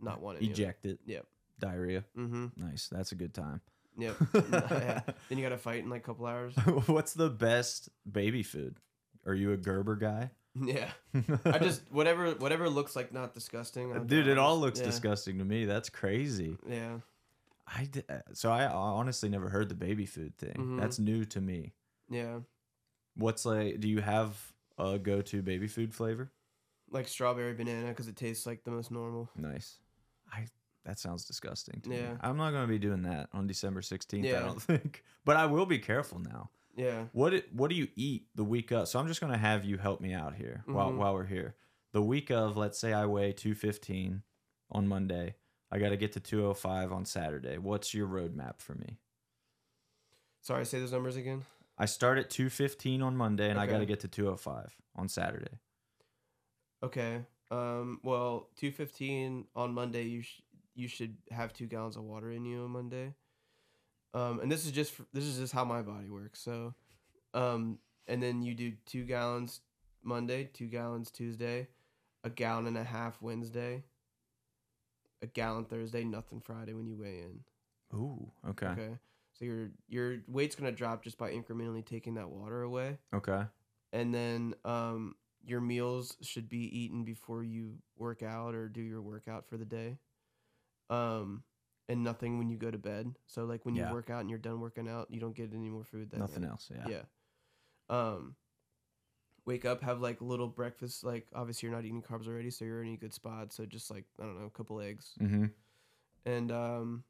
not 0.01 0.21
want 0.21 0.39
it. 0.39 0.45
eject 0.45 0.87
it. 0.87 0.99
Yep. 1.07 1.25
Diarrhea. 1.61 2.05
Mm-hmm. 2.19 2.47
Nice. 2.57 2.89
That's 2.89 3.13
a 3.13 3.15
good 3.15 3.33
time. 3.33 3.61
Yep. 3.99 4.17
yeah. 4.53 5.01
Then 5.29 5.39
you 5.39 5.43
got 5.43 5.51
to 5.51 5.59
fight 5.59 5.83
in 5.85 5.91
like 5.91 6.03
a 6.03 6.05
couple 6.05 6.27
hours. 6.27 6.55
What's 6.87 7.15
the 7.15 7.31
best 7.31 7.89
baby 8.11 8.43
food? 8.43 8.77
Are 9.27 9.35
you 9.35 9.53
a 9.53 9.57
Gerber 9.57 9.97
guy? 9.97 10.31
Yeah. 10.59 10.89
I 11.45 11.59
just 11.59 11.83
whatever 11.93 12.31
whatever 12.33 12.71
looks 12.71 12.97
like 12.97 13.13
not 13.13 13.35
disgusting. 13.35 13.93
I'll- 13.93 14.05
Dude, 14.05 14.27
it 14.27 14.39
all 14.39 14.59
looks 14.59 14.81
yeah. 14.81 14.87
disgusting 14.87 15.37
to 15.39 15.45
me. 15.45 15.67
That's 15.67 15.91
crazy. 15.91 16.57
Yeah. 16.67 17.01
I 17.69 17.89
uh, 18.09 18.21
so 18.33 18.51
I 18.51 18.65
honestly 18.67 19.29
never 19.29 19.51
heard 19.51 19.69
the 19.69 19.75
baby 19.75 20.07
food 20.07 20.39
thing. 20.39 20.55
Mhm. 20.57 20.81
That's 20.81 20.99
new 20.99 21.27
to 21.27 21.43
me. 21.43 21.75
Yeah. 22.09 22.39
What's 23.17 23.45
like? 23.45 23.81
Do 23.81 23.89
you 23.89 24.01
have 24.01 24.35
a 24.79 24.99
go-to 24.99 25.43
baby 25.43 25.67
food 25.69 25.93
flavor? 25.95 26.33
Like 26.91 27.07
strawberry 27.09 27.53
banana 27.53 27.93
cuz 27.93 28.09
it 28.09 28.17
tastes 28.17 28.47
like 28.47 28.65
the 28.65 28.71
most 28.71 28.91
normal. 28.91 29.29
Nice. 29.37 29.79
That 30.87 30.99
sounds 31.01 31.25
disgusting 31.25 31.81
to 31.83 31.91
me. 31.91 32.01
I'm 32.21 32.37
not 32.37 32.53
gonna 32.53 32.67
be 32.69 32.79
doing 32.79 33.03
that 33.03 33.29
on 33.33 33.47
December 33.47 33.81
16th. 33.81 34.25
I 34.25 34.39
don't 34.41 34.63
think. 34.71 35.03
But 35.25 35.37
I 35.37 35.47
will 35.47 35.67
be 35.67 35.79
careful 35.79 36.21
now. 36.21 36.51
Yeah. 36.77 37.05
What 37.13 37.35
it, 37.35 37.53
what 37.53 37.71
do 37.71 37.77
you 37.77 37.89
eat 37.97 38.27
the 38.35 38.45
week 38.45 38.71
of? 38.71 38.87
So 38.89 38.99
I'm 39.01 39.09
just 39.09 39.21
gonna 39.21 39.37
have 39.37 39.65
you 39.65 39.79
help 39.79 40.01
me 40.01 40.13
out 40.15 40.35
here 40.37 40.63
while 40.67 40.93
Mhm. 40.93 40.97
while 40.99 41.15
we're 41.15 41.25
here. 41.27 41.57
The 41.93 42.03
week 42.03 42.31
of, 42.31 42.57
let's 42.57 42.79
say 42.79 42.93
I 42.93 43.07
weigh 43.07 43.33
215 43.33 44.23
on 44.71 44.87
Monday. 44.87 45.35
I 45.73 45.79
got 45.79 45.89
to 45.89 45.97
get 45.97 46.13
to 46.13 46.21
205 46.21 46.93
on 46.93 47.05
Saturday. 47.07 47.57
What's 47.59 47.93
your 47.95 48.07
roadmap 48.07 48.61
for 48.61 48.75
me? 48.75 48.99
Sorry, 50.43 50.65
say 50.67 50.79
those 50.79 50.93
numbers 50.93 51.17
again. 51.17 51.45
I 51.79 51.87
start 51.87 52.19
at 52.19 52.31
215 52.31 53.03
on 53.03 53.17
Monday 53.17 53.51
and 53.51 53.59
I 53.59 53.67
got 53.67 53.79
to 53.79 53.87
get 53.87 54.01
to 54.01 54.09
205 54.09 54.77
on 54.95 55.09
Saturday. 55.09 55.59
Okay. 56.83 57.23
Um. 57.51 58.01
Well, 58.03 58.49
two 58.57 58.73
fifteen 58.73 59.45
on 59.55 59.73
Monday. 59.73 60.03
You 60.03 60.23
sh- 60.23 60.41
you 60.77 60.89
should 60.89 61.17
have 61.31 61.53
two 61.53 61.67
gallons 61.67 61.97
of 61.97 62.05
water 62.05 62.31
in 62.31 62.45
you 62.45 62.65
on 62.65 62.71
Monday. 62.71 63.15
Um. 64.15 64.41
And 64.41 64.51
this 64.51 64.65
is 64.65 64.73
just 64.73 64.93
for, 64.93 65.07
this 65.13 65.25
is 65.25 65.39
just 65.39 65.53
how 65.53 65.65
my 65.65 65.83
body 65.83 66.09
works. 66.09 66.41
So, 66.41 66.75
um. 67.35 67.79
And 68.09 68.23
then 68.23 68.43
you 68.43 68.55
do 68.55 68.73
two 68.87 69.05
gallons 69.05 69.61
Monday, 70.05 70.49
two 70.53 70.67
gallons 70.67 71.11
Tuesday, 71.11 71.67
a 72.23 72.31
gallon 72.31 72.69
and 72.69 72.79
a 72.79 72.85
half 72.85 73.21
Wednesday, 73.21 73.83
a 75.23 75.27
gallon 75.27 75.65
Thursday, 75.65 76.05
nothing 76.05 76.41
Friday 76.41 76.73
when 76.73 76.87
you 76.87 76.97
weigh 76.97 77.23
in. 77.23 77.41
Ooh, 77.99 78.31
okay. 78.51 78.67
Okay. 78.67 78.83
Okay. 78.83 78.99
So 79.33 79.45
your 79.45 79.71
your 79.89 80.19
weight's 80.29 80.55
gonna 80.55 80.73
drop 80.73 81.03
just 81.03 81.19
by 81.19 81.33
incrementally 81.33 81.85
taking 81.85 82.15
that 82.15 82.31
water 82.31 82.63
away. 82.63 82.99
Okay. 83.15 83.43
And 83.93 84.15
then 84.15 84.55
um, 84.65 85.15
your 85.45 85.61
meals 85.61 86.17
should 86.23 86.49
be 86.49 86.79
eaten 86.79 87.05
before 87.05 87.43
you 87.43 87.79
work 87.97 88.23
out 88.23 88.55
or 88.55 88.69
do 88.69 88.81
your 88.81 89.03
workout 89.03 89.47
for 89.47 89.57
the 89.57 89.65
day 89.65 89.99
um, 90.91 91.43
and 91.89 92.03
nothing 92.05 92.39
when 92.39 92.49
you 92.49 92.57
go 92.57 92.71
to 92.71 92.79
bed 92.79 93.15
so 93.27 93.45
like 93.45 93.65
when 93.65 93.75
Yeah. 93.75 93.89
you 93.89 93.95
work 93.95 94.11
out 94.11 94.21
and 94.21 94.31
you're 94.31 94.39
done 94.39 94.61
working 94.61 94.89
out 94.89 95.09
you 95.11 95.21
don't 95.21 95.35
get 95.37 95.53
any 95.55 95.69
more 95.71 95.85
food 95.85 96.11
that 96.11 96.19
Nothing 96.19 96.43
night. 96.43 96.51
else. 96.51 96.71
Yeah. 96.75 96.89
yeah 96.89 97.03
um 97.89 98.35
wake 99.45 99.65
up 99.65 99.83
have 99.83 100.01
like 100.01 100.21
little 100.21 100.49
breakfast 100.49 101.05
like 101.05 101.27
obviously 101.35 101.69
you're 101.69 101.77
not 101.77 101.85
eating 101.85 102.03
carbs 102.03 102.27
already 102.27 102.51
so 102.51 102.65
you're 102.65 102.83
in 102.83 102.95
a 102.95 102.97
good 102.97 103.15
spot 103.15 103.53
so 103.53 103.65
just 103.65 103.91
like 103.91 104.05
i 104.21 104.25
don't 104.25 104.39
know 104.41 104.47
a 104.47 104.51
couple 104.51 104.81
eggs 104.81 105.13
Mm-hmm. 105.21 105.45
and 106.25 106.51
um 106.53 107.05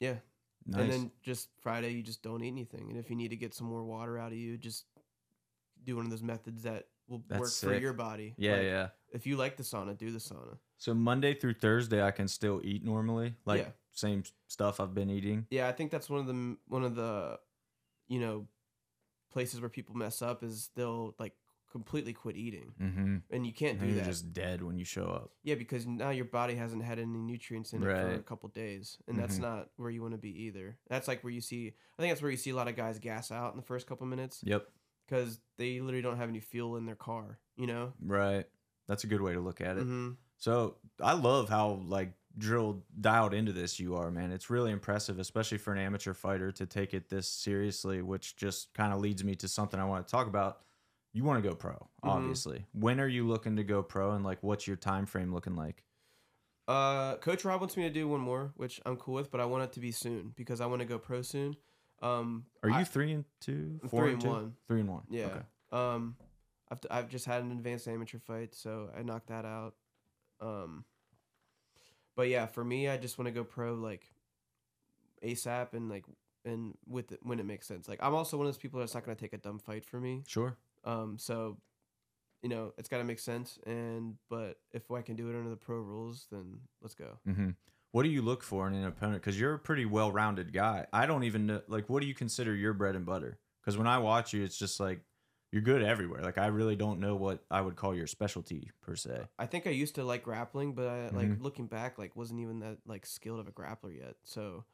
yeah 0.00 0.16
Nice. 0.66 0.80
and 0.82 0.92
then 0.92 1.10
just 1.22 1.48
Friday, 1.60 1.90
you 1.90 2.04
just 2.04 2.22
don't 2.22 2.40
eat 2.44 2.46
anything. 2.46 2.86
And 2.88 2.96
if 2.96 3.10
you 3.10 3.16
need 3.16 3.30
to 3.30 3.36
get 3.36 3.52
some 3.52 3.66
more 3.66 3.82
water 3.82 4.16
out 4.16 4.30
of 4.30 4.38
you, 4.38 4.56
just 4.56 4.84
do 5.82 5.96
one 5.96 6.04
of 6.04 6.10
those 6.12 6.22
methods 6.22 6.62
that 6.62 6.86
will 7.12 7.24
That's 7.28 7.40
work 7.40 7.48
for 7.50 7.74
sick. 7.74 7.82
your 7.82 7.92
body. 7.92 8.34
yeah, 8.36 8.52
Like, 8.52 8.62
yeah. 8.62 8.88
If 9.12 9.26
you 9.26 9.36
like 9.36 9.56
the 9.56 9.62
sauna, 9.62 9.96
do 9.96 10.10
the 10.10 10.18
sauna. 10.18 10.58
So 10.78 10.94
Monday 10.94 11.34
through 11.34 11.54
Thursday, 11.54 12.02
I 12.02 12.10
can 12.10 12.26
still 12.28 12.60
eat 12.64 12.84
normally, 12.84 13.34
like 13.44 13.60
Yeah. 13.60 13.70
same 13.92 14.24
stuff 14.48 14.80
I've 14.80 14.94
been 14.94 15.10
eating. 15.10 15.46
Yeah, 15.50 15.68
I 15.68 15.72
think 15.72 15.90
that's 15.90 16.08
one 16.10 16.20
of 16.20 16.26
the 16.26 16.56
one 16.66 16.82
of 16.84 16.94
the, 16.96 17.38
you 18.08 18.18
know, 18.20 18.48
places 19.30 19.60
where 19.60 19.70
people 19.70 19.94
mess 19.94 20.22
up 20.22 20.42
is 20.42 20.70
they'll 20.74 21.14
like 21.18 21.34
completely 21.70 22.12
quit 22.12 22.36
eating, 22.36 22.74
Mm-hmm. 22.80 23.16
and 23.30 23.46
you 23.46 23.52
can't 23.52 23.78
And 23.78 23.88
do 23.88 23.94
you're 23.94 24.04
that. 24.04 24.04
just 24.10 24.32
dead 24.34 24.62
when 24.62 24.76
you 24.76 24.84
show 24.84 25.06
up. 25.06 25.30
Yeah, 25.42 25.54
because 25.54 25.86
now 25.86 26.10
your 26.10 26.26
body 26.26 26.54
hasn't 26.54 26.84
had 26.84 26.98
any 26.98 27.18
nutrients 27.18 27.72
in 27.72 27.82
it 27.82 27.86
for 27.86 27.90
a 27.92 28.10
Right. 28.16 28.26
couple 28.26 28.48
days, 28.50 28.98
and 29.08 29.18
that's 29.18 29.38
Mhm. 29.38 29.42
not 29.42 29.70
where 29.76 29.90
you 29.90 30.02
want 30.02 30.12
to 30.12 30.18
be 30.18 30.42
either. 30.44 30.76
That's 30.88 31.08
like 31.08 31.24
where 31.24 31.32
you 31.32 31.40
see. 31.40 31.68
I 31.98 32.02
think 32.02 32.10
that's 32.10 32.20
where 32.20 32.30
you 32.30 32.36
see 32.36 32.50
a 32.50 32.54
lot 32.54 32.68
of 32.68 32.76
guys 32.76 32.98
gas 32.98 33.30
out 33.30 33.52
in 33.52 33.56
the 33.56 33.62
first 33.64 33.86
couple 33.86 34.06
minutes 34.06 34.42
Yep. 34.44 34.70
Because 35.12 35.40
they 35.58 35.80
literally 35.80 36.02
don't 36.02 36.16
have 36.16 36.28
any 36.28 36.40
fuel 36.40 36.76
in 36.76 36.86
their 36.86 36.96
car. 36.96 37.38
You 37.56 37.66
know. 37.66 37.92
Right. 38.04 38.46
That's 38.88 39.04
a 39.04 39.06
good 39.06 39.20
way 39.20 39.34
to 39.34 39.40
look 39.40 39.60
at 39.60 39.76
it. 39.76 39.84
Mm-hmm. 39.84 40.12
So 40.38 40.76
I 41.00 41.12
love 41.12 41.48
how 41.48 41.82
like 41.86 42.14
drilled 42.36 42.82
dialed 43.00 43.34
into 43.34 43.52
this 43.52 43.78
you 43.78 43.94
are, 43.96 44.10
man. 44.10 44.32
It's 44.32 44.50
really 44.50 44.72
impressive, 44.72 45.18
especially 45.18 45.58
for 45.58 45.72
an 45.72 45.78
amateur 45.78 46.14
fighter 46.14 46.50
to 46.52 46.66
take 46.66 46.94
it 46.94 47.08
this 47.08 47.28
seriously, 47.28 48.02
which 48.02 48.36
just 48.36 48.72
kind 48.74 48.92
of 48.92 49.00
leads 49.00 49.22
me 49.22 49.34
to 49.36 49.48
something 49.48 49.78
I 49.78 49.84
want 49.84 50.06
to 50.06 50.10
talk 50.10 50.26
about. 50.26 50.60
You 51.12 51.24
want 51.24 51.42
to 51.42 51.48
go 51.48 51.54
pro, 51.54 51.88
obviously. 52.02 52.64
When 52.72 52.98
are 52.98 53.06
you 53.06 53.28
looking 53.28 53.56
to 53.56 53.64
go 53.64 53.82
pro 53.82 54.12
and 54.12 54.24
like 54.24 54.38
what's 54.42 54.66
your 54.66 54.76
time 54.76 55.04
frame 55.04 55.32
looking 55.32 55.54
like? 55.54 55.84
Uh, 56.66 57.16
Coach 57.16 57.44
Rob 57.44 57.60
wants 57.60 57.76
me 57.76 57.82
to 57.82 57.90
do 57.90 58.08
one 58.08 58.20
more, 58.20 58.52
which 58.56 58.80
I'm 58.86 58.96
cool 58.96 59.14
with, 59.14 59.30
but 59.30 59.40
I 59.40 59.44
want 59.44 59.64
it 59.64 59.72
to 59.72 59.80
be 59.80 59.92
soon 59.92 60.32
because 60.36 60.60
I 60.60 60.66
want 60.66 60.80
to 60.80 60.86
go 60.86 60.98
pro 60.98 61.20
soon. 61.20 61.56
Um, 62.02 62.44
Are 62.62 62.68
you 62.68 62.74
I- 62.76 62.84
3 62.84 63.12
and 63.12 63.24
2? 63.40 63.80
4 63.88 63.88
three 63.90 63.98
and 64.00 64.12
and 64.14 64.22
2? 64.22 64.28
one. 64.28 64.54
3 64.68 64.80
and 64.80 64.88
1. 64.90 65.02
Yeah. 65.10 65.24
Okay. 65.26 65.42
Um, 65.72 66.16
I've 66.70 66.80
I've 66.90 67.08
just 67.08 67.24
had 67.26 67.42
an 67.42 67.52
advanced 67.52 67.86
amateur 67.88 68.18
fight, 68.18 68.54
so 68.54 68.90
I 68.96 69.02
knocked 69.02 69.28
that 69.28 69.44
out. 69.44 69.74
Um, 70.40 70.84
but 72.16 72.28
yeah, 72.28 72.46
for 72.46 72.64
me, 72.64 72.88
I 72.88 72.96
just 72.96 73.18
want 73.18 73.26
to 73.28 73.32
go 73.32 73.44
pro 73.44 73.74
like 73.74 74.06
ASAP 75.22 75.72
and 75.74 75.88
like 75.88 76.04
and 76.44 76.74
with 76.88 77.12
it, 77.12 77.20
when 77.22 77.38
it 77.40 77.46
makes 77.46 77.66
sense. 77.66 77.88
Like 77.88 78.00
I'm 78.02 78.14
also 78.14 78.36
one 78.36 78.46
of 78.46 78.52
those 78.52 78.58
people 78.60 78.80
that's 78.80 78.94
not 78.94 79.04
gonna 79.04 79.14
take 79.16 79.32
a 79.32 79.38
dumb 79.38 79.58
fight 79.58 79.84
for 79.84 80.00
me. 80.00 80.24
Sure. 80.26 80.56
Um, 80.84 81.16
so 81.18 81.58
you 82.42 82.48
know 82.48 82.72
it's 82.76 82.88
got 82.88 82.98
to 82.98 83.04
make 83.04 83.20
sense. 83.20 83.58
And 83.66 84.16
but 84.28 84.58
if 84.72 84.90
I 84.90 85.02
can 85.02 85.14
do 85.14 85.28
it 85.30 85.36
under 85.36 85.50
the 85.50 85.56
pro 85.56 85.76
rules, 85.78 86.26
then 86.32 86.58
let's 86.80 86.94
go. 86.94 87.18
hmm 87.24 87.50
What 87.92 88.04
do 88.04 88.08
you 88.08 88.22
look 88.22 88.42
for 88.42 88.66
in 88.66 88.74
an 88.74 88.84
opponent? 88.84 89.20
Because 89.22 89.38
you're 89.38 89.54
a 89.54 89.58
pretty 89.58 89.84
well-rounded 89.84 90.52
guy. 90.52 90.86
I 90.92 91.06
don't 91.06 91.24
even 91.24 91.46
know, 91.46 91.62
like, 91.68 91.88
what 91.88 92.00
do 92.00 92.06
you 92.06 92.14
consider 92.14 92.54
your 92.54 92.72
bread 92.72 92.96
and 92.96 93.04
butter? 93.04 93.38
Because 93.60 93.76
when 93.76 93.86
I 93.86 93.98
watch 93.98 94.32
you, 94.32 94.42
it's 94.42 94.56
just 94.56 94.80
like 94.80 95.02
you're 95.52 95.62
good 95.62 95.82
everywhere. 95.82 96.22
Like 96.22 96.38
I 96.38 96.46
really 96.46 96.74
don't 96.74 96.98
know 97.00 97.14
what 97.14 97.44
I 97.50 97.60
would 97.60 97.76
call 97.76 97.94
your 97.94 98.06
specialty 98.06 98.70
per 98.80 98.96
se. 98.96 99.28
I 99.38 99.46
think 99.46 99.66
I 99.66 99.70
used 99.70 99.94
to 99.96 100.04
like 100.04 100.22
grappling, 100.24 100.74
but 100.74 100.88
I, 100.88 101.08
like 101.10 101.28
Mhm. 101.28 101.42
looking 101.42 101.66
back, 101.66 101.98
like 101.98 102.16
wasn't 102.16 102.40
even 102.40 102.60
that 102.60 102.78
like 102.86 103.06
skilled 103.06 103.40
of 103.40 103.46
a 103.46 103.52
grappler 103.52 103.96
yet. 103.96 104.16
So, 104.24 104.64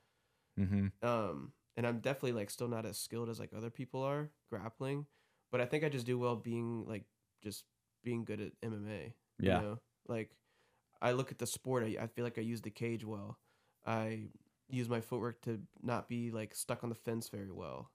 Mm-hmm. 0.59 0.89
um, 1.03 1.53
and 1.77 1.87
I'm 1.87 2.01
definitely 2.01 2.33
like 2.33 2.51
still 2.51 2.69
not 2.69 2.87
as 2.87 2.99
skilled 2.99 3.29
as 3.29 3.39
like 3.39 3.53
other 3.55 3.71
people 3.71 4.03
are 4.03 4.31
grappling, 4.51 5.07
but 5.51 5.61
I 5.61 5.67
think 5.67 5.85
I 5.85 5.89
just 5.89 6.07
do 6.07 6.19
well 6.19 6.37
being 6.37 6.85
like 6.87 7.05
just 7.43 7.65
being 8.05 8.25
good 8.25 8.41
at 8.41 8.53
MMA. 8.63 9.15
Yeah. 9.39 9.57
You 9.57 9.67
know? 9.67 9.79
Like 10.07 10.31
I 11.01 11.13
look 11.13 11.31
at 11.31 11.39
the 11.39 11.47
sport, 11.47 11.85
I, 11.85 11.97
I 12.03 12.07
feel 12.07 12.25
like 12.25 12.39
I 12.39 12.43
use 12.43 12.61
the 12.61 12.71
cage 12.71 13.05
well. 13.05 13.39
I 13.87 14.29
use 14.69 14.89
my 14.89 15.01
footwork 15.01 15.41
to 15.43 15.61
not 15.83 16.09
be 16.09 16.31
like 16.31 16.55
stuck 16.55 16.83
on 16.83 16.91
the 16.91 16.95
fence 16.95 17.29
very 17.29 17.51
well. 17.53 17.91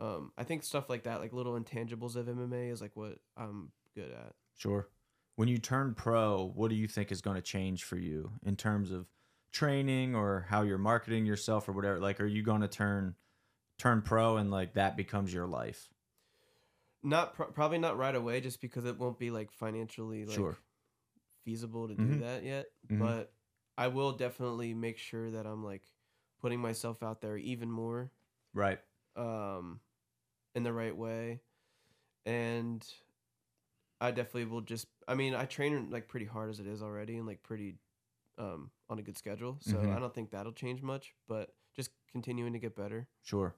Um, 0.00 0.32
I 0.36 0.44
think 0.44 0.62
stuff 0.62 0.90
like 0.90 1.04
that, 1.04 1.20
like 1.20 1.32
little 1.32 1.58
intangibles 1.58 2.16
of 2.16 2.26
MMA, 2.26 2.70
is 2.70 2.80
like 2.80 2.94
what 2.94 3.18
I'm 3.36 3.70
good 3.94 4.10
at. 4.10 4.34
Sure. 4.56 4.88
When 5.36 5.48
you 5.48 5.58
turn 5.58 5.94
pro, 5.94 6.52
what 6.54 6.70
do 6.70 6.76
you 6.76 6.86
think 6.86 7.12
is 7.12 7.20
going 7.20 7.36
to 7.36 7.42
change 7.42 7.84
for 7.84 7.96
you 7.96 8.32
in 8.44 8.56
terms 8.56 8.90
of 8.90 9.06
training 9.52 10.14
or 10.14 10.46
how 10.48 10.62
you're 10.62 10.78
marketing 10.78 11.26
yourself 11.26 11.68
or 11.68 11.72
whatever? 11.72 11.98
Like, 11.98 12.20
are 12.20 12.26
you 12.26 12.42
going 12.42 12.62
to 12.62 12.68
turn 12.68 13.14
turn 13.78 14.00
pro 14.00 14.36
and 14.38 14.50
like 14.50 14.74
that 14.74 14.96
becomes 14.96 15.32
your 15.32 15.46
life? 15.46 15.88
Not 17.02 17.34
pro- 17.34 17.46
probably 17.46 17.78
not 17.78 17.98
right 17.98 18.14
away, 18.14 18.40
just 18.40 18.60
because 18.60 18.84
it 18.84 18.98
won't 18.98 19.18
be 19.18 19.30
like 19.30 19.52
financially 19.52 20.24
like 20.24 20.36
Sure. 20.36 20.56
Feasible 21.46 21.88
to 21.88 21.96
do 21.96 22.18
that 22.18 22.44
yet. 22.44 22.66
Mhm. 22.90 23.16
But 23.16 23.34
I 23.78 23.88
will 23.88 24.12
definitely 24.14 24.74
make 24.74 24.98
sure 24.98 25.32
that 25.32 25.46
I'm 25.46 25.64
like 25.64 25.92
putting 26.40 26.60
myself 26.60 27.02
out 27.04 27.22
there 27.22 27.38
even 27.38 27.72
more, 27.72 28.12
Right. 28.52 28.80
um, 29.14 29.80
in 30.54 30.62
the 30.62 30.72
right 30.72 30.96
way, 30.96 31.42
and 32.26 32.86
I 34.00 34.10
definitely 34.10 34.46
will 34.46 34.60
just. 34.60 34.88
I 35.08 35.14
mean, 35.14 35.34
I 35.34 35.46
train 35.46 35.90
like 35.90 36.08
pretty 36.08 36.26
hard 36.26 36.50
as 36.50 36.60
it 36.60 36.66
is 36.66 36.82
already, 36.82 37.16
and 37.16 37.26
like 37.26 37.42
pretty, 37.42 37.78
um, 38.38 38.72
on 38.88 38.98
a 38.98 39.02
good 39.02 39.18
schedule. 39.18 39.58
So 39.60 39.88
Mhm. 39.88 39.96
I 39.96 40.00
don't 40.00 40.14
think 40.14 40.30
that'll 40.30 40.52
change 40.52 40.82
much, 40.82 41.14
but 41.28 41.56
just 41.74 41.92
continuing 42.08 42.52
to 42.54 42.58
get 42.58 42.76
better. 42.76 43.08
Sure. 43.22 43.56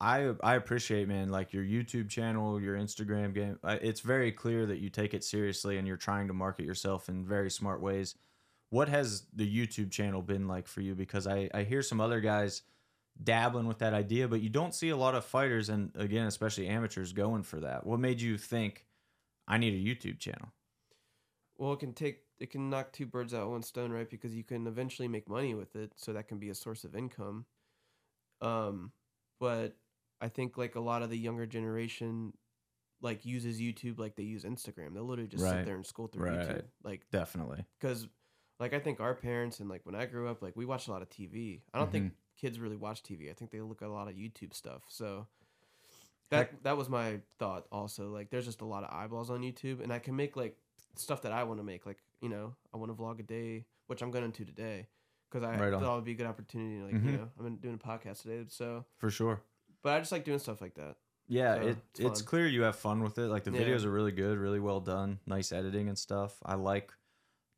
I 0.00 0.32
I 0.42 0.54
appreciate 0.54 1.08
man 1.08 1.28
like 1.28 1.52
your 1.52 1.64
YouTube 1.64 2.08
channel, 2.08 2.60
your 2.60 2.76
Instagram 2.76 3.34
game. 3.34 3.58
It's 3.64 4.00
very 4.00 4.32
clear 4.32 4.66
that 4.66 4.78
you 4.78 4.88
take 4.88 5.12
it 5.12 5.22
seriously 5.22 5.76
and 5.76 5.86
you're 5.86 5.96
trying 5.98 6.28
to 6.28 6.34
market 6.34 6.64
yourself 6.64 7.08
in 7.08 7.24
very 7.24 7.50
smart 7.50 7.82
ways. 7.82 8.14
What 8.70 8.88
has 8.88 9.26
the 9.34 9.46
YouTube 9.46 9.90
channel 9.90 10.22
been 10.22 10.48
like 10.48 10.66
for 10.66 10.80
you? 10.80 10.94
Because 10.94 11.26
I 11.26 11.50
I 11.52 11.64
hear 11.64 11.82
some 11.82 12.00
other 12.00 12.20
guys 12.20 12.62
dabbling 13.22 13.66
with 13.66 13.78
that 13.80 13.92
idea, 13.92 14.26
but 14.26 14.40
you 14.40 14.48
don't 14.48 14.74
see 14.74 14.88
a 14.88 14.96
lot 14.96 15.14
of 15.14 15.24
fighters 15.24 15.68
and 15.68 15.90
again 15.96 16.26
especially 16.26 16.66
amateurs 16.68 17.12
going 17.12 17.42
for 17.42 17.60
that. 17.60 17.84
What 17.86 18.00
made 18.00 18.22
you 18.22 18.38
think 18.38 18.86
I 19.46 19.58
need 19.58 19.74
a 19.74 19.76
YouTube 19.76 20.18
channel? 20.18 20.48
Well, 21.58 21.74
it 21.74 21.80
can 21.80 21.92
take 21.92 22.20
it 22.38 22.50
can 22.50 22.70
knock 22.70 22.90
two 22.90 23.04
birds 23.04 23.34
out 23.34 23.50
one 23.50 23.62
stone, 23.62 23.92
right? 23.92 24.08
Because 24.08 24.34
you 24.34 24.44
can 24.44 24.66
eventually 24.66 25.08
make 25.08 25.28
money 25.28 25.52
with 25.54 25.76
it, 25.76 25.92
so 25.96 26.14
that 26.14 26.26
can 26.26 26.38
be 26.38 26.48
a 26.48 26.54
source 26.54 26.84
of 26.84 26.96
income. 26.96 27.44
Um, 28.40 28.92
but 29.38 29.76
I 30.20 30.28
think 30.28 30.56
like 30.58 30.74
a 30.74 30.80
lot 30.80 31.02
of 31.02 31.10
the 31.10 31.18
younger 31.18 31.46
generation 31.46 32.32
like 33.02 33.24
uses 33.24 33.58
YouTube 33.60 33.98
like 33.98 34.16
they 34.16 34.22
use 34.24 34.44
Instagram. 34.44 34.92
They'll 34.92 35.04
literally 35.04 35.28
just 35.28 35.42
Right. 35.42 35.52
sit 35.52 35.64
there 35.66 35.76
and 35.76 35.86
scroll 35.86 36.08
through 36.08 36.26
Right. 36.26 36.38
YouTube, 36.48 36.64
like 36.84 37.08
Definitely. 37.10 37.64
because 37.78 38.06
like 38.58 38.74
I 38.74 38.78
think 38.78 39.00
our 39.00 39.14
parents 39.14 39.60
and 39.60 39.70
like 39.70 39.86
when 39.86 39.94
I 39.94 40.04
grew 40.06 40.28
up, 40.28 40.42
like 40.42 40.54
we 40.56 40.66
watched 40.66 40.88
a 40.88 40.90
lot 40.90 41.00
of 41.00 41.08
TV. 41.08 41.62
I 41.72 41.78
don't 41.78 41.90
think 41.90 42.12
kids 42.36 42.58
really 42.60 42.76
watch 42.76 43.02
TV. 43.02 43.30
I 43.30 43.32
think 43.32 43.50
they 43.50 43.60
look 43.62 43.80
at 43.80 43.88
a 43.88 43.92
lot 43.92 44.08
of 44.08 44.14
YouTube 44.14 44.52
stuff. 44.52 44.82
So 44.88 45.26
that 46.30 46.62
that 46.62 46.76
was 46.76 46.88
my 46.88 47.20
thought. 47.38 47.66
Also, 47.72 48.10
like 48.10 48.30
there's 48.30 48.44
just 48.44 48.60
a 48.60 48.66
lot 48.66 48.84
of 48.84 48.90
eyeballs 48.92 49.30
on 49.30 49.40
YouTube, 49.40 49.82
and 49.82 49.92
I 49.92 49.98
can 49.98 50.14
make 50.14 50.36
like 50.36 50.56
stuff 50.96 51.22
that 51.22 51.32
I 51.32 51.44
want 51.44 51.58
to 51.58 51.64
make. 51.64 51.86
Like 51.86 51.98
you 52.20 52.28
know, 52.28 52.54
I 52.72 52.76
want 52.76 52.94
to 52.94 53.02
vlog 53.02 53.18
a 53.18 53.22
day, 53.22 53.64
which 53.86 54.02
I'm 54.02 54.10
going 54.10 54.30
to 54.30 54.44
today, 54.44 54.86
because 55.30 55.42
I 55.42 55.58
Right 55.58 55.72
on. 55.72 55.80
thought 55.82 55.92
it 55.92 55.96
would 55.96 56.04
be 56.04 56.12
a 56.12 56.16
good 56.16 56.26
opportunity. 56.26 56.82
Like 56.82 57.02
Mhm. 57.02 57.06
you 57.06 57.12
know, 57.16 57.30
I'm 57.38 57.56
doing 57.56 57.74
a 57.74 57.78
podcast 57.78 58.22
today, 58.22 58.44
so 58.48 58.84
For 58.98 59.10
sure. 59.10 59.40
But 59.82 59.92
I 59.94 59.98
just 60.00 60.12
like 60.12 60.24
doing 60.24 60.38
stuff 60.38 60.60
like 60.60 60.74
that. 60.74 60.96
Yeah, 61.28 61.54
So, 61.54 61.60
it, 61.62 61.76
it's 61.92 62.00
it's 62.00 62.22
clear 62.22 62.46
you 62.46 62.62
have 62.62 62.76
fun 62.76 63.02
with 63.02 63.18
it. 63.18 63.28
Like 63.28 63.44
the 63.44 63.52
Yeah. 63.52 63.60
videos 63.60 63.84
are 63.84 63.90
really 63.90 64.12
good, 64.12 64.38
really 64.38 64.60
well 64.60 64.80
done, 64.80 65.20
nice 65.26 65.52
editing 65.52 65.88
and 65.88 65.96
stuff. 65.98 66.38
I 66.44 66.54
like 66.54 66.92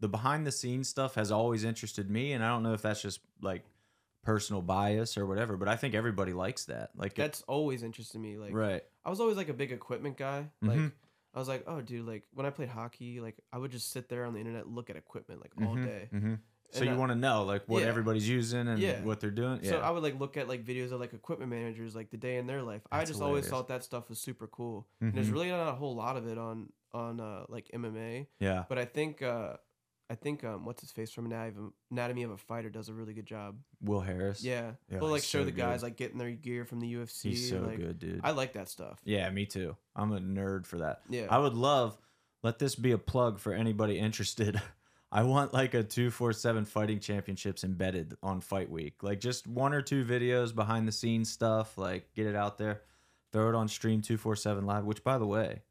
the 0.00 0.08
behind 0.08 0.46
the 0.46 0.52
scenes 0.52 0.88
stuff 0.88 1.14
has 1.14 1.30
always 1.32 1.64
interested 1.64 2.10
me, 2.10 2.32
and 2.32 2.44
I 2.44 2.48
don't 2.48 2.62
know 2.62 2.74
if 2.74 2.82
that's 2.82 3.00
just 3.02 3.20
like 3.40 3.64
personal 4.24 4.62
bias 4.62 5.16
or 5.16 5.26
whatever, 5.26 5.56
but 5.56 5.68
I 5.68 5.76
think 5.76 5.94
everybody 5.94 6.32
likes 6.32 6.66
that. 6.66 6.90
Like, 6.94 7.12
it- 7.12 7.22
That's 7.22 7.42
always 7.42 7.82
interested 7.82 8.18
me. 8.20 8.36
Like 8.36 8.52
right, 8.54 8.82
I 9.04 9.10
was 9.10 9.20
always 9.20 9.36
like 9.36 9.48
a 9.48 9.54
big 9.54 9.72
equipment 9.72 10.16
guy. 10.16 10.50
Like 10.60 10.78
Mhm. 10.78 10.92
I 11.34 11.38
was 11.38 11.48
like, 11.48 11.64
oh, 11.66 11.80
dude, 11.80 12.06
like 12.06 12.24
when 12.34 12.44
I 12.46 12.50
played 12.50 12.68
hockey, 12.68 13.20
like 13.20 13.36
I 13.52 13.58
would 13.58 13.70
just 13.70 13.90
sit 13.90 14.08
there 14.08 14.24
on 14.26 14.34
the 14.34 14.40
internet, 14.40 14.68
look 14.68 14.90
at 14.90 14.96
equipment 14.96 15.40
like 15.40 15.52
all 15.56 15.74
Mhm, 15.76 15.84
day. 15.84 16.08
mhm. 16.12 16.38
So 16.72 16.80
And 16.80 16.90
you 16.90 16.96
want 16.96 17.12
to 17.12 17.16
know 17.16 17.44
like 17.44 17.64
what 17.66 17.82
Yeah. 17.82 17.88
everybody's 17.88 18.26
using 18.28 18.66
and 18.66 18.78
Yeah. 18.78 19.02
what 19.02 19.20
they're 19.20 19.30
doing. 19.30 19.60
Yeah, 19.62 19.70
So 19.72 19.78
I 19.80 19.90
would 19.90 20.02
like 20.02 20.18
look 20.18 20.36
at 20.38 20.48
like 20.48 20.64
videos 20.64 20.90
of 20.90 21.00
like 21.00 21.12
equipment 21.12 21.50
managers, 21.50 21.94
like 21.94 22.10
the 22.10 22.16
day 22.16 22.38
in 22.38 22.46
their 22.46 22.62
life. 22.62 22.80
I 22.90 22.98
That's 22.98 23.10
just 23.10 23.22
always 23.22 23.46
thought 23.46 23.68
that 23.68 23.84
stuff 23.84 24.08
was 24.08 24.18
super 24.18 24.46
cool. 24.46 24.88
And 25.00 25.12
there's 25.12 25.28
Mhm. 25.28 25.32
really 25.32 25.50
not 25.50 25.68
a 25.68 25.72
whole 25.74 25.94
lot 25.94 26.16
of 26.16 26.26
it 26.26 26.38
on 26.38 26.72
on 26.94 27.20
uh, 27.20 27.44
like 27.48 27.70
MMA, 27.72 28.26
yeah, 28.38 28.64
but 28.68 28.78
I 28.78 28.84
think 28.84 29.22
uh, 29.22 29.56
I 30.10 30.14
think 30.14 30.44
um, 30.44 30.66
what's 30.66 30.82
his 30.82 30.92
face 30.92 31.10
from 31.10 31.24
Anatomy 31.24 31.58
of, 31.68 31.72
Anatomy 31.90 32.22
of 32.24 32.30
a 32.32 32.36
Fighter 32.36 32.68
does 32.68 32.90
a 32.90 32.92
really 32.94 33.14
good 33.14 33.24
job. 33.24 33.56
Will 33.80 34.00
Harris. 34.02 34.44
Yeah, 34.44 34.72
Yeah, 34.90 34.98
but 34.98 35.10
like 35.10 35.22
show 35.22 35.38
so 35.40 35.44
the 35.46 35.52
guys 35.52 35.80
good. 35.80 35.86
like 35.86 35.96
getting 35.96 36.18
their 36.18 36.30
gear 36.32 36.66
from 36.66 36.80
the 36.80 36.94
UFC. 36.94 37.30
he's 37.30 37.48
so 37.48 37.60
like, 37.62 37.78
good, 37.78 37.98
dude. 37.98 38.20
I 38.22 38.32
like 38.32 38.52
that 38.54 38.68
stuff. 38.68 39.00
yeah, 39.04 39.28
me 39.30 39.46
too. 39.46 39.74
I'm 39.96 40.12
a 40.12 40.20
nerd 40.20 40.66
for 40.66 40.78
that. 40.78 41.00
Yeah, 41.08 41.28
I 41.30 41.38
would 41.38 41.54
love 41.54 41.96
let 42.42 42.58
this 42.58 42.74
be 42.74 42.90
a 42.92 42.98
plug 42.98 43.38
for 43.38 43.52
anybody 43.54 43.98
interested. 43.98 44.60
I 45.14 45.24
want 45.24 45.52
like 45.52 45.74
a 45.74 45.82
247 45.82 46.64
fighting 46.64 46.98
championships 46.98 47.64
embedded 47.64 48.16
on 48.22 48.40
fight 48.40 48.70
week. 48.70 49.02
Like 49.02 49.20
just 49.20 49.46
one 49.46 49.74
or 49.74 49.82
two 49.82 50.06
videos 50.06 50.54
behind 50.54 50.88
the 50.88 50.92
scenes 50.92 51.30
stuff, 51.30 51.76
like 51.76 52.14
get 52.14 52.26
it 52.26 52.34
out 52.34 52.56
there. 52.56 52.80
Throw 53.30 53.50
it 53.50 53.54
on 53.54 53.68
stream 53.68 54.00
247 54.00 54.64
live, 54.64 54.84
which 54.84 55.04
by 55.04 55.18
the 55.18 55.26
way, 55.26 55.62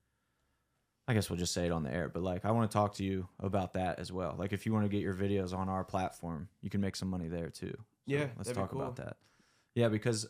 I 1.08 1.15
guess 1.15 1.30
we'll 1.30 1.39
just 1.39 1.54
say 1.54 1.65
it 1.65 1.71
on 1.71 1.82
the 1.82 1.91
air, 1.91 2.08
but 2.08 2.21
like 2.21 2.45
I 2.45 2.51
want 2.51 2.69
to 2.69 2.73
talk 2.73 2.93
to 2.95 3.04
you 3.04 3.27
about 3.39 3.73
that 3.73 3.97
as 3.97 4.12
well. 4.12 4.36
Like 4.38 4.54
if 4.54 4.67
you 4.67 4.73
want 4.73 4.86
to 4.86 4.89
get 4.89 5.01
your 5.01 5.15
videos 5.15 5.58
on 5.58 5.69
our 5.69 5.84
platform, 5.84 6.47
you 6.62 6.69
can 6.69 6.80
make 6.80 6.95
some 6.95 7.10
money 7.10 7.27
there 7.27 7.49
too. 7.49 7.73
So 7.73 7.84
Yeah, 8.06 8.27
let's 8.38 8.51
talk 8.51 8.73
about 8.73 8.95
that. 8.97 9.17
Yeah, 9.73 9.89
because 9.89 10.27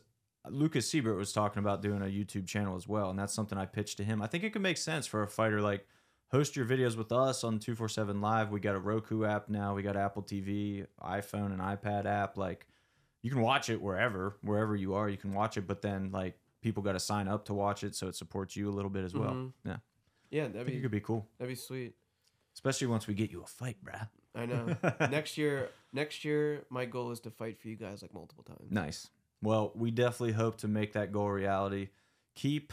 Lucas 0.50 0.90
Siebert 0.90 1.18
was 1.18 1.34
talking 1.34 1.60
about 1.60 1.82
doing 1.82 2.02
a 2.02 2.06
YouTube 2.06 2.48
channel 2.48 2.78
as 2.78 2.88
well, 2.88 3.10
and 3.10 3.20
that's 3.20 3.34
something 3.34 3.58
I 3.58 3.66
pitched 3.66 3.98
to 3.98 4.06
him. 4.06 4.22
I 4.22 4.28
think 4.28 4.46
it 4.46 4.54
could 4.54 4.62
make 4.62 4.78
sense 4.78 5.06
for 5.06 5.22
a 5.22 5.28
fighter 5.28 5.62
like 5.62 5.86
host 6.32 6.56
your 6.56 6.66
videos 6.66 6.96
with 6.96 7.12
us 7.12 7.44
on 7.44 7.60
247 7.60 8.22
Live. 8.22 8.50
We 8.52 8.60
got 8.60 8.76
a 8.76 8.80
Roku 8.80 9.26
app 9.26 9.50
now, 9.50 9.76
we 9.76 9.84
got 9.84 9.96
Apple 9.98 10.24
TV, 10.24 10.86
iPhone 11.04 11.48
and 11.48 11.60
iPad 11.60 12.06
app. 12.06 12.38
Like 12.38 12.68
you 13.22 13.30
can 13.30 13.42
watch 13.42 13.70
it 13.70 13.82
wherever, 13.82 14.38
wherever 14.42 14.76
you 14.76 14.94
are, 14.96 15.10
you 15.10 15.18
can 15.18 15.34
watch 15.34 15.58
it, 15.58 15.68
but 15.68 15.82
then 15.82 16.12
like 16.12 16.38
people 16.62 16.82
got 16.84 16.94
to 16.94 17.00
sign 17.00 17.28
up 17.28 17.46
to 17.46 17.54
watch 17.54 17.84
it 17.84 17.96
so 17.96 18.08
it 18.08 18.16
supports 18.16 18.56
you 18.56 18.70
a 18.70 18.72
little 18.74 18.90
bit 18.90 19.04
as 19.04 19.14
well. 19.14 19.34
Mhm. 19.34 19.52
Yeah. 19.66 19.78
yeah, 20.30 20.48
that'd 20.48 20.68
be 20.68 20.80
could 20.80 20.92
be 20.92 21.02
cool, 21.02 21.28
that'd 21.38 21.52
be 21.52 21.56
sweet. 21.56 21.96
especially 22.54 22.88
once 22.88 23.08
we 23.08 23.14
get 23.14 23.32
you 23.32 23.42
a 23.44 23.46
fight, 23.48 23.78
bruh. 23.84 24.08
I 24.34 24.46
know. 24.46 24.76
next 25.12 25.38
year, 25.38 25.70
next 25.92 26.24
year, 26.24 26.64
my 26.70 26.86
goal 26.86 27.12
is 27.12 27.20
to 27.22 27.32
fight 27.32 27.60
for 27.60 27.68
you 27.68 27.76
guys 27.76 28.02
like 28.02 28.14
multiple 28.14 28.46
times. 28.46 28.72
Nice. 28.72 29.10
Well, 29.42 29.72
we 29.76 29.92
definitely 29.92 30.34
hope 30.34 30.58
to 30.60 30.68
make 30.70 30.94
that 30.94 31.12
goal 31.12 31.28
a 31.28 31.34
reality. 31.34 31.90
Keep. 32.36 32.72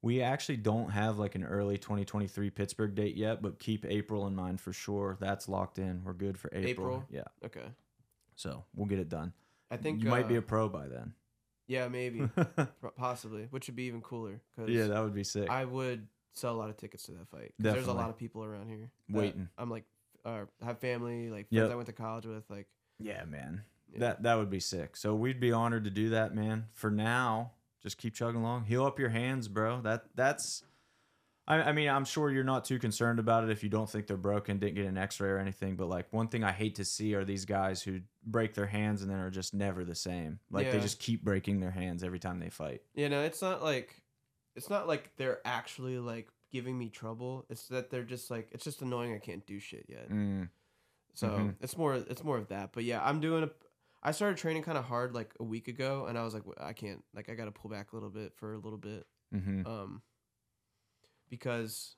We 0.00 0.22
actually 0.22 0.58
don't 0.58 0.90
have 0.90 1.18
like 1.18 1.34
an 1.34 1.42
early 1.44 1.76
2023 1.76 2.50
Pittsburgh 2.50 2.94
date 2.94 3.16
yet, 3.16 3.42
but 3.42 3.58
keep 3.58 3.84
April 3.84 4.26
in 4.26 4.34
mind 4.34 4.60
for 4.60 4.72
sure. 4.72 5.16
That's 5.20 5.48
locked 5.48 5.78
in. 5.78 6.02
We're 6.04 6.12
good 6.12 6.38
for 6.38 6.48
April. 6.52 6.68
April? 6.70 7.04
Yeah. 7.10 7.24
Okay, 7.44 7.66
So 8.36 8.64
we'll 8.76 8.86
get 8.86 9.00
it 9.00 9.08
done. 9.08 9.32
I 9.70 9.76
think 9.76 10.02
you 10.02 10.08
might 10.08 10.28
be 10.28 10.36
uh, 10.36 10.38
a 10.38 10.42
pro 10.42 10.68
by 10.68 10.86
then. 10.88 11.14
yeah, 11.66 11.88
maybe, 11.88 12.28
possibly, 12.96 13.48
which 13.50 13.66
would 13.66 13.76
be 13.76 13.84
even 13.84 14.00
cooler. 14.00 14.40
Cause 14.56 14.68
yeah, 14.68 14.86
that 14.86 15.02
would 15.02 15.14
be 15.14 15.24
sick. 15.24 15.50
I 15.50 15.64
would 15.64 16.06
sell 16.32 16.54
a 16.54 16.58
lot 16.58 16.70
of 16.70 16.76
tickets 16.76 17.02
to 17.04 17.12
that 17.12 17.28
fight. 17.28 17.52
There's 17.58 17.88
a 17.88 17.92
lot 17.92 18.08
of 18.08 18.16
people 18.16 18.44
around 18.44 18.68
here 18.68 18.90
Waiting. 19.10 19.48
I'm 19.58 19.68
like, 19.70 19.84
uh, 20.24 20.42
have 20.64 20.78
family, 20.78 21.28
like 21.28 21.48
friends 21.48 21.64
Yep. 21.64 21.72
I 21.72 21.74
went 21.74 21.86
to 21.86 21.92
college 21.92 22.24
with, 22.26 22.44
like. 22.48 22.66
yeah, 23.00 23.24
man. 23.24 23.62
Yeah. 23.92 23.98
That 24.00 24.22
that 24.24 24.34
would 24.36 24.50
be 24.50 24.60
sick. 24.60 24.96
So 24.96 25.14
we'd 25.14 25.40
be 25.40 25.50
honored 25.50 25.84
to 25.84 25.90
do 25.90 26.10
that, 26.10 26.34
man. 26.34 26.66
For 26.74 26.90
now, 26.90 27.52
just 27.82 27.98
keep 27.98 28.14
chugging 28.14 28.40
along. 28.40 28.64
Heal 28.64 28.84
up 28.84 28.98
your 28.98 29.08
hands, 29.10 29.48
bro. 29.48 29.80
That 29.82 30.04
that's. 30.14 30.64
I, 31.46 31.62
I 31.62 31.72
mean, 31.72 31.88
I'm 31.88 32.04
sure 32.04 32.30
you're 32.30 32.44
not 32.44 32.66
too 32.66 32.78
concerned 32.78 33.18
about 33.18 33.42
it 33.44 33.48
if 33.50 33.62
you 33.62 33.70
don't 33.70 33.88
think 33.88 34.06
they're 34.06 34.18
broken, 34.18 34.58
didn't 34.58 34.74
get 34.74 34.84
an 34.84 34.98
X-ray 34.98 35.30
or 35.30 35.38
anything. 35.38 35.76
But 35.76 35.88
like 35.88 36.12
one 36.12 36.28
thing 36.28 36.44
I 36.44 36.52
hate 36.52 36.74
to 36.74 36.84
see 36.84 37.14
are 37.14 37.24
these 37.24 37.46
guys 37.46 37.80
who 37.82 38.00
break 38.22 38.52
their 38.52 38.66
hands 38.66 39.00
and 39.00 39.10
then 39.10 39.18
are 39.18 39.30
just 39.30 39.54
never 39.54 39.82
the 39.82 39.94
same. 39.94 40.40
Like 40.50 40.70
they 40.70 40.76
Yeah. 40.76 40.82
just 40.82 40.98
keep 41.00 41.24
breaking 41.24 41.60
their 41.60 41.70
hands 41.70 42.04
every 42.04 42.18
time 42.18 42.38
they 42.38 42.50
fight. 42.50 42.82
You 42.94 43.08
know, 43.08 43.22
it's 43.22 43.40
not 43.40 43.62
like, 43.62 44.02
it's 44.56 44.68
not 44.68 44.86
like 44.86 45.16
they're 45.16 45.40
actually 45.46 45.98
like 45.98 46.28
giving 46.52 46.76
me 46.78 46.90
trouble. 46.90 47.46
It's 47.48 47.66
that 47.68 47.88
they're 47.88 48.02
just 48.02 48.30
like, 48.30 48.48
it's 48.52 48.64
just 48.64 48.82
annoying. 48.82 49.14
I 49.14 49.18
can't 49.18 49.46
do 49.46 49.58
shit 49.58 49.86
yet. 49.88 50.10
Mm, 50.10 50.50
So 51.14 51.28
Mhm. 51.30 51.54
it's 51.62 51.78
more, 51.78 51.94
it's 51.94 52.22
more 52.22 52.36
of 52.36 52.48
that. 52.48 52.72
But 52.72 52.84
yeah, 52.84 53.02
I'm 53.02 53.20
doing 53.20 53.44
a. 53.44 53.50
I 54.02 54.12
started 54.12 54.36
training 54.38 54.62
kind 54.62 54.78
of 54.78 54.84
hard 54.84 55.14
like 55.14 55.34
a 55.40 55.44
week 55.44 55.68
ago, 55.68 56.06
and 56.08 56.16
I 56.16 56.24
was 56.24 56.32
like, 56.34 56.44
I 56.60 56.72
can't, 56.72 57.02
like, 57.14 57.28
I 57.28 57.34
got 57.34 57.46
to 57.46 57.50
pull 57.50 57.70
back 57.70 57.92
a 57.92 57.96
little 57.96 58.10
bit 58.10 58.32
for 58.36 58.54
a 58.54 58.58
little 58.58 58.78
bit. 58.78 59.06
hmm 59.32 59.62
Um, 59.66 60.02
because 61.28 61.96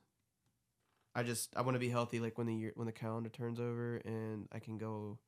I 1.14 1.22
just 1.22 1.54
I 1.56 1.62
want 1.62 1.74
to 1.74 1.78
be 1.80 1.88
healthy 1.88 2.20
like 2.20 2.38
when 2.38 2.46
the 2.46 2.54
year 2.54 2.72
when 2.74 2.86
the 2.86 2.92
calendar 2.92 3.28
turns 3.30 3.60
over 3.60 3.96
and 4.04 4.48
I 4.52 4.58
can 4.60 4.78
go 4.78 5.18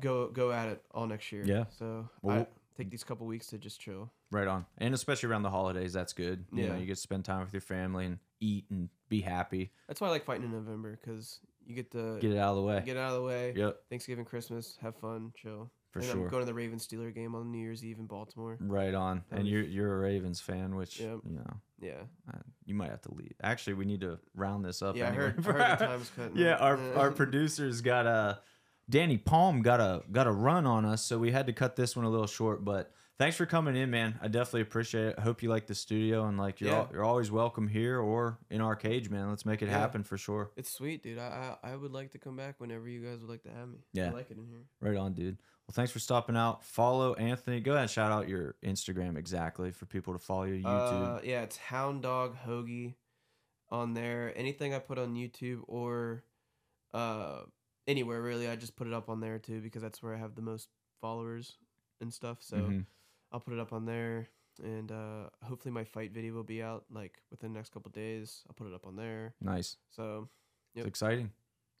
go 0.00 0.28
go 0.28 0.52
at 0.52 0.68
it 0.68 0.82
all 0.92 1.06
next 1.06 1.30
year. 1.32 1.44
Yeah. 1.44 1.64
So 1.70 2.08
Well, 2.22 2.40
I 2.40 2.46
take 2.76 2.90
these 2.90 3.04
couple 3.04 3.26
weeks 3.26 3.46
to 3.48 3.58
just 3.58 3.80
chill. 3.80 4.10
Right 4.30 4.46
on. 4.46 4.66
And 4.78 4.94
especially 4.94 5.28
around 5.30 5.42
the 5.42 5.50
holidays, 5.50 5.92
that's 5.92 6.12
good. 6.12 6.44
You 6.52 6.66
know, 6.66 6.74
Yeah. 6.74 6.80
you 6.80 6.86
get 6.86 6.96
to 6.96 7.00
spend 7.00 7.24
time 7.24 7.40
with 7.40 7.52
your 7.52 7.60
family 7.62 8.04
and 8.06 8.18
eat 8.40 8.66
and 8.70 8.88
be 9.08 9.20
happy. 9.22 9.72
That's 9.86 10.00
why 10.00 10.08
I 10.08 10.10
like 10.10 10.24
fighting 10.24 10.44
in 10.44 10.52
November 10.52 10.98
because 11.02 11.40
you 11.68 11.74
get 11.76 11.90
to 11.92 12.18
Get 12.20 12.32
it 12.32 12.38
out 12.38 12.50
of 12.50 12.56
the 12.56 12.62
way. 12.62 12.82
get 12.84 12.96
it 12.96 13.00
out 13.00 13.12
of 13.14 13.20
the 13.20 13.26
way. 13.26 13.52
Yep, 13.56 13.76
Thanksgiving, 13.90 14.24
Christmas, 14.24 14.76
have 14.82 14.96
fun, 14.96 15.32
chill. 15.36 15.70
for 15.90 16.00
and 16.00 16.08
sure. 16.08 16.24
I'm 16.24 16.28
going 16.28 16.42
to 16.42 16.46
the 16.46 16.54
Ravens 16.54 16.86
Steeler 16.86 17.14
game 17.14 17.34
on 17.34 17.50
New 17.52 17.58
Year's 17.58 17.84
Eve 17.84 17.98
in 17.98 18.06
Baltimore. 18.06 18.56
right 18.60 18.94
on. 18.94 19.22
That'd 19.30 19.38
And 19.40 19.44
be- 19.44 19.50
you're 19.50 19.62
you're 19.62 19.96
a 19.96 19.98
Ravens 20.00 20.40
fan, 20.40 20.74
which 20.76 20.98
Yep. 21.00 21.18
you 21.24 21.36
know 21.36 21.60
Yeah. 21.80 22.02
uh, 22.32 22.38
you 22.66 22.74
might 22.74 22.90
have 22.90 23.02
to 23.02 23.14
leave. 23.14 23.34
Actually, 23.42 23.74
we 23.74 23.84
need 23.84 24.00
to 24.00 24.18
round 24.34 24.64
this 24.64 24.82
up. 24.82 24.96
Yeah, 24.96 25.08
I 25.08 25.12
heard, 25.12 25.38
I 25.46 25.52
heard 25.52 25.78
the 25.78 25.86
time's 25.86 26.10
cutting. 26.16 26.36
yeah, 26.44 26.56
our 26.56 26.78
our 26.94 27.10
producers 27.10 27.80
got 27.80 28.06
a 28.06 28.40
Danny 28.90 29.18
Palm 29.18 29.60
got 29.62 29.80
a 29.80 30.02
got 30.10 30.26
a 30.26 30.32
run 30.32 30.64
on 30.66 30.84
us, 30.86 31.04
so 31.04 31.18
we 31.18 31.30
had 31.30 31.46
to 31.46 31.52
cut 31.52 31.76
this 31.76 31.94
one 31.96 32.04
a 32.06 32.10
little 32.10 32.26
short. 32.26 32.64
But 32.64 32.90
thanks 33.18 33.36
for 33.36 33.46
coming 33.46 33.76
in, 33.76 33.90
man. 33.90 34.18
I 34.22 34.28
definitely 34.28 34.62
appreciate 34.62 35.06
it. 35.08 35.14
I 35.18 35.22
hope 35.22 35.42
you 35.42 35.48
like 35.50 35.66
the 35.66 35.74
studio 35.74 36.26
and 36.26 36.38
like 36.38 36.60
you're 36.60 36.70
Yeah. 36.70 36.78
al- 36.78 36.88
you're 36.92 37.04
always 37.04 37.30
welcome 37.30 37.68
here 37.68 37.98
or 38.00 38.38
in 38.50 38.60
our 38.60 38.76
cage, 38.76 39.10
man. 39.10 39.28
Let's 39.28 39.44
make 39.44 39.60
it 39.62 39.66
Yeah. 39.66 39.78
happen 39.78 40.04
for 40.04 40.16
sure. 40.16 40.50
It's 40.56 40.70
sweet, 40.70 41.02
dude. 41.02 41.18
I, 41.18 41.56
I 41.62 41.72
I 41.72 41.76
would 41.76 41.92
like 41.92 42.12
to 42.12 42.18
come 42.18 42.36
back 42.36 42.60
whenever 42.60 42.88
you 42.88 43.00
guys 43.04 43.18
would 43.20 43.28
like 43.30 43.42
to 43.42 43.50
have 43.50 43.68
me. 43.68 43.78
Yeah. 43.92 44.08
I 44.08 44.10
like 44.12 44.30
it 44.30 44.38
in 44.38 44.46
here. 44.46 44.64
Right 44.80 44.96
on, 44.96 45.12
dude. 45.14 45.38
Well, 45.66 45.72
thanks 45.74 45.92
for 45.92 45.98
stopping 45.98 46.36
out. 46.36 46.64
Follow 46.64 47.14
Anthony. 47.14 47.60
Go 47.60 47.72
ahead 47.72 47.82
and 47.82 47.90
shout 47.90 48.10
out 48.10 48.28
your 48.28 48.54
Instagram 48.64 49.18
exactly 49.18 49.70
for 49.72 49.84
people 49.86 50.14
to 50.14 50.18
follow 50.18 50.44
you. 50.44 50.62
YouTube. 50.64 51.18
Uh, 51.18 51.20
yeah, 51.24 51.42
it's 51.42 51.56
Hound 51.58 52.02
Dog 52.02 52.36
Hoagie 52.46 52.94
on 53.68 53.92
there. 53.92 54.32
Anything 54.34 54.72
I 54.72 54.78
put 54.78 54.98
on 54.98 55.14
YouTube 55.14 55.60
or 55.66 56.24
uh 56.94 57.42
anywhere 57.86 58.22
really, 58.22 58.48
I 58.48 58.56
just 58.56 58.76
put 58.76 58.86
it 58.86 58.92
up 58.94 59.08
on 59.10 59.20
there 59.20 59.38
too 59.38 59.60
because 59.60 59.82
that's 59.82 60.02
where 60.02 60.14
I 60.14 60.18
have 60.18 60.34
the 60.36 60.42
most 60.42 60.68
followers 61.02 61.58
and 62.00 62.12
stuff. 62.14 62.38
So 62.40 62.56
Mhm. 62.58 62.86
I'll 63.32 63.40
put 63.40 63.54
it 63.54 63.60
up 63.60 63.72
on 63.72 63.84
there. 63.84 64.28
And 64.62 64.90
uh, 64.90 65.28
hopefully 65.44 65.72
my 65.72 65.84
fight 65.84 66.12
video 66.12 66.34
will 66.34 66.42
be 66.42 66.62
out 66.62 66.84
like 66.90 67.20
within 67.30 67.52
the 67.52 67.58
next 67.58 67.72
couple 67.72 67.90
days. 67.92 68.42
I'll 68.48 68.54
put 68.54 68.66
it 68.66 68.74
up 68.74 68.86
on 68.86 68.96
there. 68.96 69.34
Nice. 69.40 69.76
So 69.90 70.28
It's 70.74 70.86
exciting. 70.86 71.30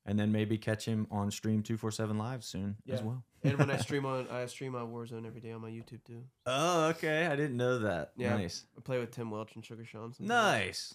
And 0.06 0.18
then 0.18 0.30
maybe 0.32 0.56
catch 0.56 0.84
him 0.86 1.06
on 1.10 1.30
stream 1.30 1.62
two 1.62 1.76
four 1.76 1.90
seven 1.90 2.16
live 2.18 2.42
soon 2.44 2.76
as 2.88 3.02
well. 3.02 3.24
and 3.42 3.58
when 3.58 3.70
I 3.70 3.76
stream 3.88 4.06
on 4.06 4.26
I 4.30 4.46
stream 4.46 4.74
on 4.74 4.92
Warzone 4.92 5.26
every 5.26 5.40
day 5.40 5.50
on 5.52 5.60
my 5.60 5.68
YouTube 5.70 6.04
too. 6.06 6.22
Oh, 6.46 6.86
okay. 6.90 7.26
I 7.26 7.34
didn't 7.36 7.56
know 7.56 7.80
that. 7.80 8.12
Yeah. 8.16 8.36
Nice. 8.36 8.64
I 8.76 8.80
play 8.80 8.98
with 9.00 9.10
Tim 9.10 9.30
Welch 9.30 9.54
and 9.56 9.64
Sugar 9.64 9.84
Sean. 9.84 10.12
sometimes. 10.14 10.28
Nice. 10.28 10.94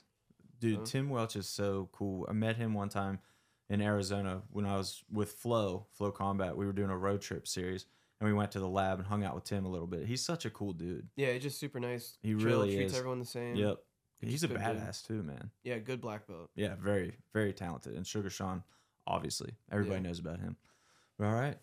Dude, 0.60 0.80
So- 0.80 0.86
Tim 0.86 1.10
Welch 1.10 1.36
is 1.36 1.48
so 1.48 1.90
cool. 1.92 2.26
I 2.30 2.34
met 2.34 2.56
him 2.56 2.74
one 2.74 2.90
time 2.90 3.20
in 3.70 3.82
Arizona 3.82 4.42
when 4.52 4.66
I 4.66 4.78
was 4.78 5.04
with 5.12 5.34
Flow, 5.34 5.86
FloCombat. 6.00 6.56
We 6.56 6.66
were 6.66 6.74
doing 6.74 6.90
a 6.90 6.98
road 6.98 7.22
trip 7.22 7.46
series 7.48 7.86
and 8.20 8.28
we 8.30 8.34
went 8.34 8.52
to 8.52 8.60
the 8.60 8.68
lab 8.68 9.00
and 9.00 9.08
hung 9.08 9.24
out 9.24 9.36
with 9.36 9.44
Tim 9.44 9.66
a 9.66 9.70
little 9.70 9.88
bit. 9.88 10.06
He's 10.06 10.24
such 10.24 10.46
a 10.46 10.50
cool 10.50 10.74
dude. 10.74 11.08
Yeah, 11.16 11.32
he's 11.34 11.44
just 11.44 11.60
super 11.60 11.80
nice. 11.80 12.18
He 12.22 12.30
chill, 12.30 12.40
really 12.40 12.76
treats 12.76 12.94
is. 12.94 12.98
everyone 13.00 13.20
the 13.20 13.26
same. 13.26 13.56
Yep. 13.56 13.78
He's 14.22 14.32
He's 14.32 14.44
a 14.44 14.48
good 14.48 14.58
dude. 14.58 14.66
badass 14.66 15.06
too, 15.06 15.22
man. 15.24 15.50
Yeah, 15.64 15.80
good 15.80 16.00
black 16.00 16.28
belt. 16.28 16.50
Yeah, 16.56 16.76
very, 16.82 17.18
very 17.34 17.52
talented. 17.54 17.96
And 17.96 18.08
Sugar 18.08 18.30
Sean, 18.30 18.64
obviously. 19.06 19.52
Everybody 19.72 20.02
Yeah. 20.02 20.08
knows 20.08 20.20
about 20.20 20.40
him. 20.40 20.56
All 21.22 21.34
right. 21.34 21.58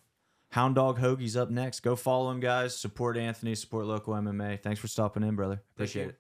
Hound 0.51 0.74
Dog 0.74 0.98
Hoagie's 0.98 1.36
up 1.36 1.48
next. 1.48 1.80
Go 1.80 1.96
follow 1.96 2.30
him, 2.30 2.40
guys. 2.40 2.76
Support 2.76 3.16
Anthony, 3.16 3.55
support 3.55 3.86
local 3.86 4.14
MMA. 4.14 4.61
Thanks 4.61 4.80
for 4.80 4.88
stopping 4.88 5.22
in, 5.22 5.36
brother. 5.36 5.62
Appreciate 5.74 6.09
it. 6.11 6.18